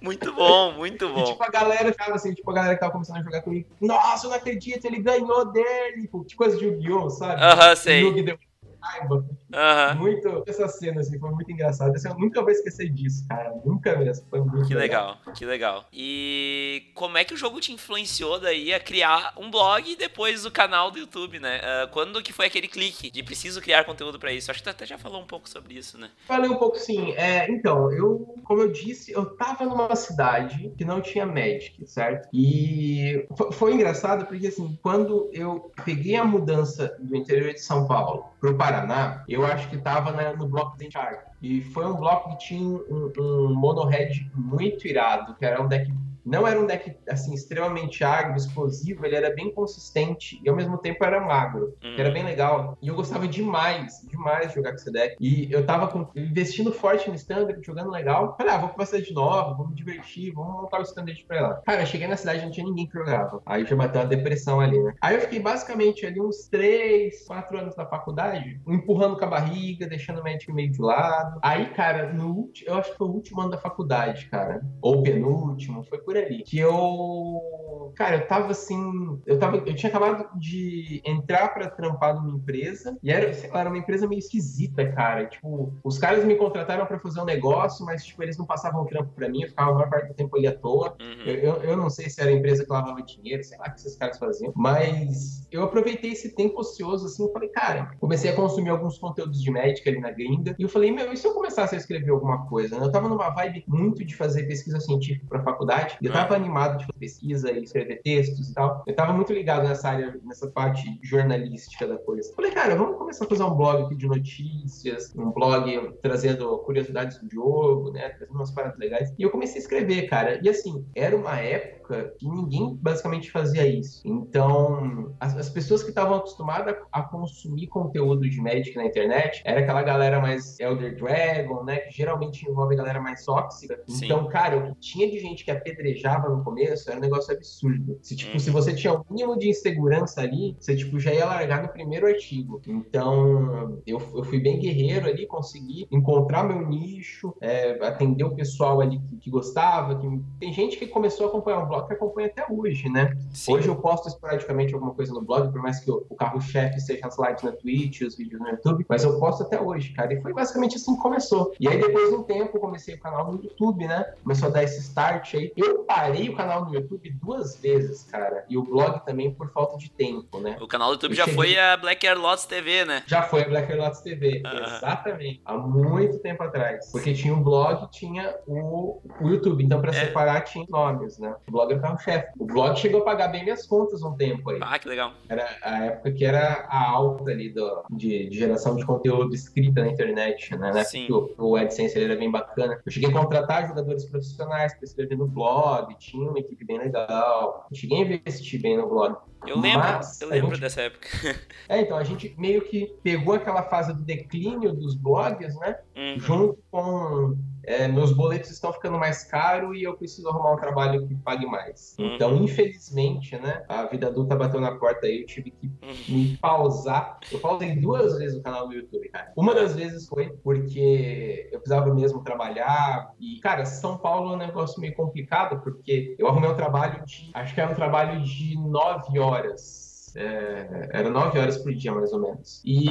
Muito 0.06 0.32
bom, 0.34 0.74
muito 0.74 1.06
E, 1.06 1.14
bom. 1.14 1.24
tipo, 1.24 1.44
a 1.44 1.50
galera 1.50 1.92
ficava 1.92 2.14
assim, 2.14 2.32
tipo, 2.32 2.52
a 2.52 2.54
galera 2.54 2.76
que 2.76 2.80
tava 2.80 2.92
começando 2.92 3.18
a 3.18 3.24
jogar 3.24 3.42
comigo, 3.42 3.68
nossa, 3.82 4.28
eu 4.28 4.30
não 4.30 4.38
acredito, 4.38 4.86
ele 4.86 5.02
ganhou 5.02 5.52
dele. 5.52 6.04
Tipo, 6.04 6.24
coisa 6.38 6.56
de 6.58 6.66
Yu-Gi-Oh, 6.66 7.10
sabe? 7.10 7.42
Aham, 7.42 7.74
O 7.74 7.76
sei. 7.76 8.02
Yugi 8.04 8.22
deu 8.22 8.38
raiva. 8.86 9.26
Aham. 9.54 9.96
Muito. 9.96 10.44
Essa 10.48 10.68
cena, 10.68 11.02
assim, 11.02 11.20
foi 11.20 11.32
muito 11.32 11.52
engraçada. 11.52 11.92
Assim, 11.96 12.08
eu 12.10 12.18
nunca 12.18 12.42
vou 12.42 12.52
esquecer 12.52 12.90
disso, 12.90 13.26
cara. 13.28 13.54
Nunca 13.66 13.96
mesmo. 13.98 14.26
Foi 14.30 14.40
muito 14.42 14.68
Que 14.68 14.76
legal, 14.76 15.18
que 15.34 15.46
legal. 15.46 15.86
E 15.94 16.92
como 16.94 17.18
é 17.18 17.24
que 17.24 17.34
o 17.34 17.38
jogo 17.38 17.60
te 17.60 17.72
influenciou 17.72 18.40
daí 18.40 18.74
a 18.74 18.80
criar 18.80 19.34
um 19.38 19.50
blog 19.50 19.90
e 19.92 19.96
depois 19.96 20.46
o 20.46 20.52
canal 20.52 20.92
do 20.92 21.00
YouTube, 21.00 21.40
né? 21.40 21.60
Ah, 21.64 21.88
quando 21.92 22.22
que 22.22 22.34
foi 22.34 22.46
aquele 22.48 22.68
clique 22.68 23.10
de 23.10 23.24
preciso 23.24 23.62
criar 23.62 23.84
conteúdo 23.86 24.20
pra 24.20 24.32
isso? 24.32 24.52
Acho 24.52 24.60
que 24.60 24.66
tu 24.66 24.70
até 24.72 24.86
já 24.86 24.98
falou 24.98 25.22
um 25.22 25.26
pouco 25.28 25.50
sobre 25.50 25.74
isso, 25.76 25.98
né? 25.98 26.10
Falei 26.28 26.50
um 26.50 26.58
pouco 26.58 26.78
sim. 26.78 27.12
É, 27.14 27.50
então, 27.52 27.92
eu, 27.92 28.36
como 28.44 28.62
eu 28.62 28.72
disse, 28.72 29.12
eu 29.12 29.26
tava 29.36 29.66
numa 29.66 29.96
cidade 29.96 30.72
que 30.78 30.86
não 30.86 31.02
tinha 31.02 31.26
Magic, 31.26 31.86
certo? 31.88 32.28
E 32.34 33.26
fo- 33.38 33.52
foi 33.52 33.74
engraçado 33.74 34.26
porque, 34.26 34.48
assim, 34.48 34.78
quando 34.82 35.30
eu 35.34 35.72
peguei 35.84 36.16
a 36.16 36.24
mudança 36.24 36.96
do 37.00 37.16
interior 37.16 37.54
de 37.54 37.62
São 37.62 37.88
Paulo 37.88 38.26
pro 38.40 38.54
Paraná, 38.76 39.24
eu 39.28 39.46
acho 39.46 39.70
que 39.70 39.78
tava 39.78 40.12
na- 40.12 40.34
no 40.34 40.48
bloco 40.48 40.78
de 40.78 40.92
Charge. 40.92 41.20
E 41.42 41.62
foi 41.62 41.86
um 41.86 41.96
bloco 41.96 42.30
que 42.32 42.38
tinha 42.48 42.62
um, 42.62 43.12
um 43.18 43.56
mono-red 43.56 44.30
muito 44.34 44.86
irado, 44.88 45.34
que 45.36 45.46
era 45.46 45.62
um 45.62 45.68
deck. 45.68 45.90
Não 46.26 46.48
era 46.48 46.60
um 46.60 46.66
deck 46.66 46.96
assim 47.10 47.34
extremamente 47.34 48.04
agro, 48.04 48.36
explosivo, 48.36 49.06
ele 49.06 49.16
era 49.16 49.34
bem 49.34 49.54
consistente 49.54 50.40
e 50.44 50.50
ao 50.50 50.56
mesmo 50.56 50.78
tempo 50.78 51.04
era 51.06 51.20
magro 51.20 51.76
Hum. 51.84 51.94
que 51.96 52.02
era 52.02 52.12
bem 52.12 52.24
legal. 52.24 52.78
E 52.82 52.88
eu 52.88 52.96
gostava 52.96 53.28
demais, 53.28 53.94
demais 54.10 54.50
de 54.50 54.56
jogar 54.56 54.72
com 54.72 54.76
esse 54.78 54.92
deck. 54.92 55.16
E 55.20 55.52
eu 55.52 55.66
tava 55.66 55.88
com- 55.88 56.08
investindo 56.16 56.72
forte 56.72 57.10
no 57.10 57.16
standard, 57.16 57.60
jogando 57.66 57.92
legal. 57.92 58.36
Falei, 58.38 58.54
ah, 58.54 58.58
vou 58.58 58.70
pra 58.70 58.80
uma 58.80 58.86
cidade 58.86 59.14
nova, 59.14 59.54
vou 59.56 59.68
me 59.68 59.76
divertir, 59.76 60.32
vamos 60.34 60.54
montar 60.64 60.80
o 60.80 60.84
standard 60.84 61.24
pra 61.28 61.42
lá. 61.42 61.62
Cara, 61.66 61.82
eu 61.82 61.86
cheguei 61.86 62.08
na 62.08 62.18
cidade 62.18 62.40
e 62.42 62.46
não 62.46 62.52
tinha 62.52 62.66
ninguém 62.66 62.88
que 62.88 62.98
jogava. 62.98 63.42
Aí 63.46 63.66
já 63.66 63.76
bateu 63.76 64.02
uma 64.02 64.08
depressão 64.08 64.60
ali, 64.60 64.82
né? 64.82 64.94
Aí 65.02 65.16
eu 65.16 65.22
fiquei 65.22 65.40
basicamente 65.40 66.06
ali 66.06 66.20
uns 66.22 66.48
3, 66.50 67.26
4 67.26 67.58
anos 67.58 67.76
na 67.76 67.86
faculdade, 67.86 68.60
empurrando 68.68 69.18
com 69.18 69.26
a 69.26 69.28
barriga, 69.28 69.88
deixando 69.88 70.20
o 70.22 70.24
Magic 70.24 70.52
meio 70.52 70.72
de 70.72 70.82
lado. 70.82 71.40
Aí, 71.42 71.68
cara, 71.74 72.12
no 72.14 72.30
último, 72.34 72.70
eu 72.70 72.76
acho 72.78 72.92
que 72.92 72.98
foi 72.98 73.08
o 73.08 73.12
último 73.12 73.42
ano 73.42 73.52
da 73.52 73.58
faculdade, 73.58 74.28
cara. 74.30 74.62
Ou 74.82 75.04
penúltimo, 75.04 75.84
foi 75.86 76.00
por 76.00 76.15
ali. 76.20 76.44
Que 76.44 76.60
eu. 76.60 77.94
Cara, 77.96 78.18
eu 78.18 78.28
tava 78.28 78.52
assim. 78.52 79.20
Eu, 79.26 79.40
tava, 79.40 79.58
eu 79.58 79.76
tinha 79.76 79.90
acabado 79.90 80.28
de 80.38 81.02
entrar 81.06 81.54
pra 81.54 81.70
trampar 81.70 82.16
numa 82.16 82.38
empresa. 82.38 82.98
E 83.02 83.12
era, 83.12 83.34
sei 83.34 83.50
lá, 83.50 83.62
era 83.62 83.70
uma 83.70 83.78
empresa 83.78 84.08
meio 84.08 84.20
esquisita, 84.20 84.92
cara. 84.92 85.26
Tipo, 85.26 85.74
os 85.84 85.98
caras 85.98 86.26
me 86.26 86.36
contrataram 86.36 86.86
pra 86.86 87.00
fazer 87.00 87.22
um 87.22 87.26
negócio, 87.26 87.86
mas, 87.86 88.06
tipo, 88.06 88.22
eles 88.24 88.38
não 88.38 88.46
passavam 88.46 88.84
o 88.84 88.86
trampo 88.86 89.12
pra 89.16 89.30
mim. 89.30 89.44
Eu 89.44 89.50
ficava 89.50 89.72
a 89.72 89.74
maior 89.74 89.90
parte 89.90 90.08
do 90.10 90.14
tempo 90.14 90.36
ali 90.36 90.48
à 90.48 90.56
toa. 90.56 90.96
Uhum. 91.00 91.24
Eu, 91.26 91.36
eu, 91.36 91.64
eu 91.64 91.78
não 91.78 91.90
sei 91.90 92.10
se 92.10 92.22
era 92.22 92.30
a 92.30 92.34
empresa 92.34 92.66
que 92.66 92.72
lavava 92.72 93.02
dinheiro, 93.02 93.44
sei 93.44 93.58
lá 93.58 93.66
o 93.68 93.72
que 93.72 93.80
esses 93.80 93.96
caras 93.96 94.18
faziam. 94.18 94.52
Mas 94.56 95.48
eu 95.52 95.64
aproveitei 95.64 96.12
esse 96.12 96.36
tempo 96.36 96.60
ocioso, 96.60 97.06
assim, 97.06 97.26
e 97.28 97.32
falei, 97.32 97.50
cara, 97.50 97.96
comecei 98.00 98.30
a 98.30 98.36
consumir 98.36 98.70
alguns 98.70 98.98
conteúdos 98.98 99.42
de 99.42 99.52
médica 99.52 99.90
ali 99.90 100.00
na 100.00 100.12
gringa. 100.12 100.56
E 100.60 100.64
eu 100.64 100.70
falei, 100.70 100.92
meu, 100.92 101.14
e 101.14 101.18
se 101.18 101.28
eu 101.28 101.34
começasse 101.34 101.76
a 101.76 101.78
escrever 101.78 102.12
alguma 102.12 102.46
coisa? 102.48 102.78
né? 102.80 102.86
Eu 102.86 102.92
tava 102.92 103.10
numa 103.10 103.30
vibe 103.30 103.64
muito 103.68 104.04
de 104.04 104.16
fazer 104.16 104.44
pesquisa 104.44 104.80
científica 104.80 105.26
pra 105.28 105.44
faculdade. 105.44 105.98
Eu 106.06 106.14
tava 106.14 106.36
animado 106.36 106.78
de 106.78 106.86
fazer 106.86 107.00
pesquisa 107.00 107.52
e 107.52 107.64
escrever 107.64 108.02
textos 108.04 108.50
e 108.50 108.54
tal. 108.54 108.84
Eu 108.88 108.96
tava 108.96 109.14
muito 109.14 109.32
ligado 109.34 109.68
nessa 109.68 109.90
área, 109.90 110.20
nessa 110.24 110.48
parte 110.48 111.00
jornalística 111.04 111.88
da 111.88 111.98
coisa. 111.98 112.34
Falei, 112.36 112.52
cara, 112.52 112.76
vamos 112.76 112.98
começar 112.98 113.26
a 113.26 113.28
fazer 113.28 113.44
um 113.44 113.54
blog 113.54 113.84
aqui 113.84 113.96
de 113.96 114.08
notícias, 114.08 115.14
um 115.16 115.32
blog 115.32 115.94
trazendo 116.02 116.58
curiosidades 116.60 117.18
do 117.20 117.30
jogo, 117.30 117.92
né? 117.92 118.10
Trazendo 118.10 118.36
umas 118.36 118.52
paradas 118.52 118.78
legais. 118.78 119.14
E 119.18 119.24
eu 119.24 119.30
comecei 119.30 119.58
a 119.58 119.60
escrever, 119.60 120.08
cara. 120.08 120.40
E 120.42 120.50
assim, 120.50 120.86
era 120.96 121.16
uma 121.16 121.40
época 121.40 121.85
que 121.88 122.28
ninguém 122.28 122.78
basicamente 122.82 123.32
fazia 123.32 123.66
isso. 123.68 124.02
Então, 124.06 125.14
as, 125.20 125.36
as 125.38 125.50
pessoas 125.50 125.84
que 125.84 125.90
estavam 125.90 126.16
acostumadas 126.18 126.76
a, 126.92 127.02
consumir 127.04 127.68
conteúdo 127.68 128.30
de 128.30 128.42
Magic 128.42 128.76
na 128.76 128.86
internet 128.86 129.42
era 129.46 129.62
aquela 129.62 129.82
galera 129.82 130.20
mais 130.20 130.60
Elder 130.60 130.96
Dragon, 130.98 131.64
né? 131.64 131.78
Que 131.78 131.96
geralmente 131.96 132.48
envolve 132.48 132.74
a 132.76 132.78
galera 132.78 133.02
mais 133.02 133.24
tóxica. 133.24 133.82
Sim. 133.88 134.06
Então, 134.06 134.28
cara, 134.28 134.58
o 134.58 134.76
que 134.76 134.80
tinha 134.80 135.10
de 135.10 135.20
gente 135.20 135.44
que 135.44 135.52
apedrejava 135.52 136.30
no 136.30 136.44
começo 136.44 136.90
era 136.90 136.98
um 136.98 137.02
negócio 137.02 137.34
absurdo. 137.34 137.98
Se, 138.02 138.16
tipo, 138.16 138.36
Uhum. 138.36 138.40
se 138.40 138.50
você 138.50 138.74
tinha 138.74 138.94
um 138.94 139.04
mínimo 139.10 139.38
de 139.38 139.50
insegurança 139.50 140.22
ali, 140.22 140.56
você, 140.60 140.76
tipo, 140.76 141.00
já 141.00 141.14
ia 141.14 141.26
largar 141.26 141.62
no 141.62 141.70
primeiro 141.70 142.06
artigo. 142.08 142.62
Então, 142.68 143.82
eu, 143.86 144.02
eu 144.16 144.24
fui 144.24 144.40
bem 144.40 144.60
guerreiro 144.60 145.08
ali, 145.08 145.26
consegui 145.26 145.88
encontrar 145.92 146.44
meu 146.44 146.68
nicho, 146.68 147.36
é, 147.42 147.72
atender 147.86 148.24
o 148.24 148.36
pessoal 148.36 148.82
ali 148.82 149.00
que, 149.00 149.18
que 149.18 149.30
gostava. 149.30 149.98
Que... 150.00 150.08
Tem 150.40 150.54
gente 150.54 150.78
que 150.78 150.88
começou 150.88 151.28
a 151.28 151.30
acompanhar 151.30 151.64
o 151.64 151.68
blog 151.68 151.75
que 151.84 151.94
acompanha 151.94 152.28
até 152.28 152.46
hoje, 152.50 152.90
né? 152.90 153.14
Sim. 153.34 153.54
Hoje 153.54 153.68
eu 153.68 153.76
posto 153.76 154.08
esporadicamente 154.08 154.74
alguma 154.74 154.94
coisa 154.94 155.14
no 155.14 155.22
blog, 155.22 155.52
por 155.52 155.62
mais 155.62 155.80
que 155.80 155.90
o, 155.92 156.06
o 156.10 156.16
carro-chefe 156.16 156.80
seja 156.80 157.06
as 157.08 157.18
lives 157.18 157.44
na 157.44 157.52
Twitch, 157.52 158.02
os 158.02 158.16
vídeos 158.18 158.42
no 158.42 158.50
YouTube, 158.50 158.86
mas 158.90 159.04
eu 159.04 159.20
posto 159.20 159.44
até 159.44 159.60
hoje, 159.60 159.92
cara. 159.94 160.14
E 160.14 160.22
foi 160.22 160.34
basicamente 160.34 160.76
assim 160.78 160.96
que 160.96 161.02
começou. 161.02 161.54
E 161.60 161.68
aí, 161.68 161.80
depois 161.80 162.10
de 162.10 162.16
um 162.16 162.24
tempo, 162.24 162.58
eu 162.58 162.62
comecei 162.62 162.96
o 162.96 163.00
canal 163.00 163.32
no 163.32 163.44
YouTube, 163.44 163.88
né? 163.88 164.04
Começou 164.24 164.48
a 164.50 164.52
dar 164.52 164.64
esse 164.64 164.80
start 164.82 165.36
aí. 165.36 165.52
Eu 165.56 165.80
parei 165.84 166.30
o 166.30 166.36
canal 166.36 166.66
no 166.66 166.74
YouTube 166.74 167.10
duas 167.22 167.58
vezes, 167.58 168.04
cara. 168.04 168.46
E 168.50 168.58
o 168.58 168.64
blog 168.64 169.04
também 169.06 169.32
por 169.32 169.50
falta 169.52 169.78
de 169.78 169.90
tempo, 169.92 170.40
né? 170.40 170.58
O 170.62 170.68
canal 170.68 170.90
do 170.90 170.94
YouTube 170.94 171.12
Eu 171.12 171.18
já 171.18 171.26
cheguei- 171.26 171.36
foi 171.36 171.58
a 171.60 171.78
Black 171.78 172.06
Air 172.08 172.20
Lots 172.20 172.46
TV, 172.46 172.86
né? 172.86 173.04
Já 173.06 173.24
foi 173.24 173.44
a 173.44 173.48
Black 173.50 173.74
Lots 173.74 174.02
TV, 174.02 174.42
Ah. 174.46 174.76
exatamente. 174.78 175.42
Há 175.46 175.58
muito 175.58 176.20
tempo 176.20 176.44
atrás. 176.44 176.90
Porque 176.92 177.14
tinha 177.14 177.34
um 177.34 177.42
blog 177.44 177.86
e 177.86 177.90
tinha 177.92 178.36
o, 178.48 179.02
o 179.22 179.28
YouTube. 179.30 179.64
Então, 179.64 179.82
pra 179.82 179.92
É. 179.92 180.06
separar, 180.06 180.42
tinha 180.42 180.66
nomes, 180.70 181.18
né? 181.18 181.36
O 181.48 181.52
blog 181.52 181.65
era 181.72 181.80
o 181.80 181.82
carro-chefe. 181.82 182.28
O 182.40 182.46
blog 182.46 182.76
chegou 182.78 183.02
a 183.02 183.06
pagar 183.06 183.28
bem 183.30 183.44
minhas 183.44 183.66
contas 183.66 184.02
um 184.04 184.16
tempo 184.16 184.50
aí. 184.50 184.60
Ah, 184.62 184.80
que 184.80 184.88
legal. 184.88 185.14
Era 185.30 185.48
a 185.64 185.86
época 185.86 186.12
que 186.12 186.26
era 186.26 186.66
a 186.70 186.90
alta 186.90 187.32
ali 187.32 187.50
do, 187.50 187.84
de, 187.92 188.30
de 188.30 188.38
geração 188.38 188.76
de 188.76 188.86
conteúdo 188.86 189.34
escrita 189.34 189.82
na 189.82 189.88
internet, 189.88 190.56
né? 190.58 190.84
Sim. 190.84 191.08
o, 191.12 191.34
o 191.38 191.56
AdSense 191.56 191.98
ele 191.98 192.06
era 192.06 192.16
bem 192.16 192.32
bacana. 192.32 192.80
Eu 192.86 192.92
cheguei 192.92 193.10
a 193.10 193.14
contratar 193.14 193.68
jogadores 193.68 194.06
profissionais 194.06 194.74
para 194.74 194.84
escrever 194.84 195.18
no 195.18 195.28
blog, 195.28 195.96
tinha 195.98 196.30
uma 196.30 196.40
equipe 196.40 196.64
bem 196.66 196.80
legal. 196.80 197.68
Eu 197.70 197.78
cheguei 197.78 197.98
a 197.98 198.02
investir 198.02 198.62
bem 198.62 198.78
no 198.78 198.88
blog. 198.88 199.16
Eu 199.48 199.60
lembro, 199.60 199.80
Mas 199.80 200.22
eu 200.22 200.30
lembro 200.30 200.52
gente- 200.52 200.62
dessa 200.62 200.82
época. 200.82 201.08
É, 201.68 201.82
então 201.82 201.98
a 201.98 202.04
gente 202.04 202.34
meio 202.38 202.62
que 202.62 202.96
pegou 203.02 203.34
aquela 203.34 203.64
fase 203.64 203.92
do 203.94 204.02
declínio 204.04 204.72
dos 204.74 204.96
blogs, 204.96 205.56
né? 205.60 205.78
Uhum. 205.98 206.20
Junto 206.20 206.60
com 206.70 207.36
é, 207.64 207.88
meus 207.88 208.12
boletos 208.12 208.52
estão 208.52 208.72
ficando 208.72 209.00
mais 209.00 209.24
caros 209.24 209.76
e 209.76 209.82
eu 209.84 209.98
preciso 209.98 210.30
arrumar 210.30 210.54
um 210.54 210.58
trabalho 210.58 211.08
que 211.08 211.16
pague 211.16 211.48
mais. 211.48 211.96
Uhum. 211.98 212.14
Então, 212.14 212.36
infelizmente, 212.36 213.36
né? 213.40 213.64
A 213.68 213.86
vida 213.86 214.08
adulta 214.08 214.36
bateu 214.36 214.62
na 214.62 214.76
porta 214.76 215.08
aí, 215.08 215.22
eu 215.22 215.26
tive 215.26 215.50
que 215.52 215.66
Uhum. 215.82 215.96
me 216.10 216.38
pausar. 216.38 217.18
Eu 217.32 217.40
pausei 217.40 217.76
duas 217.76 218.18
vezes 218.20 218.38
o 218.38 218.44
canal 218.44 218.68
do 218.68 218.76
YouTube, 218.76 219.10
cara. 219.10 219.32
Uma 219.36 219.56
das 219.56 219.76
vezes 219.76 220.08
foi 220.08 220.30
porque 220.44 221.50
eu 221.52 221.60
precisava 221.60 221.92
mesmo 221.94 222.24
trabalhar. 222.24 223.12
E, 223.20 223.40
cara, 223.40 223.66
São 223.66 223.98
Paulo 223.98 224.32
é 224.32 224.36
um 224.36 224.38
negócio 224.38 224.80
meio 224.80 224.94
complicado, 224.96 225.62
porque 225.64 226.16
eu 226.20 226.28
arrumei 226.28 226.50
um 226.50 226.56
trabalho 226.56 227.04
de. 227.06 227.32
Acho 227.34 227.54
que 227.56 227.62
era 227.62 227.72
um 227.72 227.76
trabalho 227.76 228.22
de 228.22 228.56
nove 228.60 229.18
horas 229.18 229.35
horas. 229.36 230.14
É, 230.16 230.90
era 230.94 231.10
nove 231.10 231.38
horas 231.38 231.58
por 231.58 231.74
dia, 231.74 231.94
mais 231.94 232.14
ou 232.14 232.22
menos. 232.22 232.62
E 232.64 232.88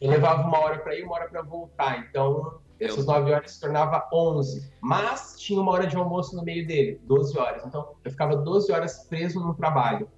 eu 0.00 0.10
levava 0.10 0.42
uma 0.42 0.58
hora 0.58 0.78
para 0.78 0.94
ir 0.94 1.00
e 1.00 1.04
uma 1.04 1.14
hora 1.14 1.28
para 1.28 1.42
voltar. 1.42 2.04
Então, 2.08 2.58
essas 2.80 3.06
nove 3.06 3.32
horas 3.32 3.52
se 3.52 3.60
tornava 3.60 4.08
11. 4.12 4.72
Mas 4.80 5.36
tinha 5.38 5.60
uma 5.60 5.70
hora 5.72 5.86
de 5.86 5.96
almoço 5.96 6.34
no 6.36 6.42
meio 6.42 6.66
dele, 6.66 7.00
12 7.04 7.38
horas. 7.38 7.64
Então, 7.64 7.94
eu 8.04 8.10
ficava 8.10 8.36
12 8.36 8.72
horas 8.72 9.06
preso 9.08 9.40
no 9.40 9.54
trabalho. 9.54 10.08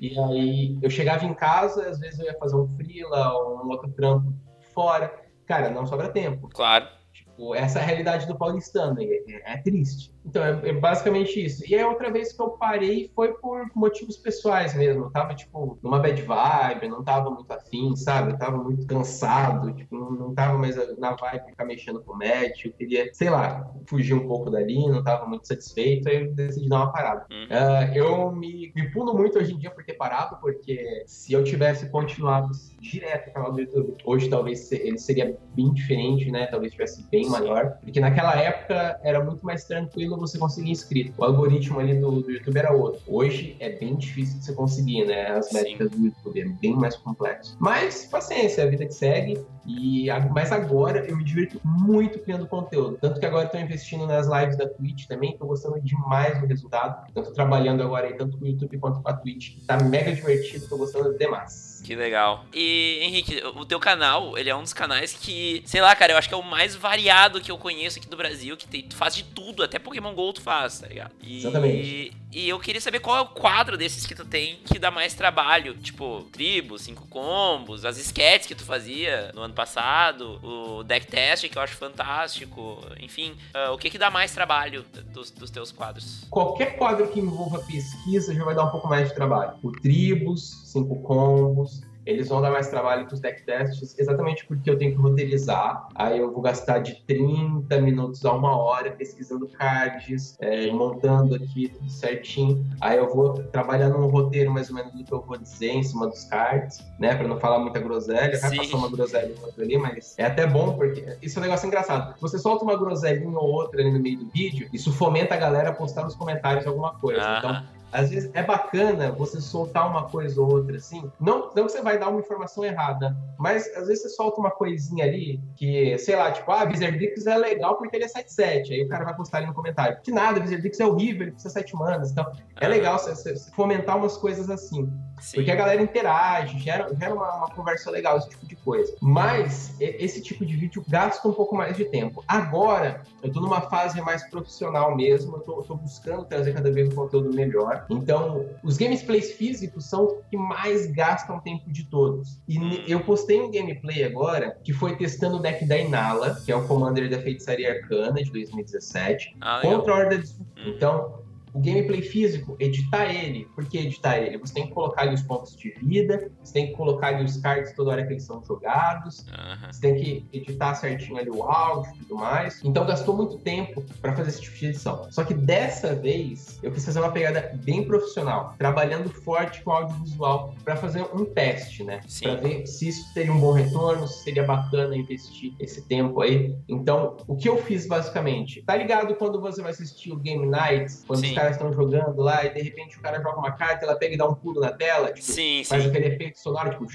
E 0.00 0.18
aí, 0.18 0.78
eu 0.80 0.88
chegava 0.88 1.24
em 1.24 1.34
casa, 1.34 1.88
às 1.88 1.98
vezes 1.98 2.20
eu 2.20 2.26
ia 2.26 2.38
fazer 2.38 2.56
um 2.56 2.68
freela 2.68 3.32
ou 3.34 3.64
um 3.64 3.70
outro 3.70 3.90
trampo 3.90 4.32
fora. 4.72 5.12
Cara, 5.46 5.68
não 5.70 5.84
sobra 5.84 6.08
tempo. 6.08 6.48
Claro. 6.48 6.86
Tipo, 7.12 7.54
essa 7.54 7.80
é 7.80 7.82
a 7.82 7.86
realidade 7.86 8.26
do 8.26 8.36
paulistano. 8.36 8.96
É, 9.00 9.52
é 9.52 9.56
triste. 9.58 10.13
Então, 10.24 10.42
é, 10.42 10.70
é, 10.70 10.72
basicamente 10.72 11.44
isso. 11.44 11.62
E 11.68 11.78
a 11.78 11.86
outra 11.86 12.10
vez 12.10 12.32
que 12.32 12.40
eu 12.40 12.50
parei 12.50 13.10
foi 13.14 13.34
por 13.34 13.66
motivos 13.74 14.16
pessoais 14.16 14.74
mesmo. 14.74 15.04
Eu 15.04 15.10
tava, 15.10 15.34
tipo, 15.34 15.78
numa 15.82 15.98
bad 15.98 16.20
vibe, 16.20 16.88
não 16.88 17.04
tava 17.04 17.30
muito 17.30 17.52
afim, 17.52 17.94
sabe? 17.94 18.32
Eu 18.32 18.38
tava 18.38 18.56
muito 18.56 18.86
cansado, 18.86 19.72
tipo, 19.74 19.94
não, 19.94 20.10
não 20.10 20.34
tava 20.34 20.56
mais 20.56 20.76
na 20.98 21.12
vibe 21.12 21.50
ficar 21.50 21.64
mexendo 21.66 22.02
com 22.02 22.12
o 22.12 22.18
match. 22.18 22.64
Eu 22.64 22.72
queria, 22.72 23.12
sei 23.12 23.28
lá, 23.28 23.70
fugir 23.86 24.14
um 24.14 24.26
pouco 24.26 24.50
dali, 24.50 24.88
não 24.88 25.04
tava 25.04 25.26
muito 25.26 25.46
satisfeito, 25.46 26.08
aí 26.08 26.24
eu 26.24 26.32
decidi 26.32 26.68
dar 26.68 26.76
uma 26.76 26.92
parada. 26.92 27.26
Uhum. 27.30 27.44
Uh, 27.44 27.94
eu 27.94 28.32
me, 28.32 28.72
me 28.74 28.90
pulo 28.90 29.14
muito 29.14 29.38
hoje 29.38 29.52
em 29.52 29.58
dia 29.58 29.70
por 29.70 29.84
ter 29.84 29.94
parado, 29.94 30.38
porque 30.40 31.04
se 31.06 31.32
eu 31.32 31.44
tivesse 31.44 31.88
continuado 31.90 32.50
direto 32.80 33.28
no 33.28 33.32
canal 33.34 33.52
do 33.52 33.60
YouTube, 33.60 33.96
hoje 34.04 34.28
talvez 34.28 34.72
ele 34.72 34.98
seria 34.98 35.36
bem 35.54 35.72
diferente, 35.72 36.30
né? 36.30 36.46
Talvez 36.46 36.72
tivesse 36.72 37.06
bem 37.10 37.28
maior. 37.28 37.78
Porque 37.82 38.00
naquela 38.00 38.34
época 38.36 38.98
era 39.02 39.22
muito 39.22 39.44
mais 39.44 39.64
tranquilo 39.64 40.13
você 40.18 40.38
conseguir 40.38 40.70
inscrito. 40.70 41.12
O 41.16 41.24
algoritmo 41.24 41.80
ali 41.80 41.94
do, 41.94 42.22
do 42.22 42.30
YouTube 42.30 42.56
era 42.56 42.72
outro. 42.72 43.00
Hoje 43.06 43.56
é 43.60 43.70
bem 43.70 43.94
difícil 43.96 44.38
de 44.38 44.44
você 44.44 44.52
conseguir, 44.52 45.04
né? 45.06 45.28
As 45.28 45.52
métricas 45.52 45.90
do 45.90 46.06
YouTube 46.06 46.40
é 46.40 46.44
bem 46.44 46.74
mais 46.74 46.96
complexo. 46.96 47.56
Mas 47.58 48.06
paciência, 48.06 48.62
é 48.62 48.66
a 48.66 48.70
vida 48.70 48.86
que 48.86 48.94
segue. 48.94 49.38
E 49.66 50.06
mas 50.32 50.52
agora 50.52 51.06
eu 51.06 51.16
me 51.16 51.24
divirto 51.24 51.60
muito 51.64 52.18
criando 52.18 52.46
conteúdo. 52.46 52.98
Tanto 53.00 53.18
que 53.18 53.26
agora 53.26 53.46
estou 53.46 53.60
investindo 53.60 54.06
nas 54.06 54.26
lives 54.26 54.56
da 54.56 54.68
Twitch 54.68 55.06
também, 55.06 55.32
estou 55.32 55.48
gostando 55.48 55.80
demais 55.80 56.38
do 56.40 56.46
resultado. 56.46 57.06
Então 57.10 57.22
estou 57.22 57.34
trabalhando 57.34 57.82
agora 57.82 58.06
aí 58.06 58.14
tanto 58.14 58.36
com 58.38 58.44
o 58.44 58.48
YouTube 58.48 58.78
quanto 58.78 59.00
com 59.00 59.08
a 59.08 59.14
Twitch. 59.14 59.64
Tá 59.66 59.82
mega 59.82 60.12
divertido, 60.12 60.64
estou 60.64 60.78
gostando 60.78 61.16
demais. 61.16 61.73
Que 61.84 61.94
legal. 61.94 62.46
E, 62.52 62.98
Henrique, 63.02 63.42
o 63.54 63.64
teu 63.64 63.78
canal, 63.78 64.38
ele 64.38 64.48
é 64.48 64.56
um 64.56 64.62
dos 64.62 64.72
canais 64.72 65.12
que, 65.12 65.62
sei 65.66 65.82
lá, 65.82 65.94
cara, 65.94 66.14
eu 66.14 66.16
acho 66.16 66.26
que 66.26 66.34
é 66.34 66.38
o 66.38 66.42
mais 66.42 66.74
variado 66.74 67.42
que 67.42 67.50
eu 67.50 67.58
conheço 67.58 67.98
aqui 67.98 68.08
do 68.08 68.16
Brasil, 68.16 68.56
que 68.56 68.66
tem, 68.66 68.82
tu 68.82 68.96
faz 68.96 69.14
de 69.14 69.22
tudo, 69.22 69.62
até 69.62 69.78
Pokémon 69.78 70.14
GO 70.14 70.32
tu 70.32 70.40
faz, 70.40 70.80
tá 70.80 70.88
ligado? 70.88 71.12
E, 71.22 71.38
Exatamente. 71.38 72.24
E 72.34 72.48
eu 72.48 72.58
queria 72.58 72.80
saber 72.80 72.98
qual 72.98 73.16
é 73.16 73.20
o 73.20 73.26
quadro 73.26 73.78
desses 73.78 74.04
que 74.04 74.14
tu 74.14 74.24
tem 74.24 74.56
que 74.64 74.76
dá 74.76 74.90
mais 74.90 75.14
trabalho. 75.14 75.74
Tipo, 75.74 76.26
tribos, 76.32 76.82
cinco 76.82 77.06
combos, 77.06 77.84
as 77.84 77.96
sketches 77.96 78.48
que 78.48 78.56
tu 78.56 78.64
fazia 78.64 79.30
no 79.32 79.42
ano 79.42 79.54
passado, 79.54 80.40
o 80.42 80.82
deck 80.82 81.06
test 81.06 81.48
que 81.48 81.56
eu 81.56 81.62
acho 81.62 81.76
fantástico. 81.76 82.80
Enfim, 82.98 83.36
uh, 83.54 83.72
o 83.72 83.78
que 83.78 83.88
que 83.88 83.98
dá 83.98 84.10
mais 84.10 84.32
trabalho 84.32 84.84
dos, 85.12 85.30
dos 85.30 85.48
teus 85.48 85.70
quadros? 85.70 86.26
Qualquer 86.28 86.76
quadro 86.76 87.06
que 87.06 87.20
envolva 87.20 87.60
pesquisa 87.60 88.34
já 88.34 88.44
vai 88.44 88.56
dar 88.56 88.64
um 88.64 88.70
pouco 88.70 88.88
mais 88.88 89.08
de 89.08 89.14
trabalho. 89.14 89.52
O 89.62 89.70
tribos, 89.70 90.60
cinco 90.64 91.00
combos, 91.02 91.73
eles 92.06 92.28
vão 92.28 92.40
dar 92.40 92.50
mais 92.50 92.68
trabalho 92.68 93.06
que 93.06 93.14
os 93.14 93.20
deck 93.20 93.44
tests, 93.44 93.98
exatamente 93.98 94.46
porque 94.46 94.68
eu 94.68 94.76
tenho 94.78 94.92
que 94.92 94.98
roteirizar. 94.98 95.88
Aí 95.94 96.18
eu 96.18 96.32
vou 96.32 96.42
gastar 96.42 96.78
de 96.78 96.94
30 97.06 97.80
minutos 97.80 98.24
a 98.24 98.32
uma 98.32 98.56
hora 98.56 98.90
pesquisando 98.92 99.48
cards, 99.48 100.36
é, 100.40 100.70
montando 100.70 101.34
aqui 101.34 101.68
tudo 101.68 101.90
certinho. 101.90 102.64
Aí 102.80 102.98
eu 102.98 103.12
vou 103.12 103.34
trabalhar 103.44 103.88
num 103.88 104.06
roteiro 104.06 104.50
mais 104.50 104.68
ou 104.68 104.76
menos 104.76 104.92
do 104.92 105.04
que 105.04 105.12
eu 105.12 105.22
vou 105.22 105.36
dizer 105.36 105.70
em 105.70 105.82
cima 105.82 106.06
dos 106.06 106.24
cards, 106.24 106.78
né? 106.98 107.14
Pra 107.14 107.26
não 107.26 107.38
falar 107.38 107.58
muita 107.58 107.80
groselha. 107.80 108.38
Vai 108.38 108.56
passar 108.56 108.76
uma 108.76 108.90
groselha 108.90 109.34
ou 109.38 109.46
outra 109.46 109.64
ali, 109.64 109.78
mas 109.78 110.14
é 110.18 110.26
até 110.26 110.46
bom 110.46 110.74
porque 110.74 111.16
isso 111.22 111.38
é 111.38 111.40
um 111.40 111.44
negócio 111.44 111.66
engraçado. 111.66 112.14
Você 112.20 112.38
solta 112.38 112.64
uma 112.64 112.76
groselinha 112.76 113.38
ou 113.38 113.50
outra 113.50 113.80
ali 113.80 113.92
no 113.92 114.00
meio 114.00 114.18
do 114.18 114.26
vídeo, 114.28 114.68
isso 114.72 114.92
fomenta 114.92 115.34
a 115.34 115.38
galera 115.38 115.70
a 115.70 115.72
postar 115.72 116.04
nos 116.04 116.14
comentários 116.14 116.66
alguma 116.66 116.94
coisa. 116.94 117.22
Ah. 117.22 117.38
Então, 117.38 117.83
às 117.94 118.10
vezes 118.10 118.28
é 118.34 118.42
bacana 118.42 119.12
você 119.12 119.40
soltar 119.40 119.88
uma 119.88 120.08
coisa 120.08 120.40
ou 120.40 120.50
outra, 120.50 120.76
assim. 120.76 121.08
Não, 121.20 121.50
não 121.54 121.66
que 121.66 121.72
você 121.72 121.80
vai 121.80 121.96
dar 121.96 122.08
uma 122.08 122.18
informação 122.18 122.64
errada, 122.64 123.16
mas 123.38 123.68
às 123.76 123.86
vezes 123.86 124.02
você 124.02 124.08
solta 124.08 124.40
uma 124.40 124.50
coisinha 124.50 125.04
ali 125.04 125.40
que, 125.54 125.96
sei 125.98 126.16
lá, 126.16 126.32
tipo, 126.32 126.50
ah, 126.50 126.64
Wizardix 126.64 127.24
é 127.24 127.38
legal 127.38 127.76
porque 127.76 127.94
ele 127.94 128.04
é 128.04 128.08
7-7. 128.08 128.72
Aí 128.72 128.82
o 128.82 128.88
cara 128.88 129.04
vai 129.04 129.14
postar 129.14 129.38
ali 129.38 129.46
no 129.46 129.54
comentário. 129.54 129.98
Que 130.02 130.10
nada, 130.10 130.40
Wizardix 130.40 130.80
é 130.80 130.86
horrível, 130.86 131.22
ele 131.22 131.30
precisa 131.30 131.54
7 131.54 131.76
manas. 131.76 132.10
Então, 132.10 132.30
é 132.60 132.66
legal 132.66 132.98
você, 132.98 133.14
você 133.14 133.50
fomentar 133.52 133.96
umas 133.96 134.16
coisas 134.16 134.50
assim. 134.50 134.90
Sim. 135.20 135.36
Porque 135.36 135.50
a 135.50 135.54
galera 135.54 135.80
interage, 135.80 136.58
gera, 136.58 136.92
gera 136.94 137.14
uma, 137.14 137.36
uma, 137.36 137.50
conversa 137.50 137.90
legal, 137.90 138.18
esse 138.18 138.28
tipo 138.30 138.46
de 138.46 138.56
coisa. 138.56 138.94
Mas 139.00 139.74
esse 139.80 140.20
tipo 140.20 140.44
de 140.44 140.56
vídeo 140.56 140.84
gasta 140.88 141.26
um 141.26 141.32
pouco 141.32 141.56
mais 141.56 141.76
de 141.76 141.84
tempo. 141.84 142.24
Agora, 142.26 143.02
eu 143.22 143.32
tô 143.32 143.40
numa 143.40 143.60
fase 143.62 144.00
mais 144.02 144.28
profissional 144.28 144.94
mesmo, 144.94 145.36
eu 145.36 145.40
tô, 145.40 145.60
eu 145.60 145.62
tô 145.62 145.76
buscando 145.76 146.24
trazer 146.24 146.52
cada 146.52 146.70
vez 146.70 146.88
um 146.88 146.94
conteúdo 146.94 147.32
melhor. 147.32 147.83
Então, 147.90 148.46
os 148.62 148.76
gameplays 148.76 149.32
físicos 149.32 149.88
são 149.88 150.06
os 150.06 150.24
que 150.30 150.36
mais 150.36 150.86
gastam 150.86 151.40
tempo 151.40 151.70
de 151.70 151.84
todos. 151.84 152.40
E 152.48 152.84
eu 152.86 153.00
postei 153.00 153.40
um 153.40 153.50
gameplay 153.50 154.04
agora 154.04 154.58
que 154.62 154.72
foi 154.72 154.96
testando 154.96 155.36
o 155.36 155.40
deck 155.40 155.64
da 155.66 155.78
Inala, 155.78 156.40
que 156.44 156.52
é 156.52 156.56
o 156.56 156.66
Commander 156.66 157.08
da 157.10 157.20
Feitiçaria 157.20 157.72
Arcana 157.72 158.22
de 158.22 158.30
2017, 158.30 159.36
ah, 159.40 159.60
contra 159.62 159.92
a 159.92 159.96
Horda 159.96 160.18
de... 160.18 160.30
Hum. 160.30 160.44
Então, 160.66 161.23
o 161.54 161.60
gameplay 161.60 162.02
físico, 162.02 162.56
editar 162.58 163.06
ele. 163.06 163.48
Por 163.54 163.64
que 163.64 163.78
editar 163.78 164.18
ele? 164.18 164.36
Você 164.38 164.52
tem 164.52 164.66
que 164.66 164.72
colocar 164.72 165.02
ali 165.02 165.14
os 165.14 165.22
pontos 165.22 165.56
de 165.56 165.70
vida, 165.80 166.30
você 166.42 166.52
tem 166.52 166.66
que 166.66 166.72
colocar 166.72 167.08
ali 167.08 167.24
os 167.24 167.36
cards 167.36 167.72
toda 167.74 167.92
hora 167.92 168.04
que 168.04 168.12
eles 168.12 168.24
são 168.24 168.42
jogados, 168.44 169.20
uhum. 169.20 169.72
você 169.72 169.80
tem 169.80 169.94
que 169.94 170.26
editar 170.32 170.74
certinho 170.74 171.16
ali 171.16 171.30
o 171.30 171.44
áudio 171.44 171.92
e 171.94 171.98
tudo 172.00 172.16
mais. 172.16 172.60
Então 172.64 172.84
gastou 172.84 173.16
muito 173.16 173.38
tempo 173.38 173.82
para 174.02 174.14
fazer 174.16 174.30
esse 174.30 174.42
tipo 174.42 174.56
de 174.56 174.66
edição. 174.66 175.06
Só 175.10 175.22
que 175.22 175.32
dessa 175.32 175.94
vez 175.94 176.58
eu 176.60 176.72
quis 176.72 176.84
fazer 176.84 176.98
uma 176.98 177.12
pegada 177.12 177.52
bem 177.62 177.84
profissional, 177.84 178.54
trabalhando 178.58 179.08
forte 179.08 179.62
com 179.62 179.70
audiovisual 179.70 180.54
para 180.64 180.74
fazer 180.74 181.06
um 181.14 181.24
teste, 181.24 181.84
né? 181.84 182.00
Para 182.20 182.34
ver 182.34 182.66
se 182.66 182.88
isso 182.88 183.14
teria 183.14 183.32
um 183.32 183.38
bom 183.38 183.52
retorno, 183.52 184.08
se 184.08 184.24
seria 184.24 184.42
bacana 184.42 184.96
investir 184.96 185.54
esse 185.60 185.82
tempo 185.82 186.20
aí. 186.20 186.56
Então, 186.68 187.16
o 187.28 187.36
que 187.36 187.48
eu 187.48 187.62
fiz 187.62 187.86
basicamente? 187.86 188.62
Tá 188.62 188.76
ligado 188.76 189.14
quando 189.14 189.40
você 189.40 189.62
vai 189.62 189.70
assistir 189.70 190.10
o 190.10 190.16
Game 190.16 190.46
Nights, 190.46 191.04
quando 191.06 191.20
Sim. 191.20 191.28
os 191.28 191.34
caras 191.44 191.56
estão 191.56 191.72
jogando 191.72 192.20
lá 192.22 192.44
e 192.44 192.54
de 192.54 192.62
repente 192.62 192.98
o 192.98 193.02
cara 193.02 193.20
joga 193.20 193.38
uma 193.38 193.52
carta, 193.52 193.84
ela 193.84 193.96
pega 193.96 194.14
e 194.14 194.16
dá 194.18 194.26
um 194.26 194.34
pulo 194.34 194.60
na 194.60 194.72
tela, 194.72 195.12
tipo, 195.12 195.26
sim, 195.26 195.62
faz 195.64 195.82
sim. 195.82 195.88
aquele 195.88 196.06
efeito 196.06 196.38
sonoro, 196.38 196.70
tipo, 196.70 196.86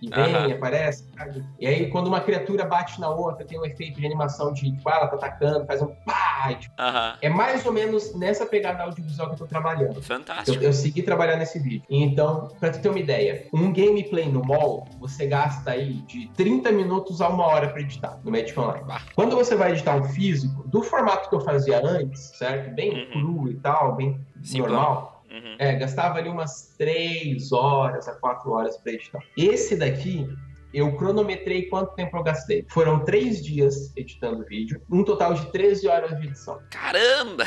e 0.00 0.08
vem, 0.08 0.34
uhum. 0.34 0.52
aparece. 0.52 1.08
Sabe? 1.16 1.44
E 1.58 1.66
aí, 1.66 1.90
quando 1.90 2.08
uma 2.08 2.20
criatura 2.20 2.64
bate 2.64 3.00
na 3.00 3.08
outra, 3.08 3.44
tem 3.44 3.58
um 3.58 3.64
efeito 3.64 4.00
de 4.00 4.06
animação 4.06 4.52
de, 4.52 4.72
tipo, 4.72 4.88
ah, 4.88 4.96
ela 4.96 5.06
tá 5.08 5.16
atacando, 5.16 5.66
faz 5.66 5.80
um 5.82 5.86
pá. 6.04 6.54
Tipo, 6.58 6.74
uhum. 6.80 7.16
É 7.22 7.28
mais 7.28 7.64
ou 7.64 7.72
menos 7.72 8.14
nessa 8.14 8.44
pegada 8.44 8.82
audiovisual 8.82 9.28
que 9.28 9.34
eu 9.34 9.38
tô 9.38 9.46
trabalhando. 9.46 10.02
Fantástico. 10.02 10.62
Eu, 10.62 10.68
eu 10.68 10.72
segui 10.72 11.02
trabalhando 11.02 11.38
nesse 11.38 11.58
vídeo. 11.58 11.86
Então, 11.88 12.48
pra 12.60 12.70
tu 12.70 12.80
ter 12.80 12.88
uma 12.88 12.98
ideia, 12.98 13.46
um 13.52 13.72
gameplay 13.72 14.28
no 14.28 14.44
mall, 14.44 14.86
você 14.98 15.26
gasta 15.26 15.70
aí 15.70 15.94
de 16.06 16.28
30 16.36 16.72
minutos 16.72 17.20
a 17.20 17.28
uma 17.28 17.46
hora 17.46 17.68
pra 17.68 17.80
editar 17.80 18.18
no 18.22 18.30
Magic 18.30 18.58
Online. 18.58 18.84
Ah. 18.88 19.00
Quando 19.14 19.36
você 19.36 19.54
vai 19.54 19.72
editar 19.72 19.96
um 19.96 20.04
físico, 20.04 20.66
do 20.68 20.82
formato 20.82 21.28
que 21.28 21.34
eu 21.34 21.40
fazia 21.40 21.84
antes, 21.84 22.32
certo? 22.36 22.74
Bem 22.74 22.90
uhum. 22.90 23.10
cru 23.10 23.50
e 23.50 23.54
tal, 23.54 23.94
bem 23.94 24.20
Sim, 24.42 24.58
normal 24.58 25.13
Uhum. 25.34 25.56
É, 25.58 25.74
gastava 25.74 26.18
ali 26.18 26.28
umas 26.28 26.74
3 26.78 27.50
horas 27.50 28.06
a 28.06 28.14
4 28.14 28.52
horas 28.52 28.76
para 28.76 28.92
editar. 28.92 29.18
Esse 29.36 29.76
daqui, 29.76 30.28
eu 30.72 30.96
cronometrei 30.96 31.66
quanto 31.66 31.92
tempo 31.96 32.16
eu 32.16 32.22
gastei. 32.22 32.64
Foram 32.70 33.04
3 33.04 33.44
dias 33.44 33.92
editando 33.96 34.42
o 34.42 34.46
vídeo, 34.46 34.80
um 34.88 35.02
total 35.02 35.34
de 35.34 35.50
13 35.50 35.88
horas 35.88 36.20
de 36.20 36.28
edição. 36.28 36.60
Caramba! 36.70 37.44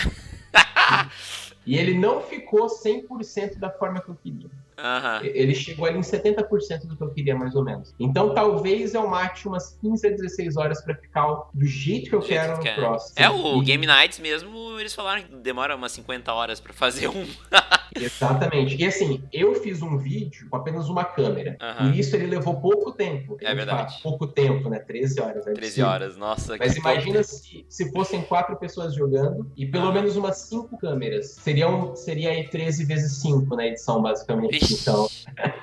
e 1.65 1.77
ele 1.77 1.97
não 1.97 2.21
ficou 2.21 2.67
100% 2.67 3.57
da 3.57 3.69
forma 3.69 4.01
que 4.01 4.09
eu 4.09 4.15
queria. 4.15 4.49
Uhum. 4.77 5.25
Ele 5.25 5.55
chegou 5.55 5.85
ali 5.85 5.97
em 5.97 6.01
70% 6.01 6.85
do 6.85 6.95
que 6.95 7.03
eu 7.03 7.09
queria, 7.09 7.35
mais 7.35 7.55
ou 7.55 7.63
menos. 7.63 7.95
Então, 7.99 8.33
talvez 8.33 8.93
eu 8.93 9.07
mate 9.07 9.47
umas 9.47 9.77
15 9.81 10.07
a 10.07 10.09
16 10.11 10.57
horas 10.57 10.81
para 10.83 10.95
ficar 10.95 11.27
do 11.53 11.65
jeito 11.65 12.09
que 12.09 12.15
eu 12.15 12.21
quero 12.21 12.59
que 12.59 12.69
no 12.69 12.75
próximo. 12.75 13.13
É, 13.15 13.29
o. 13.29 13.61
Game 13.61 13.85
Nights 13.85 14.19
mesmo, 14.19 14.79
eles 14.79 14.93
falaram 14.93 15.23
que 15.23 15.35
demora 15.35 15.75
umas 15.75 15.91
50 15.91 16.31
horas 16.31 16.59
para 16.59 16.73
fazer 16.73 17.07
um. 17.09 17.25
Exatamente. 17.95 18.75
E 18.79 18.85
assim, 18.85 19.23
eu 19.33 19.55
fiz 19.55 19.81
um 19.81 19.97
vídeo 19.97 20.47
com 20.49 20.57
apenas 20.57 20.87
uma 20.89 21.03
câmera. 21.03 21.57
Uhum. 21.61 21.91
E 21.91 21.99
isso 21.99 22.15
ele 22.15 22.27
levou 22.27 22.59
pouco 22.61 22.91
tempo. 22.91 23.37
É 23.41 23.53
verdade. 23.55 24.01
Fala, 24.01 24.03
pouco 24.03 24.27
tempo, 24.27 24.69
né? 24.69 24.79
13 24.79 25.19
horas. 25.19 25.45
13 25.45 25.81
horas, 25.81 26.17
nossa. 26.17 26.55
Mas 26.57 26.75
imagina 26.75 27.23
se, 27.23 27.65
se 27.67 27.91
fossem 27.91 28.21
quatro 28.21 28.55
pessoas 28.57 28.93
jogando 28.93 29.51
e 29.57 29.65
pelo 29.65 29.87
uhum. 29.87 29.93
menos 29.93 30.15
umas 30.15 30.37
cinco 30.37 30.77
câmeras. 30.77 31.31
Seria, 31.31 31.67
um, 31.67 31.95
seria 31.95 32.29
aí 32.29 32.47
13 32.47 32.85
vezes 32.85 33.17
5 33.21 33.55
na 33.55 33.65
edição, 33.65 34.01
basicamente. 34.01 34.66
Então, 34.71 35.07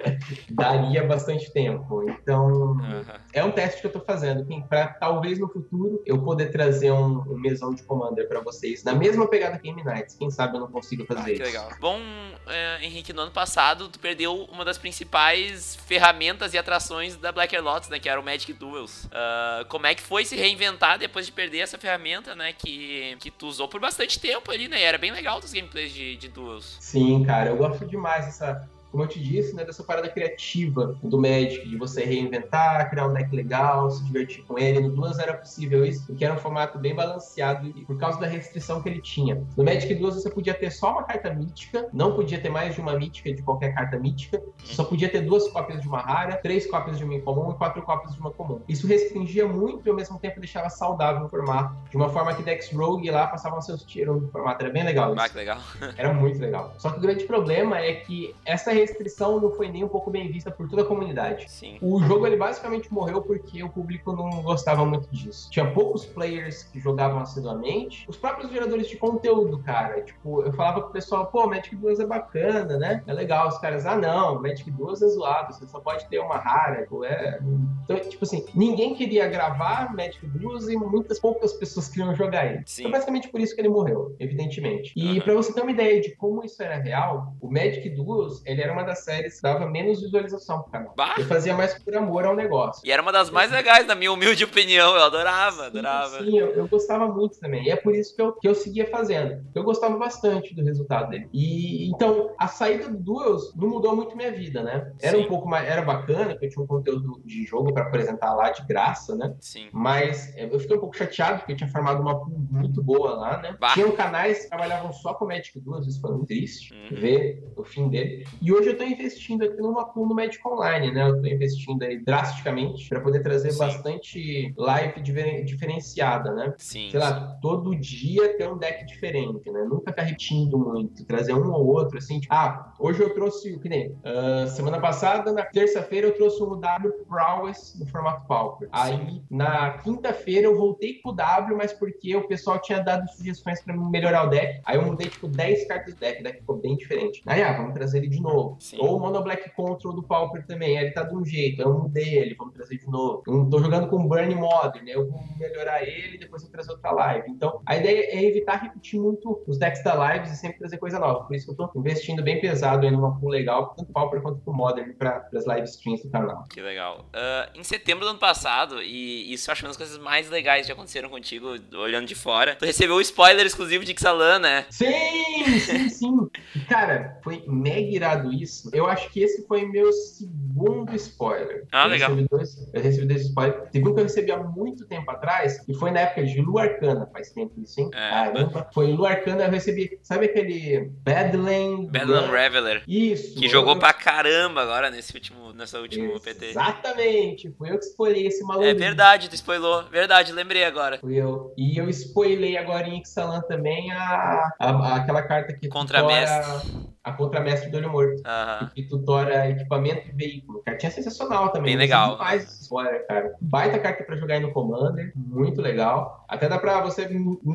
daria 0.50 1.04
bastante 1.04 1.52
tempo. 1.52 2.08
Então, 2.08 2.46
uhum. 2.72 3.04
é 3.32 3.44
um 3.44 3.50
teste 3.50 3.80
que 3.80 3.86
eu 3.86 3.92
tô 3.92 4.00
fazendo, 4.00 4.44
para 4.68 4.88
talvez 4.88 5.38
no 5.38 5.48
futuro 5.48 6.02
eu 6.06 6.22
poder 6.22 6.50
trazer 6.50 6.92
um, 6.92 7.20
um 7.20 7.38
mesão 7.38 7.74
de 7.74 7.82
Commander 7.82 8.28
para 8.28 8.40
vocês, 8.40 8.84
na 8.84 8.94
mesma 8.94 9.28
pegada 9.28 9.58
que 9.58 9.64
Game 9.64 9.82
Nights. 9.82 10.14
Quem 10.16 10.30
sabe 10.30 10.56
eu 10.56 10.60
não 10.60 10.70
consigo 10.70 11.04
fazer 11.06 11.20
ah, 11.20 11.24
que 11.24 11.32
isso. 11.32 11.42
legal. 11.42 11.70
Bom, 11.80 11.98
é, 12.46 12.78
Henrique, 12.82 13.12
no 13.12 13.22
ano 13.22 13.30
passado 13.30 13.88
tu 13.88 13.98
perdeu 13.98 14.44
uma 14.44 14.64
das 14.64 14.78
principais 14.78 15.76
ferramentas 15.86 16.54
e 16.54 16.58
atrações 16.58 17.16
da 17.16 17.32
Black 17.32 17.56
Lotus, 17.58 17.88
né, 17.88 17.98
que 17.98 18.08
era 18.08 18.20
o 18.20 18.24
Magic 18.24 18.52
Duels. 18.52 19.04
Uh, 19.04 19.64
como 19.68 19.86
é 19.86 19.94
que 19.94 20.02
foi 20.02 20.24
se 20.24 20.36
reinventar 20.36 20.98
depois 20.98 21.26
de 21.26 21.32
perder 21.32 21.60
essa 21.60 21.78
ferramenta, 21.78 22.34
né, 22.34 22.52
que, 22.52 23.16
que 23.20 23.30
tu 23.30 23.46
usou 23.46 23.68
por 23.68 23.80
bastante 23.80 24.20
tempo 24.20 24.50
ali, 24.50 24.68
né, 24.68 24.80
e 24.80 24.82
era 24.82 24.98
bem 24.98 25.10
legal 25.10 25.38
os 25.38 25.52
gameplays 25.52 25.92
de, 25.92 26.16
de 26.16 26.28
Duels. 26.28 26.76
Sim, 26.80 27.24
cara, 27.24 27.50
eu 27.50 27.56
gosto 27.56 27.84
demais 27.86 28.26
dessa 28.26 28.68
como 28.94 29.02
eu 29.02 29.08
te 29.08 29.20
disse, 29.20 29.56
né, 29.56 29.64
dessa 29.64 29.82
parada 29.82 30.08
criativa 30.08 30.96
do 31.02 31.20
Magic, 31.20 31.68
de 31.68 31.76
você 31.76 32.04
reinventar, 32.04 32.88
criar 32.88 33.08
um 33.08 33.12
deck 33.12 33.34
legal, 33.34 33.90
se 33.90 34.04
divertir 34.04 34.44
com 34.44 34.56
ele. 34.56 34.78
No 34.78 34.90
Duas 34.90 35.18
era 35.18 35.34
possível 35.34 35.84
isso, 35.84 36.06
porque 36.06 36.24
era 36.24 36.32
um 36.32 36.38
formato 36.38 36.78
bem 36.78 36.94
balanceado 36.94 37.66
e 37.66 37.84
por 37.84 37.98
causa 37.98 38.20
da 38.20 38.28
restrição 38.28 38.80
que 38.80 38.88
ele 38.88 39.00
tinha. 39.00 39.42
No 39.56 39.64
Magic 39.64 39.92
Duas 39.96 40.14
você 40.14 40.30
podia 40.30 40.54
ter 40.54 40.70
só 40.70 40.92
uma 40.92 41.02
carta 41.02 41.34
mítica, 41.34 41.88
não 41.92 42.14
podia 42.14 42.40
ter 42.40 42.50
mais 42.50 42.76
de 42.76 42.80
uma 42.80 42.96
mítica 42.96 43.34
de 43.34 43.42
qualquer 43.42 43.74
carta 43.74 43.98
mítica, 43.98 44.40
só 44.62 44.84
podia 44.84 45.08
ter 45.08 45.22
duas 45.22 45.48
cópias 45.48 45.80
de 45.80 45.88
uma 45.88 46.00
rara, 46.00 46.36
três 46.36 46.64
cópias 46.70 46.96
de 46.96 47.02
uma 47.02 47.14
incomum 47.14 47.50
e 47.50 47.54
quatro 47.54 47.82
cópias 47.82 48.14
de 48.14 48.20
uma 48.20 48.30
comum. 48.30 48.60
Isso 48.68 48.86
restringia 48.86 49.48
muito 49.48 49.88
e 49.88 49.90
ao 49.90 49.96
mesmo 49.96 50.20
tempo 50.20 50.38
deixava 50.38 50.70
saudável 50.70 51.26
o 51.26 51.28
formato, 51.28 51.76
de 51.90 51.96
uma 51.96 52.10
forma 52.10 52.32
que 52.32 52.44
Dex 52.44 52.70
Rogue 52.72 53.10
lá 53.10 53.26
passavam 53.26 53.60
seus 53.60 53.82
tiros 53.82 54.22
no 54.22 54.28
formato. 54.28 54.62
Era 54.62 54.72
bem 54.72 54.84
legal 54.84 55.12
isso. 55.12 55.20
Ah, 55.20 55.28
que 55.28 55.36
legal. 55.36 55.58
era 55.98 56.12
muito 56.14 56.38
legal. 56.38 56.72
Só 56.78 56.90
que 56.90 56.98
o 56.98 57.00
grande 57.00 57.24
problema 57.24 57.80
é 57.80 57.94
que 57.94 58.32
essa 58.44 58.83
restrição 58.84 59.40
não 59.40 59.50
foi 59.50 59.68
nem 59.68 59.84
um 59.84 59.88
pouco 59.88 60.10
bem 60.10 60.30
vista 60.30 60.50
por 60.50 60.68
toda 60.68 60.82
a 60.82 60.84
comunidade. 60.84 61.50
Sim. 61.50 61.78
O 61.80 62.00
jogo 62.02 62.26
ele 62.26 62.36
basicamente 62.36 62.92
morreu 62.92 63.22
porque 63.22 63.62
o 63.62 63.68
público 63.68 64.12
não 64.12 64.42
gostava 64.42 64.84
muito 64.84 65.08
disso. 65.10 65.50
Tinha 65.50 65.70
poucos 65.72 66.04
players 66.04 66.64
que 66.64 66.78
jogavam 66.78 67.20
assiduamente. 67.20 68.04
Os 68.08 68.16
próprios 68.16 68.50
geradores 68.50 68.88
de 68.88 68.96
conteúdo, 68.96 69.58
cara. 69.58 70.02
Tipo, 70.02 70.42
eu 70.42 70.52
falava 70.52 70.82
pro 70.82 70.92
pessoal, 70.92 71.26
pô, 71.26 71.46
Magic 71.46 71.74
2 71.74 72.00
é 72.00 72.06
bacana, 72.06 72.76
né? 72.76 73.02
É 73.06 73.12
legal. 73.12 73.48
Os 73.48 73.58
caras, 73.58 73.86
ah, 73.86 73.96
não, 73.96 74.40
Magic 74.40 74.70
2 74.70 75.02
é 75.02 75.08
zoado, 75.08 75.54
você 75.54 75.66
só 75.66 75.80
pode 75.80 76.06
ter 76.08 76.18
uma 76.18 76.36
rara. 76.36 76.82
Tipo, 76.82 77.04
é... 77.04 77.38
Então, 77.84 77.98
tipo 78.00 78.24
assim, 78.24 78.44
ninguém 78.54 78.94
queria 78.94 79.26
gravar 79.28 79.94
Magic 79.94 80.26
2 80.26 80.68
e 80.68 80.76
muitas 80.76 81.18
poucas 81.18 81.52
pessoas 81.52 81.88
queriam 81.88 82.14
jogar 82.14 82.46
ele. 82.46 82.62
Sim. 82.66 82.82
Então, 82.82 82.92
basicamente 82.92 83.28
por 83.28 83.40
isso 83.40 83.54
que 83.54 83.60
ele 83.60 83.68
morreu, 83.68 84.14
evidentemente. 84.18 84.92
E 84.96 85.18
uhum. 85.18 85.20
para 85.20 85.34
você 85.34 85.52
ter 85.52 85.62
uma 85.62 85.70
ideia 85.70 86.00
de 86.00 86.14
como 86.16 86.44
isso 86.44 86.62
era 86.62 86.76
real, 86.76 87.34
o 87.40 87.50
Magic 87.50 87.88
Duels, 87.90 88.42
ele 88.44 88.62
era 88.62 88.73
uma 88.74 88.84
das 88.84 89.04
séries 89.04 89.40
dava 89.40 89.66
menos 89.66 90.00
visualização 90.00 90.62
pro 90.62 90.72
canal. 90.72 90.94
Bah. 90.96 91.14
Eu 91.18 91.24
fazia 91.26 91.54
mais 91.54 91.78
por 91.78 91.96
amor 91.96 92.24
ao 92.24 92.36
negócio. 92.36 92.86
E 92.86 92.92
era 92.92 93.00
uma 93.00 93.12
das 93.12 93.30
mais 93.30 93.50
legais, 93.50 93.86
na 93.86 93.94
minha 93.94 94.12
humilde 94.12 94.44
opinião. 94.44 94.94
Eu 94.94 95.02
adorava, 95.02 95.66
adorava. 95.66 96.18
Sim, 96.18 96.38
eu, 96.38 96.48
eu, 96.48 96.68
gostava 96.68 97.06
muito 97.08 97.38
também. 97.38 97.64
E 97.64 97.70
é 97.70 97.76
por 97.76 97.94
isso 97.94 98.14
que 98.14 98.22
eu, 98.22 98.32
que 98.32 98.48
eu 98.48 98.54
seguia 98.54 98.86
fazendo. 98.90 99.42
Eu 99.54 99.64
gostava 99.64 99.96
bastante 99.96 100.54
do 100.54 100.62
resultado 100.62 101.10
dele. 101.10 101.28
E 101.32 101.88
então, 101.88 102.34
a 102.38 102.48
saída 102.48 102.88
do 102.88 102.98
Duels 102.98 103.54
não 103.54 103.68
mudou 103.68 103.94
muito 103.94 104.16
minha 104.16 104.32
vida, 104.32 104.62
né? 104.62 104.92
Era 105.00 105.16
Sim. 105.16 105.24
um 105.24 105.28
pouco 105.28 105.48
mais. 105.48 105.68
Era 105.68 105.82
bacana, 105.82 106.36
que 106.36 106.46
eu 106.46 106.50
tinha 106.50 106.62
um 106.62 106.66
conteúdo 106.66 107.22
de 107.24 107.44
jogo 107.44 107.72
para 107.72 107.84
apresentar 107.84 108.34
lá 108.34 108.50
de 108.50 108.64
graça, 108.66 109.14
né? 109.14 109.34
Sim. 109.40 109.68
Mas 109.72 110.34
eu 110.36 110.58
fiquei 110.58 110.76
um 110.76 110.80
pouco 110.80 110.96
chateado, 110.96 111.38
porque 111.38 111.52
eu 111.52 111.56
tinha 111.56 111.70
formado 111.70 112.00
uma 112.00 112.18
pool 112.18 112.46
muito 112.50 112.82
boa 112.82 113.14
lá, 113.14 113.38
né? 113.40 113.56
Bah. 113.58 113.72
Tinham 113.74 113.92
canais 113.92 114.42
que 114.42 114.48
trabalhavam 114.48 114.92
só 114.92 115.14
com 115.14 115.26
Magic 115.26 115.58
Duels, 115.60 115.86
isso 115.86 116.00
foi 116.00 116.10
muito 116.10 116.26
triste 116.26 116.74
uhum. 116.74 117.00
ver 117.00 117.44
o 117.56 117.64
fim 117.64 117.88
dele. 117.88 118.26
E 118.40 118.52
hoje 118.54 118.70
eu 118.70 118.78
tô 118.78 118.84
investindo 118.84 119.44
aqui 119.44 119.56
numa 119.56 119.84
pool 119.84 120.08
no 120.08 120.14
Magic 120.14 120.46
Online, 120.46 120.92
né? 120.92 121.08
Eu 121.08 121.20
tô 121.20 121.26
investindo 121.26 121.82
aí 121.82 121.98
drasticamente 121.98 122.88
para 122.88 123.00
poder 123.00 123.22
trazer 123.22 123.52
Sim. 123.52 123.58
bastante 123.58 124.54
live 124.56 125.00
diferenciada, 125.44 126.32
né? 126.32 126.54
Sim. 126.58 126.88
Sei 126.90 127.00
lá, 127.00 127.38
todo 127.40 127.74
dia 127.76 128.36
ter 128.36 128.48
um 128.48 128.58
deck 128.58 128.84
diferente, 128.86 129.50
né? 129.50 129.64
Nunca 129.64 129.90
ficar 129.90 130.02
repetindo 130.02 130.58
muito, 130.58 131.04
trazer 131.04 131.34
um 131.34 131.52
ou 131.52 131.66
outro, 131.66 131.98
assim, 131.98 132.20
tipo, 132.20 132.32
ah, 132.34 132.72
hoje 132.78 133.00
eu 133.00 133.14
trouxe, 133.14 133.52
o 133.52 133.60
que 133.60 133.68
nem, 133.68 133.88
uh, 133.88 134.48
semana 134.48 134.80
passada, 134.80 135.32
na 135.32 135.44
terça-feira 135.44 136.08
eu 136.08 136.14
trouxe 136.14 136.42
um 136.42 136.58
W 136.58 136.92
Prowess 137.06 137.78
no 137.78 137.86
formato 137.86 138.26
Pauper. 138.26 138.68
Aí, 138.72 139.22
na 139.30 139.78
quinta-feira 139.78 140.46
eu 140.46 140.56
voltei 140.56 141.00
com 141.00 141.10
o 141.10 141.12
W, 141.12 141.56
mas 141.56 141.72
porque 141.72 142.14
o 142.16 142.26
pessoal 142.26 142.60
tinha 142.60 142.80
dado 142.80 143.08
sugestões 143.10 143.60
para 143.62 143.76
melhorar 143.76 144.26
o 144.26 144.30
deck. 144.30 144.60
Aí 144.64 144.76
eu 144.76 144.84
mudei, 144.84 145.08
tipo, 145.08 145.28
10 145.28 145.68
cartas 145.68 145.94
do 145.94 146.00
deck, 146.00 146.20
o 146.20 146.24
deck 146.24 146.38
ficou 146.38 146.56
bem 146.56 146.76
diferente. 146.76 147.22
Aí, 147.26 147.42
ah, 147.42 147.52
vamos 147.52 147.74
trazer 147.74 147.98
ele 147.98 148.08
de 148.08 148.20
novo. 148.20 148.43
Sim. 148.58 148.78
Ou 148.80 148.96
o 148.96 149.00
Mono 149.00 149.22
Black 149.22 149.50
Control 149.54 149.94
do 149.94 150.02
Pauper 150.02 150.46
também, 150.46 150.76
ele 150.76 150.90
tá 150.90 151.02
de 151.02 151.14
um 151.14 151.24
jeito, 151.24 151.62
eu 151.62 151.72
mudei 151.72 152.18
ele, 152.18 152.34
vamos 152.34 152.54
trazer 152.54 152.78
de 152.78 152.86
novo. 152.86 153.22
Eu 153.26 153.48
tô 153.48 153.58
jogando 153.58 153.88
com 153.88 154.06
Burn 154.06 154.34
Modern, 154.34 154.86
eu 154.88 155.08
vou 155.08 155.20
melhorar 155.38 155.82
ele 155.82 156.16
e 156.16 156.18
depois 156.18 156.42
eu 156.42 156.50
trazer 156.50 156.72
outra 156.72 156.90
live. 156.92 157.30
Então, 157.30 157.60
a 157.66 157.76
ideia 157.76 158.16
é 158.16 158.24
evitar 158.24 158.56
repetir 158.56 159.00
muito 159.00 159.42
os 159.46 159.58
decks 159.58 159.82
da 159.82 159.94
lives 159.94 160.32
e 160.32 160.36
sempre 160.36 160.58
trazer 160.58 160.78
coisa 160.78 160.98
nova. 160.98 161.24
Por 161.24 161.34
isso 161.34 161.46
que 161.46 161.52
eu 161.52 161.68
tô 161.68 161.78
investindo 161.78 162.22
bem 162.22 162.40
pesado 162.40 162.86
aí 162.86 162.92
numa 162.92 163.18
pool 163.18 163.30
legal, 163.30 163.74
tanto 163.76 163.92
Pauper 163.92 164.20
quanto 164.20 164.40
pro 164.40 164.52
Modern, 164.52 164.92
para 164.94 165.28
as 165.34 165.46
live 165.46 165.66
streams 165.66 166.02
do 166.02 166.10
canal. 166.10 166.44
Que 166.48 166.60
legal. 166.60 167.06
Uh, 167.14 167.58
em 167.58 167.64
setembro 167.64 168.04
do 168.04 168.10
ano 168.10 168.18
passado, 168.18 168.82
e 168.82 169.32
isso 169.32 169.50
eu 169.50 169.52
acho 169.52 169.64
uma 169.64 169.68
das 169.68 169.76
coisas 169.76 169.98
mais 169.98 170.28
legais 170.30 170.66
que 170.66 170.72
aconteceram 170.72 171.08
contigo, 171.08 171.54
olhando 171.74 172.06
de 172.06 172.14
fora, 172.14 172.56
tu 172.56 172.64
recebeu 172.64 172.96
o 172.96 173.00
spoiler 173.00 173.46
exclusivo 173.46 173.84
de 173.84 173.94
Xalan, 173.98 174.38
né? 174.38 174.66
Sim, 174.70 175.58
sim, 175.60 175.88
sim. 175.88 176.30
Cara, 176.68 177.18
foi 177.22 177.44
mega 177.46 177.88
irado 177.88 178.32
isso. 178.42 178.70
Eu 178.72 178.86
acho 178.86 179.10
que 179.10 179.22
esse 179.22 179.46
foi 179.46 179.64
meu 179.64 179.92
segundo 179.92 180.94
spoiler. 180.94 181.66
Ah, 181.72 181.84
eu 181.84 181.90
legal. 181.90 182.10
Recebi 182.10 182.28
dois, 182.28 182.70
eu 182.72 182.82
recebi 182.82 183.06
dois 183.06 183.22
spoilers. 183.22 183.70
Teve 183.70 183.88
um 183.88 183.94
que 183.94 184.00
eu 184.00 184.04
recebi 184.04 184.32
há 184.32 184.38
muito 184.38 184.86
tempo 184.86 185.10
atrás, 185.10 185.62
e 185.68 185.74
foi 185.74 185.90
na 185.90 186.00
época 186.00 186.24
de 186.24 186.40
Lu 186.40 186.58
Arcana, 186.58 187.08
faz 187.12 187.30
tempo 187.30 187.52
isso, 187.60 187.80
hein? 187.80 187.90
É. 187.92 188.10
Caramba. 188.10 188.70
Foi 188.72 188.92
Lu 188.92 189.04
Arcana, 189.04 189.44
eu 189.44 189.50
recebi, 189.50 189.98
sabe 190.02 190.26
aquele 190.26 190.90
Badland... 191.02 191.90
Badland 191.90 192.30
Reveler. 192.30 192.82
Isso. 192.86 193.36
Que 193.36 193.48
jogou 193.48 193.74
eu... 193.74 193.78
pra 193.78 193.92
caramba 193.92 194.62
agora 194.62 194.90
nesse 194.90 195.14
último, 195.14 195.52
nessa 195.52 195.78
última 195.78 196.18
PT. 196.20 196.46
Exatamente, 196.46 197.50
fui 197.56 197.70
eu 197.70 197.78
que 197.78 197.84
spoilei 197.84 198.26
esse 198.26 198.42
maluco. 198.44 198.66
É 198.66 198.74
verdade, 198.74 199.28
tu 199.28 199.34
spoilou. 199.34 199.84
Verdade, 199.90 200.32
lembrei 200.32 200.64
agora. 200.64 200.98
Fui 200.98 201.14
eu. 201.14 201.52
E 201.56 201.78
eu 201.78 201.88
spoilei 201.90 202.56
agora 202.56 202.88
em 202.88 203.00
Ixalan 203.00 203.42
também 203.42 203.90
a, 203.92 204.50
a, 204.58 204.70
a 204.70 204.96
aquela 204.96 205.22
carta 205.22 205.52
que... 205.52 205.68
Contra 205.68 206.04
mestre 206.04 206.93
a 207.04 207.12
contramestre 207.12 207.70
do 207.70 207.76
olho 207.76 207.90
morto. 207.90 208.16
Uhum. 208.16 208.68
Que 208.74 208.82
tutora 208.84 209.50
equipamento 209.50 210.08
e 210.08 210.12
veículo. 210.12 210.62
Cartinha 210.64 210.90
sensacional 210.90 211.50
também. 211.50 211.72
Bem 211.72 211.76
legal. 211.76 212.16
Faz 212.16 212.44
essa 212.44 212.62
história, 212.62 213.04
cara. 213.06 213.34
Baita 213.42 213.78
carta 213.78 214.02
pra 214.04 214.16
jogar 214.16 214.36
aí 214.36 214.40
no 214.40 214.52
Commander. 214.52 215.12
Muito 215.14 215.60
legal. 215.60 216.24
Até 216.26 216.48
dá 216.48 216.58
pra 216.58 216.80
você 216.80 217.06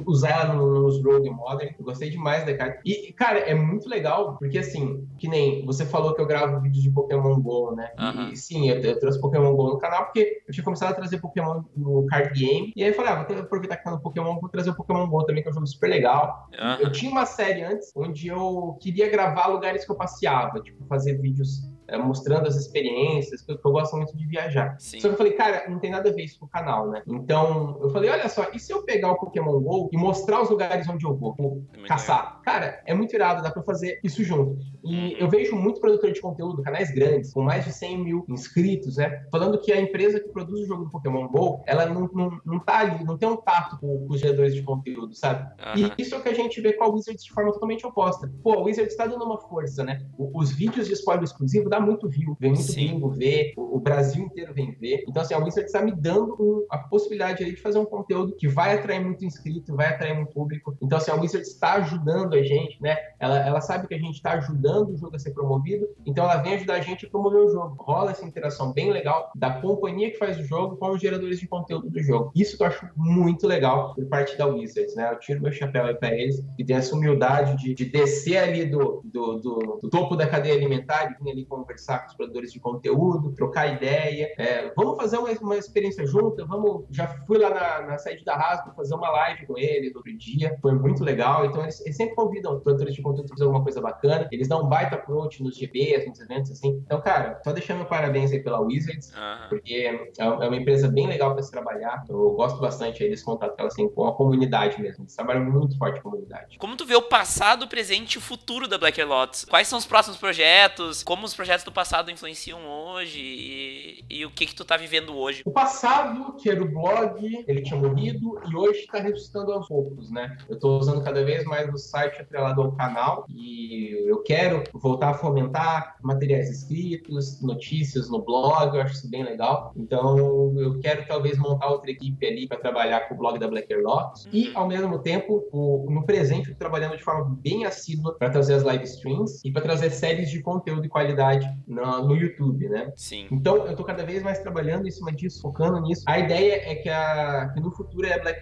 usar 0.05 0.41
ela 0.41 0.53
nos 0.53 1.03
Rogue 1.03 1.31
Modern. 1.31 1.73
Eu 1.79 1.83
gostei 1.83 2.11
demais 2.11 2.45
da 2.45 2.55
carta. 2.55 2.79
E, 2.85 3.11
cara, 3.13 3.39
é 3.39 3.55
muito 3.55 3.89
legal, 3.89 4.37
porque 4.37 4.59
assim, 4.59 5.07
que 5.17 5.27
nem 5.27 5.65
você 5.65 5.83
falou 5.83 6.13
que 6.13 6.21
eu 6.21 6.27
gravo 6.27 6.61
vídeos 6.61 6.83
de 6.83 6.91
Pokémon 6.91 7.39
GO, 7.41 7.75
né? 7.75 7.91
Uhum. 7.97 8.29
E, 8.29 8.37
sim, 8.37 8.69
eu, 8.69 8.79
eu, 8.79 8.99
trouxe 8.99 9.19
Pokémon 9.19 9.55
GO 9.55 9.69
no 9.69 9.79
canal 9.79 10.05
porque 10.05 10.43
eu 10.47 10.53
tinha 10.53 10.63
começado 10.63 10.91
a 10.91 10.95
trazer 10.95 11.19
Pokémon 11.19 11.63
no 11.75 12.05
card 12.05 12.39
game. 12.39 12.71
E 12.75 12.83
aí 12.83 12.89
eu 12.89 12.95
falei, 12.95 13.11
ah, 13.11 13.23
vou 13.23 13.39
aproveitar 13.39 13.77
que 13.77 13.83
tá 13.83 13.91
no 13.91 13.99
Pokémon, 13.99 14.39
vou 14.39 14.49
trazer 14.49 14.69
o 14.69 14.75
Pokémon 14.75 15.07
GO 15.07 15.25
também, 15.25 15.41
que 15.41 15.49
é 15.49 15.51
um 15.51 15.55
jogo 15.55 15.65
super 15.65 15.89
legal. 15.89 16.47
Uhum. 16.53 16.75
Eu 16.81 16.91
tinha 16.91 17.11
uma 17.11 17.25
série 17.25 17.63
antes 17.63 17.91
onde 17.95 18.27
eu 18.27 18.77
queria 18.79 19.09
gravar 19.09 19.38
gravar 19.39 19.47
lugares 19.47 19.85
que 19.85 19.91
eu 19.91 19.95
passeava, 19.95 20.59
tipo, 20.61 20.85
fazer 20.85 21.17
vídeos 21.17 21.61
é, 21.91 21.97
mostrando 21.97 22.47
as 22.47 22.55
experiências, 22.55 23.41
que 23.41 23.51
eu, 23.51 23.71
gosto 23.71 23.95
muito 23.95 24.15
de 24.15 24.25
viajar. 24.25 24.75
Sim. 24.79 24.99
Só 24.99 25.07
que 25.07 25.13
eu 25.13 25.17
falei, 25.17 25.33
cara, 25.33 25.69
não 25.69 25.79
tem 25.79 25.91
nada 25.91 26.09
a 26.09 26.13
ver 26.13 26.23
isso 26.23 26.39
com 26.39 26.45
o 26.45 26.49
canal, 26.49 26.89
né? 26.89 27.01
Então, 27.07 27.77
eu 27.81 27.89
falei, 27.89 28.09
olha 28.09 28.27
só, 28.29 28.47
e 28.53 28.59
se 28.59 28.71
eu 28.71 28.83
pegar 28.83 29.11
o 29.11 29.17
Pokémon 29.17 29.59
GO 29.59 29.89
e 29.91 29.97
mostrar 29.97 30.41
os 30.41 30.49
lugares 30.49 30.87
onde 30.87 31.05
eu 31.05 31.15
vou, 31.15 31.35
vou 31.35 31.63
caçar? 31.87 32.41
Cara, 32.43 32.81
é 32.85 32.93
muito 32.93 33.13
irado, 33.13 33.43
dá 33.43 33.51
pra 33.51 33.63
fazer 33.63 33.99
isso 34.03 34.23
junto. 34.23 34.57
E 34.83 34.95
uhum. 34.95 35.19
eu 35.19 35.29
vejo 35.29 35.55
muito 35.55 35.79
produtor 35.79 36.11
de 36.11 36.21
conteúdo, 36.21 36.63
canais 36.63 36.91
grandes, 36.91 37.33
com 37.33 37.41
mais 37.41 37.65
de 37.65 37.73
100 37.73 38.03
mil 38.03 38.25
inscritos, 38.29 38.97
né? 38.97 39.25
Falando 39.31 39.59
que 39.59 39.71
a 39.71 39.79
empresa 39.79 40.19
que 40.19 40.29
produz 40.29 40.61
o 40.61 40.65
jogo 40.65 40.85
do 40.85 40.89
Pokémon 40.89 41.27
GO, 41.27 41.61
ela 41.65 41.85
não, 41.85 42.09
não, 42.13 42.39
não 42.45 42.59
tá 42.59 42.79
ali, 42.79 43.03
não 43.03 43.17
tem 43.17 43.27
um 43.27 43.37
tato 43.37 43.77
com, 43.79 44.07
com 44.07 44.13
os 44.13 44.19
geradores 44.19 44.53
de 44.53 44.63
conteúdo, 44.63 45.13
sabe? 45.13 45.49
Uhum. 45.75 45.91
E 45.97 46.01
isso 46.01 46.15
é 46.15 46.17
o 46.17 46.21
que 46.21 46.29
a 46.29 46.33
gente 46.33 46.59
vê 46.61 46.73
com 46.73 46.83
a 46.83 46.87
Wizards 46.87 47.23
de 47.23 47.31
forma 47.31 47.51
totalmente 47.51 47.85
oposta. 47.85 48.31
Pô, 48.41 48.53
a 48.53 48.61
Wizards 48.61 48.95
tá 48.95 49.05
dando 49.05 49.23
uma 49.23 49.37
força, 49.37 49.83
né? 49.83 50.05
Os 50.17 50.51
vídeos 50.51 50.87
de 50.87 50.93
spoiler 50.93 51.23
exclusivo 51.23 51.69
dá 51.69 51.78
muito 51.79 52.07
view, 52.09 52.35
vem 52.39 52.51
muito 52.51 52.63
Sim. 52.63 52.87
gringo 52.87 53.09
ver, 53.09 53.53
o 53.57 53.79
Brasil 53.79 54.23
inteiro 54.23 54.53
vem 54.53 54.71
ver. 54.71 55.03
Então, 55.07 55.21
assim, 55.21 55.33
a 55.33 55.37
Wizards 55.37 55.71
está 55.71 55.81
me 55.81 55.91
dando 55.91 56.65
a 56.69 56.77
possibilidade 56.77 57.43
aí 57.43 57.51
de 57.51 57.61
fazer 57.61 57.79
um 57.79 57.85
conteúdo 57.85 58.35
que 58.35 58.47
vai 58.47 58.77
atrair 58.77 59.03
muito 59.03 59.25
inscrito, 59.25 59.75
vai 59.75 59.87
atrair 59.87 60.15
muito 60.15 60.33
público. 60.33 60.75
Então, 60.81 60.97
assim, 60.97 61.11
a 61.11 61.15
Wizards 61.15 61.49
está 61.49 61.73
ajudando 61.75 62.33
a 62.33 62.43
gente, 62.43 62.81
né? 62.81 62.97
Ela, 63.19 63.39
ela 63.39 63.61
sabe 63.61 63.87
que 63.87 63.93
a 63.93 63.99
gente 63.99 64.15
está 64.15 64.33
ajudando 64.33 64.91
o 64.91 64.97
jogo 64.97 65.15
a 65.15 65.19
ser 65.19 65.31
promovido, 65.31 65.87
então 66.05 66.23
ela 66.23 66.37
vem 66.37 66.55
ajudar 66.55 66.75
a 66.75 66.81
gente 66.81 67.05
a 67.05 67.09
promover 67.09 67.41
o 67.41 67.49
jogo. 67.49 67.75
Rola 67.79 68.11
essa 68.11 68.25
interação 68.25 68.71
bem 68.71 68.91
legal 68.91 69.31
da 69.35 69.61
companhia 69.61 70.11
que 70.11 70.17
faz 70.17 70.37
o 70.39 70.43
jogo 70.43 70.77
com 70.77 70.91
os 70.91 71.01
geradores 71.01 71.39
de 71.39 71.47
conteúdo 71.47 71.89
do 71.89 72.01
jogo. 72.01 72.31
Isso 72.35 72.57
que 72.57 72.63
eu 72.63 72.67
acho 72.67 72.89
muito 72.95 73.47
legal 73.47 73.93
por 73.95 74.05
parte 74.05 74.37
da 74.37 74.45
Wizards, 74.45 74.95
né? 74.95 75.11
Eu 75.11 75.19
tiro 75.19 75.41
meu 75.41 75.51
chapéu 75.51 75.85
aí 75.85 75.95
para 75.95 76.13
eles 76.15 76.43
e 76.57 76.63
tem 76.63 76.75
essa 76.75 76.95
humildade 76.95 77.57
de, 77.57 77.73
de 77.73 77.85
descer 77.85 78.37
ali 78.37 78.65
do, 78.65 79.01
do, 79.03 79.39
do, 79.39 79.79
do, 79.81 79.89
topo 79.89 80.15
da 80.15 80.27
cadeia 80.27 80.55
alimentar 80.55 81.05
e 81.05 81.23
vir 81.23 81.31
ali 81.31 81.45
com 81.45 81.63
conversar 81.69 81.99
com 81.99 82.07
os 82.07 82.15
produtores 82.15 82.51
de 82.51 82.59
conteúdo, 82.59 83.33
trocar 83.33 83.67
ideia. 83.67 84.33
É, 84.37 84.71
vamos 84.75 84.97
fazer 84.97 85.17
uma, 85.17 85.29
uma 85.41 85.57
experiência 85.57 86.05
junta, 86.05 86.45
vamos. 86.45 86.85
Já 86.89 87.07
fui 87.25 87.37
lá 87.37 87.49
na, 87.49 87.87
na 87.87 87.97
sede 87.97 88.25
da 88.25 88.35
Rasgo 88.35 88.73
fazer 88.75 88.95
uma 88.95 89.09
live 89.09 89.45
com 89.45 89.57
eles 89.57 89.95
outro 89.95 90.15
dia, 90.17 90.57
foi 90.61 90.73
muito 90.73 91.03
legal. 91.03 91.45
Então 91.45 91.61
eles, 91.63 91.79
eles 91.81 91.95
sempre 91.95 92.15
convidam 92.15 92.55
os 92.55 92.63
produtores 92.63 92.93
de 92.93 93.01
conteúdo 93.01 93.25
a 93.25 93.29
fazer 93.29 93.43
alguma 93.43 93.63
coisa 93.63 93.81
bacana. 93.81 94.27
Eles 94.31 94.47
dão 94.47 94.63
um 94.63 94.67
baita 94.67 94.95
approach 94.95 95.43
nos 95.43 95.57
GBs, 95.57 96.07
nos 96.07 96.19
eventos 96.19 96.51
assim. 96.51 96.81
Então, 96.85 97.01
cara, 97.01 97.39
só 97.43 97.51
deixando 97.51 97.85
parabéns 97.85 98.31
aí 98.31 98.41
pela 98.41 98.59
Wizards, 98.59 99.11
uhum. 99.13 99.49
porque 99.49 99.73
é, 99.73 100.23
é 100.23 100.27
uma 100.27 100.55
empresa 100.55 100.87
bem 100.87 101.07
legal 101.07 101.33
para 101.33 101.43
se 101.43 101.51
trabalhar. 101.51 102.03
Eu 102.09 102.31
gosto 102.31 102.59
bastante 102.59 103.03
aí 103.03 103.09
desse 103.09 103.23
contato 103.23 103.55
que 103.55 103.61
ela 103.61 103.69
tem 103.69 103.89
com 103.89 104.07
a 104.07 104.15
comunidade 104.15 104.81
mesmo. 104.81 105.03
Eles 105.03 105.15
trabalham 105.15 105.43
muito 105.45 105.77
forte 105.77 106.01
com 106.01 106.09
a 106.09 106.11
comunidade. 106.11 106.57
Como 106.57 106.75
tu 106.75 106.85
vê 106.85 106.95
o 106.95 107.01
passado, 107.01 107.63
o 107.63 107.67
presente 107.67 108.13
e 108.13 108.17
o 108.17 108.21
futuro 108.21 108.67
da 108.67 108.77
Black 108.77 109.01
Lots? 109.03 109.45
Quais 109.45 109.67
são 109.67 109.77
os 109.77 109.85
próximos 109.85 110.17
projetos? 110.17 111.03
Como 111.03 111.25
os 111.25 111.33
projetos 111.33 111.58
do 111.63 111.71
passado 111.71 112.11
influenciam 112.11 112.59
hoje? 112.65 113.19
E, 113.19 114.05
e 114.09 114.25
o 114.25 114.31
que 114.31 114.45
que 114.45 114.55
tu 114.55 114.65
tá 114.65 114.77
vivendo 114.77 115.15
hoje? 115.15 115.43
O 115.45 115.51
passado, 115.51 116.35
que 116.35 116.49
era 116.49 116.61
o 116.61 116.69
blog, 116.69 117.45
ele 117.47 117.61
tinha 117.61 117.79
morrido 117.79 118.39
e 118.49 118.55
hoje 118.55 118.79
está 118.79 118.99
ressuscitando 118.99 119.51
aos 119.51 119.67
poucos, 119.67 120.11
né? 120.11 120.37
Eu 120.47 120.55
estou 120.55 120.79
usando 120.79 121.03
cada 121.03 121.23
vez 121.23 121.43
mais 121.45 121.71
o 121.73 121.77
site 121.77 122.21
atrelado 122.21 122.61
ao 122.61 122.71
canal 122.73 123.25
e 123.29 124.05
eu 124.07 124.21
quero 124.23 124.63
voltar 124.73 125.09
a 125.09 125.13
fomentar 125.13 125.95
materiais 126.01 126.49
escritos, 126.49 127.41
notícias 127.41 128.09
no 128.09 128.21
blog, 128.21 128.75
eu 128.75 128.81
acho 128.81 128.93
isso 128.93 129.09
bem 129.09 129.23
legal. 129.23 129.73
Então, 129.75 130.53
eu 130.57 130.79
quero 130.79 131.05
talvez 131.07 131.37
montar 131.37 131.67
outra 131.67 131.91
equipe 131.91 132.25
ali 132.25 132.47
para 132.47 132.57
trabalhar 132.57 133.07
com 133.07 133.15
o 133.15 133.17
blog 133.17 133.37
da 133.39 133.47
Black 133.47 133.73
Lots 133.75 134.27
e, 134.31 134.51
ao 134.55 134.67
mesmo 134.67 134.99
tempo, 134.99 135.47
o, 135.51 135.87
no 135.89 136.05
presente, 136.05 136.53
trabalhando 136.55 136.97
de 136.97 137.03
forma 137.03 137.37
bem 137.41 137.65
assídua 137.65 138.15
para 138.17 138.29
trazer 138.29 138.55
as 138.55 138.63
live 138.63 138.83
streams 138.83 139.41
e 139.43 139.51
para 139.51 139.61
trazer 139.61 139.89
séries 139.91 140.29
de 140.29 140.41
conteúdo 140.41 140.81
de 140.81 140.89
qualidade 140.89 141.48
no, 141.67 142.07
no 142.07 142.15
YouTube, 142.15 142.67
né? 142.69 142.91
Sim. 142.95 143.27
Então, 143.31 143.57
eu 143.57 143.71
estou 143.71 143.85
cada 143.85 144.05
vez 144.05 144.23
mais 144.23 144.39
trabalhando 144.39 144.87
em 144.87 144.91
cima 144.91 145.11
disso, 145.11 145.41
focando 145.41 145.79
nisso. 145.81 146.03
A 146.05 146.19
ideia 146.19 146.71
é 146.71 146.75
que, 146.75 146.89
a, 146.89 147.51
que 147.53 147.59
no 147.59 147.71
futuro 147.71 148.07
a 148.11 148.17
Black 148.19 148.39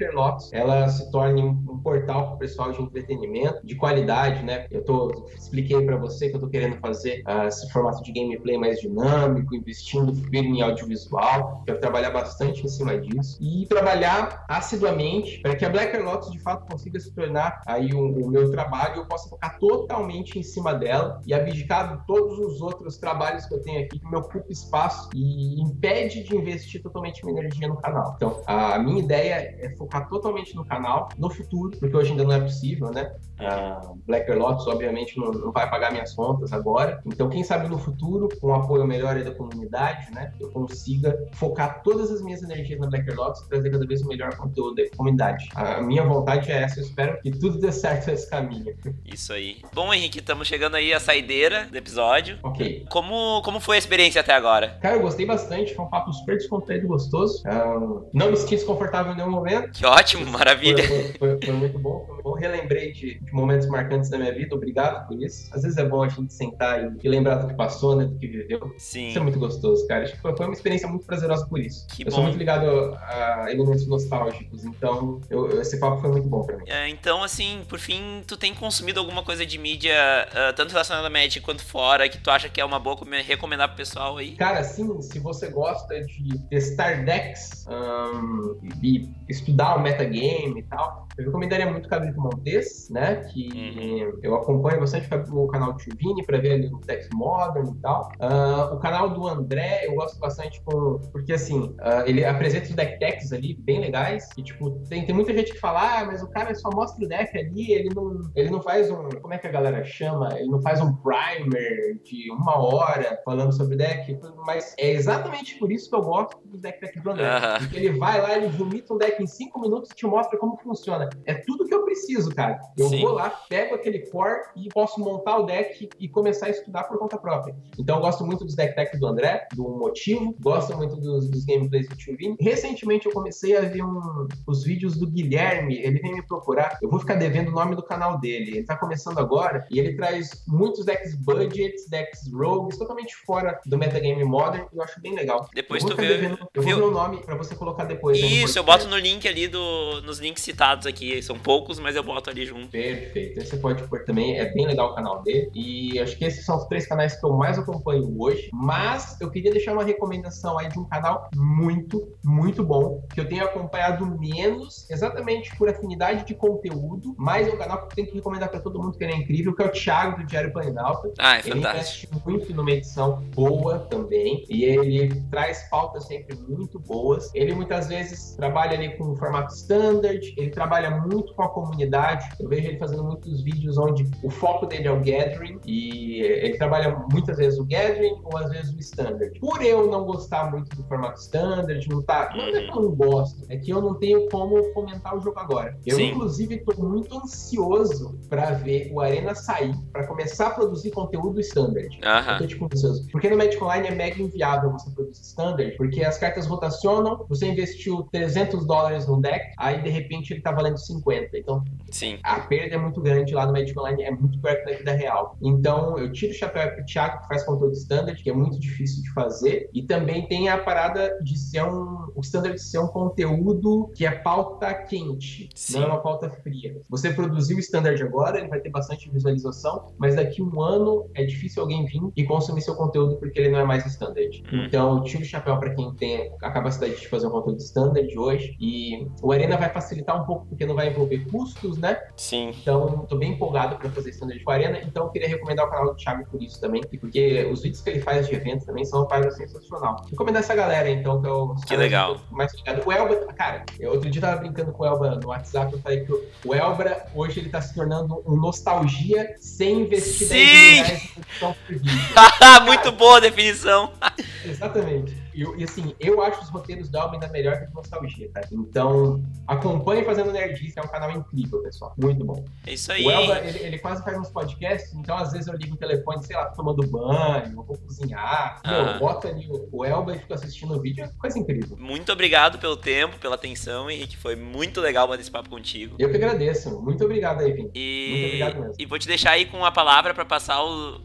ela 0.51 0.87
se 0.89 1.11
torne 1.11 1.43
um, 1.43 1.49
um 1.49 1.79
portal 1.79 2.27
para 2.27 2.35
o 2.35 2.37
pessoal 2.37 2.71
de 2.71 2.81
entretenimento, 2.81 3.65
de 3.65 3.75
qualidade, 3.75 4.43
né? 4.43 4.67
Eu 4.71 4.83
tô, 4.83 5.27
expliquei 5.35 5.81
para 5.85 5.97
você 5.97 6.29
que 6.29 6.35
eu 6.35 6.37
estou 6.37 6.49
querendo 6.49 6.77
fazer 6.79 7.23
uh, 7.27 7.47
esse 7.47 7.69
formato 7.71 8.03
de 8.03 8.11
gameplay 8.11 8.57
mais 8.57 8.79
dinâmico, 8.79 9.55
investindo 9.55 10.13
firme 10.15 10.59
em 10.59 10.61
audiovisual. 10.61 11.63
Quero 11.65 11.79
trabalhar 11.79 12.11
bastante 12.11 12.63
em 12.63 12.67
cima 12.67 12.97
disso 12.97 13.37
e 13.41 13.65
trabalhar 13.67 14.45
assiduamente 14.47 15.39
para 15.41 15.55
que 15.55 15.65
a 15.65 15.69
Black 15.69 15.97
Lotus 15.97 16.31
de 16.31 16.39
fato 16.39 16.69
consiga 16.69 16.99
se 16.99 17.11
tornar 17.13 17.61
aí 17.65 17.93
o, 17.93 18.25
o 18.25 18.29
meu 18.29 18.51
trabalho 18.51 18.97
eu 18.97 19.05
possa 19.05 19.29
focar 19.29 19.57
totalmente 19.59 20.39
em 20.39 20.43
cima 20.43 20.73
dela 20.73 21.21
e 21.25 21.33
abdicar 21.33 21.97
de 21.97 22.05
todos 22.05 22.39
os 22.39 22.61
outros 22.61 22.86
trabalhos 22.95 23.45
que 23.45 23.53
eu 23.53 23.61
tenho 23.61 23.83
aqui 23.83 23.99
que 23.99 24.07
me 24.07 24.15
ocupa 24.15 24.45
espaço 24.49 25.09
e 25.13 25.61
impede 25.61 26.23
de 26.23 26.35
investir 26.35 26.81
totalmente 26.81 27.25
minha 27.25 27.39
energia 27.39 27.67
no 27.67 27.75
canal. 27.77 28.13
Então, 28.15 28.41
a 28.45 28.79
minha 28.79 28.99
ideia 28.99 29.55
é 29.59 29.75
focar 29.77 30.07
totalmente 30.07 30.55
no 30.55 30.63
canal 30.63 31.09
no 31.17 31.29
futuro, 31.29 31.77
porque 31.77 31.97
hoje 31.97 32.11
ainda 32.11 32.23
não 32.23 32.33
é 32.33 32.39
possível, 32.39 32.91
né? 32.91 33.11
A 33.39 33.93
Black 34.05 34.31
Lotus, 34.31 34.67
obviamente, 34.67 35.17
não, 35.17 35.31
não 35.31 35.51
vai 35.51 35.69
pagar 35.69 35.91
minhas 35.91 36.13
contas 36.13 36.53
agora. 36.53 37.01
Então, 37.05 37.29
quem 37.29 37.43
sabe 37.43 37.67
no 37.67 37.77
futuro, 37.77 38.29
com 38.39 38.47
o 38.47 38.53
apoio 38.53 38.85
melhor 38.85 39.17
da 39.23 39.31
comunidade, 39.31 40.11
né, 40.11 40.31
eu 40.39 40.51
consiga 40.51 41.17
focar 41.33 41.81
todas 41.83 42.11
as 42.11 42.21
minhas 42.21 42.43
energias 42.43 42.79
na 42.79 42.87
Black 42.87 43.09
Lotus 43.11 43.41
e 43.41 43.49
trazer 43.49 43.71
cada 43.71 43.85
vez 43.85 44.01
o 44.01 44.07
melhor 44.07 44.35
conteúdo 44.35 44.75
da 44.75 44.89
comunidade. 44.95 45.49
A 45.55 45.81
minha 45.81 46.03
vontade 46.03 46.51
é 46.51 46.63
essa, 46.63 46.79
eu 46.79 46.83
espero 46.83 47.19
que 47.21 47.31
tudo 47.31 47.59
dê 47.59 47.71
certo 47.71 48.07
nesse 48.07 48.29
caminho. 48.29 48.75
Isso 49.05 49.33
aí. 49.33 49.61
Bom, 49.73 49.93
Henrique, 49.93 50.19
estamos 50.19 50.47
chegando 50.47 50.75
aí 50.75 50.93
à 50.93 50.99
saideira 50.99 51.65
do 51.65 51.77
episódio. 51.77 52.39
Ok. 52.43 52.76
Como, 52.89 53.41
como 53.41 53.59
foi 53.59 53.75
a 53.75 53.79
experiência 53.79 54.21
até 54.21 54.33
agora? 54.33 54.77
Cara, 54.81 54.95
eu 54.95 55.01
gostei 55.01 55.25
bastante, 55.25 55.73
foi 55.73 55.85
um 55.85 55.89
papo 55.89 56.11
super 56.13 56.37
descontraído 56.37 56.87
gostoso. 56.87 57.43
Um, 57.47 58.09
não 58.13 58.31
me 58.31 58.37
senti 58.37 58.55
desconfortável 58.55 59.13
em 59.13 59.15
nenhum 59.15 59.31
momento. 59.31 59.71
Que 59.71 59.85
ótimo, 59.85 60.25
maravilha. 60.25 60.87
Foi, 60.87 61.03
foi, 61.03 61.13
foi, 61.17 61.39
foi 61.41 61.53
muito 61.53 61.79
bom, 61.79 62.05
foi 62.07 62.21
bom. 62.21 62.33
Relembrei 62.33 62.91
de, 62.91 63.19
de, 63.19 63.33
momentos 63.33 63.67
marcantes 63.67 64.09
da 64.09 64.17
minha 64.17 64.33
vida, 64.33 64.55
obrigado 64.55 65.07
por 65.07 65.21
isso. 65.21 65.49
Às 65.53 65.63
vezes 65.63 65.77
é 65.77 65.85
bom 65.85 66.03
a 66.03 66.09
gente 66.09 66.33
sentar 66.33 66.83
e, 66.83 66.97
e 67.03 67.09
lembrar 67.09 67.35
do 67.35 67.47
que 67.47 67.53
passou, 67.53 67.95
né, 67.95 68.05
do 68.05 68.15
que 68.15 68.27
viveu. 68.27 68.73
Sim. 68.77 69.09
Isso 69.09 69.17
é 69.17 69.21
muito 69.21 69.39
gostoso, 69.39 69.87
cara. 69.87 70.03
Acho 70.03 70.13
que 70.13 70.21
foi, 70.21 70.33
uma 70.33 70.53
experiência 70.53 70.87
muito 70.87 71.05
prazerosa 71.05 71.45
por 71.47 71.59
isso. 71.59 71.87
Que 71.87 72.03
eu 72.03 72.05
bom. 72.07 72.11
sou 72.11 72.23
muito 72.23 72.37
ligado 72.37 72.67
a 72.95 73.47
elementos 73.49 73.87
nostálgicos, 73.87 74.65
então 74.65 75.21
eu, 75.29 75.61
esse 75.61 75.79
papo 75.79 76.01
foi 76.01 76.11
muito 76.11 76.27
bom 76.27 76.43
pra 76.43 76.57
mim. 76.57 76.63
É, 76.67 76.89
então, 76.89 77.23
assim, 77.23 77.61
por 77.67 77.79
fim, 77.79 78.23
tu 78.25 78.37
tem 78.37 78.53
consumido 78.53 78.99
alguma 78.99 79.23
coisa 79.23 79.45
de 79.45 79.57
mídia, 79.57 79.95
uh, 80.31 80.53
tanto 80.53 80.71
relacionada 80.71 81.07
à 81.07 81.09
Magic 81.09 81.41
quanto 81.41 81.63
fora, 81.63 82.07
que 82.09 82.17
tu 82.17 82.29
acha 82.29 82.49
que 82.49 82.61
é 82.61 82.65
uma 82.67 82.79
boa 82.79 82.97
recomendar 83.25 83.69
pro 83.69 83.77
pessoal 83.77 84.17
aí? 84.17 84.35
Cara, 84.35 84.63
sim, 84.63 85.01
se 85.01 85.19
você 85.19 85.49
gosta 85.49 85.99
de 86.05 86.37
testar 86.49 87.05
decks 87.05 87.65
um, 87.67 88.59
e 88.83 89.09
estudar 89.27 89.77
o 89.77 89.81
metagame 89.81 90.59
e 90.59 90.63
tal, 90.63 91.06
eu 91.17 91.25
recomendaria 91.25 91.69
muito 91.69 91.85
o 91.85 91.89
Cabrito 91.89 92.19
Montes, 92.19 92.89
né? 92.89 93.15
Que 93.15 93.49
uhum. 93.53 94.19
eu 94.21 94.35
acompanho 94.35 94.79
bastante 94.79 95.07
o 95.31 95.47
canal 95.47 95.73
do 95.73 95.81
Chuvini 95.81 96.25
para 96.25 96.37
ver 96.37 96.53
ali 96.53 96.67
o 96.67 96.79
Dex 96.79 97.09
Modern 97.13 97.67
e 97.67 97.81
tal. 97.81 98.11
Uh, 98.19 98.75
o 98.75 98.79
canal 98.79 99.09
do 99.09 99.27
André 99.27 99.85
eu 99.85 99.95
gosto 99.95 100.19
bastante 100.19 100.61
com, 100.63 100.99
porque 101.11 101.33
assim, 101.33 101.75
uh, 101.79 102.05
ele 102.05 102.23
apresenta 102.23 102.69
os 102.69 102.75
deck 102.75 102.99
techs 102.99 103.31
ali 103.33 103.55
bem 103.55 103.79
legais. 103.79 104.29
E 104.37 104.43
tipo, 104.43 104.71
tem, 104.89 105.05
tem 105.05 105.15
muita 105.15 105.35
gente 105.35 105.53
que 105.53 105.59
fala, 105.59 106.01
ah, 106.01 106.05
mas 106.05 106.21
o 106.21 106.29
cara 106.29 106.53
só 106.53 106.69
mostra 106.71 107.03
o 107.03 107.07
deck 107.07 107.37
ali, 107.37 107.71
ele 107.71 107.89
não, 107.95 108.21
ele 108.35 108.49
não 108.49 108.61
faz 108.61 108.91
um. 108.91 109.09
Como 109.09 109.33
é 109.33 109.37
que 109.37 109.47
a 109.47 109.51
galera 109.51 109.83
chama? 109.83 110.37
Ele 110.37 110.49
não 110.49 110.61
faz 110.61 110.81
um 110.81 110.95
primer 110.95 111.99
de 112.03 112.31
uma 112.31 112.57
hora 112.57 113.19
falando 113.25 113.51
sobre 113.51 113.75
o 113.75 113.77
deck. 113.77 114.19
Mas 114.45 114.75
é 114.77 114.91
exatamente 114.91 115.57
por 115.57 115.71
isso 115.71 115.89
que 115.89 115.95
eu 115.95 116.01
gosto 116.01 116.37
do 116.45 116.57
deck 116.57 116.79
tech 116.79 116.99
do 116.99 117.09
André. 117.09 117.27
Uhum. 117.27 117.59
Porque 117.59 117.77
ele 117.77 117.97
vai 117.97 118.21
lá, 118.21 118.37
ele 118.37 118.47
vomita 118.47 118.93
um 118.93 118.97
deck 118.97 119.21
em 119.21 119.27
5 119.27 119.59
minutos 119.59 119.91
e 119.91 119.95
te 119.95 120.05
mostra 120.05 120.37
como 120.37 120.57
funciona. 120.57 121.06
É 121.25 121.33
tudo 121.33 121.65
que 121.65 121.73
eu 121.73 121.83
preciso, 121.83 122.33
cara. 122.33 122.59
Eu 122.77 122.89
Sim. 122.89 123.01
vou 123.01 123.13
lá, 123.13 123.29
pego 123.29 123.75
aquele 123.75 123.99
core 124.09 124.41
e 124.55 124.69
posso 124.69 124.99
montar 124.99 125.37
o 125.37 125.43
deck 125.43 125.89
e 125.99 126.07
começar 126.07 126.47
a 126.47 126.49
estudar 126.49 126.83
por 126.83 126.97
conta 126.97 127.17
própria. 127.17 127.55
Então 127.77 127.97
eu 127.97 128.01
gosto 128.01 128.25
muito 128.25 128.45
dos 128.45 128.55
deck 128.55 128.75
techs 128.75 128.99
do 128.99 129.07
André, 129.07 129.47
do 129.53 129.63
Motivo, 129.63 130.35
gosto 130.39 130.75
muito 130.75 130.95
dos, 130.95 131.29
dos 131.29 131.45
gameplays 131.45 131.87
do 131.87 131.95
Tio 131.95 132.15
Vini. 132.17 132.35
Recentemente 132.39 133.05
eu 133.05 133.11
comecei 133.11 133.55
a 133.57 133.61
ver 133.61 133.83
um, 133.83 134.27
os 134.45 134.63
vídeos 134.63 134.97
do 134.97 135.07
Guilherme, 135.07 135.77
ele 135.77 135.99
vem 135.99 136.13
me 136.13 136.25
procurar. 136.25 136.77
Eu 136.81 136.89
vou 136.89 136.99
ficar 136.99 137.15
devendo 137.15 137.49
o 137.49 137.51
nome 137.51 137.75
do 137.75 137.83
canal 137.83 138.19
dele. 138.19 138.57
Ele 138.57 138.63
tá 138.63 138.75
começando 138.75 139.19
agora 139.19 139.65
e 139.69 139.79
ele 139.79 139.95
traz 139.95 140.43
muitos 140.47 140.85
decks 140.85 141.15
budgets, 141.15 141.89
decks 141.89 142.31
rogues, 142.31 142.77
totalmente 142.77 143.15
fora 143.25 143.59
do 143.65 143.77
metagame 143.77 144.23
modern 144.23 144.65
e 144.71 144.77
eu 144.77 144.83
acho 144.83 144.99
bem 145.01 145.15
legal. 145.15 145.47
Depois 145.53 145.83
tu 145.83 145.95
vê. 145.95 146.07
Devendo, 146.07 146.37
eu 146.53 146.61
vou 146.61 146.75
ver 146.75 146.83
o 146.83 146.91
nome 146.91 147.21
pra 147.21 147.35
você 147.35 147.55
colocar 147.55 147.85
depois. 147.85 148.17
Isso, 148.17 148.57
eu 148.57 148.63
boto 148.63 148.87
no 148.87 148.97
link 148.97 149.27
ali 149.27 149.47
do, 149.47 150.01
nos 150.01 150.19
links 150.19 150.43
citados 150.43 150.85
aqui. 150.85 150.96
São 151.21 151.37
poucos, 151.37 151.79
mas 151.79 151.95
eu 151.95 152.03
boto 152.03 152.29
ali 152.29 152.45
junto. 152.45 152.69
Perfeito. 152.69 153.43
Você 153.43 153.57
pode 153.57 153.83
pôr 153.83 154.03
também, 154.03 154.37
é 154.37 154.51
bem 154.53 154.65
legal 154.65 154.91
o 154.91 154.95
canal 154.95 155.21
dele. 155.23 155.49
E 155.53 155.99
acho 155.99 156.17
que 156.17 156.25
esses 156.25 156.45
são 156.45 156.57
os 156.57 156.65
três 156.65 156.87
canais 156.87 157.19
que 157.19 157.25
eu 157.25 157.33
mais 157.33 157.57
acompanho 157.57 158.15
hoje. 158.19 158.49
Mas 158.53 159.19
eu 159.21 159.29
queria 159.29 159.51
deixar 159.51 159.73
uma 159.73 159.83
recomendação 159.83 160.57
aí 160.57 160.69
de 160.69 160.79
um 160.79 160.85
canal 160.85 161.29
muito, 161.35 162.15
muito 162.23 162.63
bom, 162.63 163.03
que 163.13 163.19
eu 163.19 163.27
tenho 163.27 163.43
acompanhado 163.43 164.05
menos, 164.19 164.89
exatamente 164.89 165.55
por 165.55 165.69
afinidade 165.69 166.25
de 166.25 166.33
conteúdo, 166.33 167.15
mas 167.17 167.47
é 167.47 167.51
um 167.51 167.57
canal 167.57 167.79
que 167.79 167.85
eu 167.85 167.95
tenho 167.95 168.07
que 168.07 168.15
recomendar 168.15 168.49
para 168.49 168.59
todo 168.59 168.81
mundo 168.81 168.97
que 168.97 169.03
ele 169.03 169.13
é 169.13 169.17
incrível, 169.17 169.55
que 169.55 169.63
é 169.63 169.65
o 169.65 169.71
Thiago 169.71 170.17
do 170.17 170.25
Diário 170.25 170.51
Planalto. 170.51 171.13
Ah, 171.17 171.37
é 171.37 171.39
ele 171.39 171.51
fantástico. 171.51 172.15
investe 172.15 172.29
muito 172.29 172.53
numa 172.53 172.71
edição 172.71 173.21
boa 173.35 173.79
também, 173.79 174.45
e 174.49 174.63
ele 174.63 175.21
traz 175.29 175.67
pautas 175.69 176.05
sempre 176.05 176.35
muito 176.47 176.79
boas. 176.79 177.29
Ele 177.33 177.53
muitas 177.53 177.87
vezes 177.87 178.35
trabalha 178.35 178.73
ali 178.73 178.97
com 178.97 179.11
o 179.11 179.15
formato 179.15 179.53
standard, 179.53 180.33
ele 180.37 180.49
trabalha 180.49 180.86
muito 180.89 181.33
com 181.33 181.43
a 181.43 181.49
comunidade. 181.49 182.27
Eu 182.39 182.49
vejo 182.49 182.67
ele 182.67 182.77
fazendo 182.77 183.03
muitos 183.03 183.41
vídeos 183.43 183.77
onde 183.77 184.09
o 184.23 184.29
foco 184.29 184.65
dele 184.65 184.87
é 184.87 184.91
o 184.91 184.97
gathering 184.97 185.59
e 185.65 186.21
ele 186.21 186.57
trabalha 186.57 186.95
muitas 187.11 187.37
vezes 187.37 187.59
o 187.59 187.65
gathering 187.65 188.21
ou 188.23 188.37
às 188.37 188.49
vezes 188.49 188.73
o 188.73 188.79
standard. 188.79 189.39
Por 189.39 189.61
eu 189.61 189.89
não 189.89 190.05
gostar 190.05 190.51
muito 190.51 190.75
do 190.75 190.83
formato 190.83 191.19
standard, 191.19 191.87
não 191.89 192.01
tá, 192.01 192.29
não 192.35 192.45
é 192.45 192.67
que 192.67 192.77
eu 192.77 192.81
não 192.81 192.95
gosto, 192.95 193.45
é 193.49 193.57
que 193.57 193.71
eu 193.71 193.81
não 193.81 193.95
tenho 193.95 194.29
como 194.29 194.63
fomentar 194.73 195.15
o 195.15 195.21
jogo 195.21 195.39
agora. 195.39 195.77
Eu 195.85 195.97
Sim. 195.97 196.11
inclusive 196.11 196.55
estou 196.55 196.85
muito 196.85 197.17
ansioso 197.17 198.17
para 198.29 198.51
ver 198.51 198.91
o 198.91 198.99
Arena 198.99 199.35
sair, 199.35 199.73
para 199.91 200.05
começar 200.07 200.47
a 200.47 200.51
produzir 200.51 200.91
conteúdo 200.91 201.39
standard. 201.39 201.87
Aham. 202.03 202.33
Eu 202.33 202.37
tô 202.39 202.47
tipo 202.47 202.65
ansioso. 202.65 203.07
Porque 203.11 203.29
no 203.29 203.37
Magic 203.37 203.61
Online 203.63 203.87
é 203.87 203.95
mega 203.95 204.21
inviável 204.21 204.71
você 204.71 204.89
produzir 204.91 205.21
standard, 205.21 205.75
porque 205.77 206.03
as 206.03 206.17
cartas 206.17 206.45
rotacionam, 206.45 207.25
você 207.27 207.47
investiu 207.47 208.07
300 208.11 208.65
dólares 208.65 209.07
no 209.07 209.21
deck, 209.21 209.51
aí 209.57 209.81
de 209.81 209.89
repente 209.89 210.33
ele 210.33 210.41
tá 210.41 210.51
valendo 210.51 210.76
uns 210.77 210.87
50. 210.87 211.37
Então, 211.37 211.63
Sim. 211.91 212.19
a 212.23 212.39
perda 212.39 212.75
é 212.75 212.77
muito 212.77 213.01
grande 213.01 213.33
lá 213.33 213.45
no 213.45 213.51
Magic 213.51 213.77
Online, 213.77 214.03
é 214.03 214.11
muito 214.11 214.39
perto 214.39 214.65
da 214.65 214.77
vida 214.77 214.91
real. 214.93 215.37
Então, 215.41 215.97
eu 215.97 216.11
tiro 216.11 216.31
o 216.31 216.35
chapéu 216.35 216.71
pro 216.73 216.85
Thiago, 216.85 217.21
que 217.21 217.27
faz 217.27 217.43
conteúdo 217.43 217.73
standard, 217.73 218.21
que 218.21 218.29
é 218.29 218.33
muito 218.33 218.59
difícil 218.59 219.03
de 219.03 219.11
fazer, 219.11 219.69
e 219.73 219.83
também 219.83 220.27
tem 220.27 220.49
a 220.49 220.57
parada 220.57 221.17
de 221.21 221.37
ser 221.37 221.63
um, 221.63 222.11
o 222.15 222.21
standard 222.21 222.55
de 222.55 222.61
ser 222.61 222.79
um 222.79 222.87
conteúdo 222.87 223.91
que 223.95 224.05
é 224.05 224.11
pauta 224.11 224.73
quente, 224.73 225.49
Sim. 225.53 225.79
não 225.79 225.83
é 225.83 225.85
uma 225.87 226.01
pauta 226.01 226.29
fria. 226.29 226.79
Você 226.89 227.11
produziu 227.11 227.57
o 227.57 227.59
standard 227.59 228.01
agora, 228.03 228.39
ele 228.39 228.47
vai 228.47 228.59
ter 228.59 228.69
bastante 228.69 229.09
visualização, 229.09 229.93
mas 229.97 230.15
daqui 230.15 230.41
um 230.41 230.61
ano 230.61 231.09
é 231.13 231.23
difícil 231.25 231.61
alguém 231.63 231.85
vir 231.85 232.01
e 232.15 232.23
consumir 232.23 232.61
seu 232.61 232.75
conteúdo 232.75 233.17
porque 233.17 233.39
ele 233.39 233.49
não 233.49 233.59
é 233.59 233.63
mais 233.63 233.85
standard. 233.85 234.43
Hum. 234.51 234.65
Então, 234.65 235.03
tiro 235.03 235.23
o 235.23 235.25
chapéu 235.25 235.57
para 235.59 235.73
quem 235.73 235.93
tem 235.95 236.31
a 236.41 236.51
capacidade 236.51 236.99
de 236.99 237.07
fazer 237.07 237.27
um 237.27 237.31
conteúdo 237.31 237.59
standard 237.59 238.17
hoje, 238.17 238.55
e 238.59 239.07
o 239.21 239.31
Arena 239.31 239.57
vai 239.57 239.69
facilitar 239.69 240.21
um 240.21 240.25
pouco 240.25 240.45
porque 240.57 240.65
não 240.65 240.73
vai 240.73 240.87
envolver 240.89 241.19
custos, 241.31 241.77
né? 241.77 241.99
Sim. 242.15 242.49
Então, 242.59 243.05
tô 243.07 243.15
bem 243.15 243.33
empolgado 243.33 243.75
para 243.77 243.91
fazer 243.91 244.09
standard 244.09 244.43
com 244.43 244.49
a 244.49 244.55
Arena, 244.55 244.79
então 244.83 245.03
eu 245.05 245.09
queria 245.11 245.27
recomendar 245.27 245.67
o 245.67 245.69
canal 245.69 245.85
do 245.85 245.95
Thiago 245.95 246.25
por 246.31 246.41
isso 246.41 246.59
também, 246.59 246.81
porque 246.99 247.47
os 247.51 247.61
vídeos 247.61 247.81
que 247.83 247.91
ele 247.91 248.01
faz 248.01 248.27
de 248.27 248.33
eventos 248.33 248.65
também 248.65 248.83
são 248.83 249.01
uma 249.01 249.07
parada 249.07 249.29
sensacional. 249.31 250.03
Recomendar 250.09 250.41
essa 250.41 250.55
galera, 250.55 250.89
então, 250.89 251.21
que 251.21 251.27
é 251.27 251.31
o 251.31 251.55
Que 251.67 251.77
legal. 251.77 252.19
mais 252.31 252.51
ligado. 252.55 252.81
O 252.87 252.91
Elba, 252.91 253.33
cara, 253.33 253.63
eu 253.79 253.91
outro 253.91 254.09
dia 254.09 254.19
tava 254.19 254.37
brincando 254.37 254.71
com 254.71 254.81
o 254.81 254.85
Elba 254.87 255.11
no 255.21 255.27
WhatsApp, 255.27 255.71
eu 255.73 255.79
falei 255.79 256.03
que 256.03 256.11
o- 256.11 256.53
Elbra 256.55 257.05
hoje 257.13 257.39
ele 257.39 257.49
tá 257.49 257.61
se 257.61 257.75
tornando 257.75 258.23
um 258.25 258.35
nostalgia 258.35 259.35
sem 259.39 259.81
investir 259.81 260.27
Sim! 260.27 260.35
10 260.35 260.47
mil 260.47 260.83
reais 260.85 261.03
em 261.03 261.09
produção 261.21 261.55
por 261.67 261.75
vídeo. 261.75 261.91
Muito 262.65 262.91
boa 262.93 263.17
a 263.17 263.19
definição. 263.19 263.91
Exatamente. 264.49 265.15
E, 265.33 265.43
e, 265.57 265.63
assim, 265.63 265.93
eu 265.99 266.21
acho 266.21 266.41
os 266.41 266.49
roteiros 266.49 266.89
da 266.89 266.99
Elba 267.01 267.13
ainda 267.13 267.27
melhor 267.29 267.59
que 267.59 267.73
nostalgia, 267.73 268.29
tá? 268.33 268.41
Então, 268.51 269.23
acompanhe 269.47 270.03
Fazendo 270.03 270.31
Nerdice, 270.31 270.77
é 270.79 270.81
um 270.81 270.87
canal 270.87 271.11
incrível, 271.11 271.61
pessoal. 271.61 271.93
Muito 272.01 272.23
bom. 272.25 272.43
É 272.65 272.73
isso 272.73 272.91
aí. 272.91 273.05
O 273.05 273.11
Elba, 273.11 273.39
ele, 273.39 273.59
ele 273.59 273.79
quase 273.79 274.03
faz 274.03 274.17
uns 274.17 274.29
podcasts, 274.29 274.93
então 274.93 275.15
às 275.17 275.31
vezes 275.31 275.47
eu 275.47 275.55
ligo 275.55 275.75
o 275.75 275.77
telefone, 275.77 276.23
sei 276.23 276.35
lá, 276.35 276.45
tô 276.45 276.55
tomando 276.57 276.85
banho, 276.87 277.51
eu 277.57 277.63
vou 277.63 277.77
cozinhar. 277.77 278.61
Meu, 278.65 278.73
Ah. 278.73 278.91
eu 278.93 278.99
boto 278.99 279.27
ali 279.27 279.47
o, 279.49 279.69
o 279.71 279.85
Elba 279.85 280.15
e 280.15 280.19
fico 280.19 280.33
assistindo 280.33 280.73
o 280.75 280.81
vídeo, 280.81 281.03
é 281.03 281.07
coisa 281.19 281.37
incrível. 281.37 281.77
Muito 281.77 282.11
obrigado 282.11 282.57
pelo 282.59 282.77
tempo, 282.77 283.17
pela 283.19 283.35
atenção, 283.35 283.89
Henrique. 283.89 284.17
Foi 284.17 284.35
muito 284.35 284.79
legal 284.81 285.07
bater 285.07 285.21
esse 285.21 285.31
papo 285.31 285.49
contigo. 285.49 285.95
Eu 285.99 286.09
que 286.09 286.15
agradeço. 286.17 286.81
Muito 286.81 287.03
obrigado 287.03 287.41
aí, 287.41 287.53
Vim. 287.53 287.61
Muito 287.63 287.71
E, 287.77 288.23
obrigado 288.25 288.59
mesmo. 288.59 288.73
e 288.79 288.85
vou 288.85 288.97
te 288.99 289.07
deixar 289.07 289.31
aí 289.31 289.45
com 289.45 289.63
a 289.65 289.71
palavra 289.71 290.13
pra 290.13 290.25
passar 290.25 290.57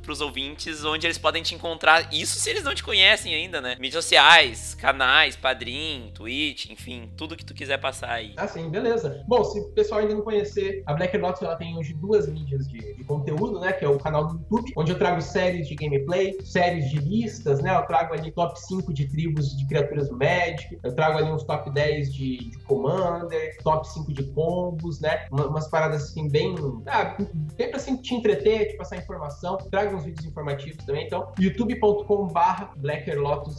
para 0.03 0.13
os 0.13 0.21
ouvintes 0.21 0.85
onde 0.85 1.07
eles 1.07 1.19
podem 1.19 1.43
te 1.43 1.55
encontrar. 1.55 2.13
Isso 2.13 2.39
se 2.39 2.49
eles 2.51 2.63
não 2.63 2.75
te 2.75 2.83
conhecem 2.83 3.32
ainda, 3.35 3.61
né? 3.61 3.77
Mídias 3.81 4.05
sociais, 4.05 4.75
canais, 4.75 5.37
Padrim, 5.37 6.11
Twitch, 6.15 6.71
enfim, 6.71 7.11
tudo 7.17 7.37
que 7.37 7.45
tu 7.45 7.55
quiser 7.55 7.79
passar 7.79 8.11
aí. 8.11 8.33
Ah, 8.37 8.47
sim, 8.49 8.69
beleza. 8.71 9.23
Bom, 9.27 9.45
se 9.45 9.61
o 9.61 9.71
pessoal 9.71 10.01
ainda 10.01 10.15
não 10.15 10.23
conhecer, 10.23 10.83
a 10.87 10.95
Black 10.95 11.17
Lotus 11.17 11.43
ela 11.43 11.57
tem 11.57 11.77
hoje 11.77 11.95
duas 11.95 12.29
mídias 12.29 12.67
de, 12.69 12.95
de 12.95 13.05
conteúdo, 13.05 13.61
né? 13.61 13.73
Que 13.73 13.85
é 13.85 13.89
o 13.89 13.99
canal 13.99 14.27
do 14.27 14.35
YouTube, 14.39 14.73
onde 14.77 14.93
eu 14.93 14.99
trago 14.99 15.21
séries 15.21 15.69
de 15.69 15.75
gameplay, 15.75 16.37
séries 16.45 16.89
de 16.91 16.99
listas, 16.99 17.61
né? 17.61 17.75
Eu 17.77 17.83
trago 17.87 18.15
ali 18.15 18.31
top 18.33 18.59
5 18.61 18.93
de 18.93 19.09
tribos 19.09 19.57
de 19.57 19.67
criaturas 19.67 20.09
do 20.09 20.17
Magic, 20.17 20.79
eu 20.83 20.95
trago 20.95 21.19
ali 21.19 21.31
uns 21.31 21.43
top 21.45 21.71
10 21.71 22.13
de, 22.13 22.39
de 22.51 22.59
Commander, 22.61 23.57
top 23.63 23.87
5 23.89 24.13
de 24.13 24.23
combos, 24.33 25.01
né? 25.01 25.27
Uma- 25.31 25.47
umas 25.47 25.69
paradas 25.69 26.05
assim 26.05 26.29
bem. 26.29 26.55
Ah, 26.87 27.17
bem 27.57 27.69
pra 27.69 27.77
assim, 27.77 27.97
te 27.97 28.15
entreter, 28.15 28.69
te 28.69 28.77
passar 28.77 28.97
informação. 28.97 29.57
Trago 29.71 29.97
uns 29.97 30.05
vídeos 30.05 30.25
informativos 30.27 30.85
também. 30.85 31.07
Então, 31.07 31.33
youtube.com/barra 31.39 32.73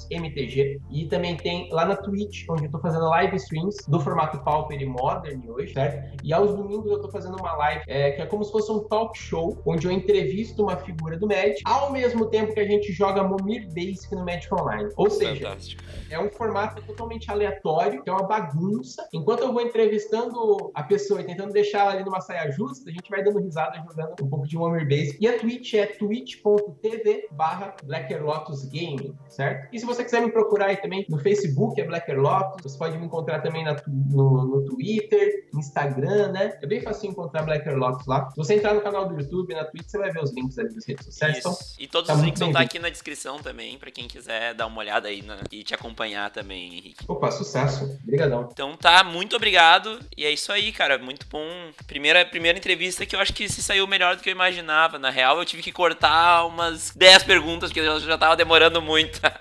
MTG. 0.09 0.79
E 0.91 1.05
também 1.07 1.35
tem 1.37 1.69
lá 1.71 1.85
na 1.85 1.95
Twitch, 1.95 2.45
onde 2.49 2.65
eu 2.65 2.71
tô 2.71 2.79
fazendo 2.79 3.05
live 3.09 3.35
streams 3.37 3.77
do 3.87 3.99
formato 3.99 4.39
Pauper 4.43 4.81
e 4.81 4.85
Modern 4.85 5.41
hoje, 5.49 5.73
certo? 5.73 6.17
E 6.23 6.33
aos 6.33 6.55
domingos 6.55 6.91
eu 6.91 7.01
tô 7.01 7.09
fazendo 7.09 7.37
uma 7.39 7.53
live 7.55 7.83
é, 7.87 8.11
que 8.11 8.21
é 8.21 8.25
como 8.25 8.43
se 8.43 8.51
fosse 8.51 8.71
um 8.71 8.79
talk 8.87 9.17
show, 9.17 9.61
onde 9.65 9.87
eu 9.87 9.91
entrevisto 9.91 10.63
uma 10.63 10.77
figura 10.77 11.17
do 11.17 11.27
Magic, 11.27 11.61
ao 11.65 11.91
mesmo 11.91 12.25
tempo 12.27 12.53
que 12.53 12.59
a 12.59 12.65
gente 12.65 12.91
joga 12.91 13.23
Momir 13.23 13.67
Basic 13.73 14.13
no 14.13 14.25
Magic 14.25 14.53
Online. 14.53 14.89
Ou 14.95 15.09
seja, 15.09 15.49
Fantástico. 15.49 15.83
é 16.09 16.19
um 16.19 16.29
formato 16.29 16.81
totalmente 16.83 17.29
aleatório, 17.31 18.03
que 18.03 18.09
é 18.09 18.13
uma 18.13 18.23
bagunça. 18.23 19.07
Enquanto 19.13 19.41
eu 19.41 19.53
vou 19.53 19.61
entrevistando 19.61 20.71
a 20.73 20.83
pessoa 20.83 21.21
e 21.21 21.23
tentando 21.23 21.53
deixar 21.53 21.81
ela 21.81 21.91
ali 21.91 22.03
numa 22.03 22.21
saia 22.21 22.51
justa, 22.51 22.89
a 22.89 22.93
gente 22.93 23.09
vai 23.09 23.23
dando 23.23 23.39
risada 23.39 23.77
jogando 23.77 24.15
um 24.21 24.29
pouco 24.29 24.47
de 24.47 24.57
Warhammer 24.57 24.87
Base. 24.87 25.17
E 25.19 25.27
a 25.27 25.37
Twitch 25.37 25.73
é 25.73 25.85
twitch.tv 25.85 27.27
barra 27.31 27.75
Blacker 27.83 28.23
Lotus 28.23 28.65
Gaming, 28.65 29.15
certo? 29.27 29.42
E 29.71 29.79
se 29.79 29.85
você 29.85 30.03
quiser 30.03 30.21
me 30.21 30.31
procurar 30.31 30.67
aí 30.67 30.77
também 30.77 31.05
no 31.09 31.17
Facebook, 31.19 31.79
é 31.79 31.83
Blacker 31.85 32.19
Lotus. 32.19 32.61
Você 32.63 32.77
pode 32.77 32.97
me 32.97 33.05
encontrar 33.05 33.41
também 33.41 33.63
na 33.63 33.75
no, 33.87 34.45
no 34.45 34.65
Twitter, 34.65 35.47
Instagram, 35.53 36.31
né? 36.31 36.57
É 36.61 36.67
bem 36.67 36.81
fácil 36.81 37.09
encontrar 37.09 37.43
Blacker 37.43 37.75
Lotus 37.75 38.05
lá. 38.07 38.29
Se 38.31 38.37
você 38.37 38.55
entrar 38.55 38.73
no 38.73 38.81
canal 38.81 39.07
do 39.07 39.19
YouTube, 39.19 39.53
na 39.53 39.65
Twitch, 39.65 39.87
você 39.87 39.97
vai 39.97 40.11
ver 40.11 40.21
os 40.23 40.33
links 40.33 40.57
ali 40.57 40.73
das 40.73 40.85
redes 40.85 41.05
sociais. 41.05 41.37
Então. 41.39 41.55
E 41.79 41.87
todos 41.87 42.07
tá 42.07 42.13
os 42.15 42.21
links 42.21 42.39
vão 42.39 42.49
estar 42.49 42.59
bem-vindo. 42.59 42.77
aqui 42.77 42.79
na 42.79 42.89
descrição 42.89 43.39
também, 43.39 43.77
pra 43.77 43.91
quem 43.91 44.07
quiser 44.07 44.53
dar 44.53 44.67
uma 44.67 44.79
olhada 44.79 45.07
aí 45.07 45.21
na- 45.21 45.39
e 45.51 45.63
te 45.63 45.73
acompanhar 45.73 46.29
também, 46.31 46.67
Henrique. 46.77 47.03
opa, 47.07 47.31
sucesso. 47.31 47.97
Obrigadão. 48.03 48.49
Então 48.51 48.75
tá, 48.77 49.03
muito 49.03 49.35
obrigado. 49.35 49.99
E 50.17 50.25
é 50.25 50.31
isso 50.31 50.51
aí, 50.51 50.71
cara. 50.71 50.97
Muito 50.97 51.25
bom. 51.29 51.43
Primeira, 51.87 52.25
primeira 52.25 52.57
entrevista 52.57 53.05
que 53.05 53.15
eu 53.15 53.19
acho 53.19 53.33
que 53.33 53.47
se 53.49 53.61
saiu 53.63 53.87
melhor 53.87 54.15
do 54.15 54.21
que 54.21 54.29
eu 54.29 54.33
imaginava. 54.33 54.97
Na 54.99 55.09
real, 55.09 55.37
eu 55.37 55.45
tive 55.45 55.61
que 55.63 55.71
cortar 55.71 56.45
umas 56.45 56.91
10 56.95 57.23
perguntas, 57.23 57.69
porque 57.69 57.79
eu 57.81 57.99
já 57.99 58.17
tava 58.17 58.35
demorando 58.35 58.81
muito. 58.81 59.19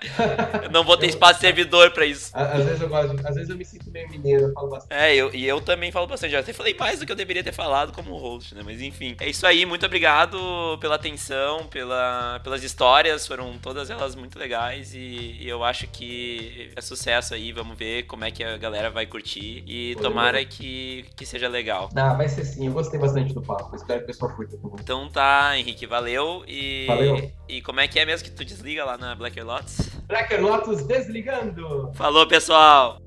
eu 0.63 0.71
não 0.71 0.83
vou 0.83 0.97
ter 0.97 1.07
espaço 1.07 1.35
de 1.35 1.41
servidor 1.41 1.91
pra 1.91 2.05
isso. 2.05 2.31
Às 2.33 2.63
vezes 2.65 2.81
eu 2.81 2.89
gosto, 2.89 3.27
às 3.27 3.35
vezes 3.35 3.49
eu 3.49 3.57
me 3.57 3.65
sinto 3.65 3.89
meio 3.91 4.09
mineiro, 4.09 4.43
eu 4.43 4.53
falo 4.53 4.69
bastante. 4.69 4.93
É, 4.93 5.15
eu, 5.15 5.33
e 5.33 5.45
eu 5.45 5.61
também 5.61 5.91
falo 5.91 6.07
bastante. 6.07 6.31
Já 6.31 6.39
até 6.39 6.53
falei 6.53 6.75
mais 6.77 6.99
do 6.99 7.05
que 7.05 7.11
eu 7.11 7.15
deveria 7.15 7.43
ter 7.43 7.51
falado 7.51 7.91
como 7.93 8.15
host, 8.17 8.55
né? 8.55 8.61
Mas 8.63 8.81
enfim. 8.81 9.15
É 9.19 9.29
isso 9.29 9.45
aí. 9.45 9.65
Muito 9.65 9.85
obrigado 9.85 10.37
pela 10.79 10.95
atenção, 10.95 11.65
pela, 11.67 12.39
pelas 12.43 12.63
histórias. 12.63 13.27
Foram 13.27 13.57
todas 13.57 13.89
elas 13.89 14.15
muito 14.15 14.37
legais. 14.37 14.93
E, 14.93 15.37
e 15.39 15.47
eu 15.47 15.63
acho 15.63 15.87
que 15.87 16.71
é 16.75 16.81
sucesso 16.81 17.33
aí. 17.33 17.51
Vamos 17.51 17.77
ver 17.77 18.03
como 18.03 18.23
é 18.23 18.31
que 18.31 18.43
a 18.43 18.57
galera 18.57 18.89
vai 18.89 19.05
curtir. 19.05 19.63
E 19.67 19.93
Valeu. 19.95 20.09
tomara 20.09 20.45
que, 20.45 21.05
que 21.15 21.25
seja 21.25 21.47
legal. 21.47 21.89
Ah, 21.95 22.13
vai 22.13 22.27
ser 22.29 22.43
sim, 22.45 22.67
eu 22.67 22.73
gostei 22.73 22.99
bastante 22.99 23.33
do 23.33 23.41
papo. 23.41 23.75
Espero 23.75 23.99
que 23.99 24.05
o 24.05 24.07
pessoal 24.07 24.31
curta 24.35 24.57
também. 24.57 24.77
Então 24.79 25.09
tá, 25.09 25.57
Henrique, 25.57 25.85
valeu. 25.85 26.43
E, 26.47 26.85
Valeu. 26.87 27.31
e 27.47 27.61
como 27.61 27.79
é 27.79 27.87
que 27.87 27.99
é 27.99 28.05
mesmo 28.05 28.25
que 28.25 28.31
tu 28.31 28.43
desliga 28.43 28.83
lá 28.85 28.97
na 28.97 29.15
Blacker 29.15 29.45
Lotus? 29.45 29.82
Blacker 30.07 30.41
Lotus 30.41 30.85
desligando! 30.85 31.91
Falou, 31.93 32.27
pessoal! 32.27 33.02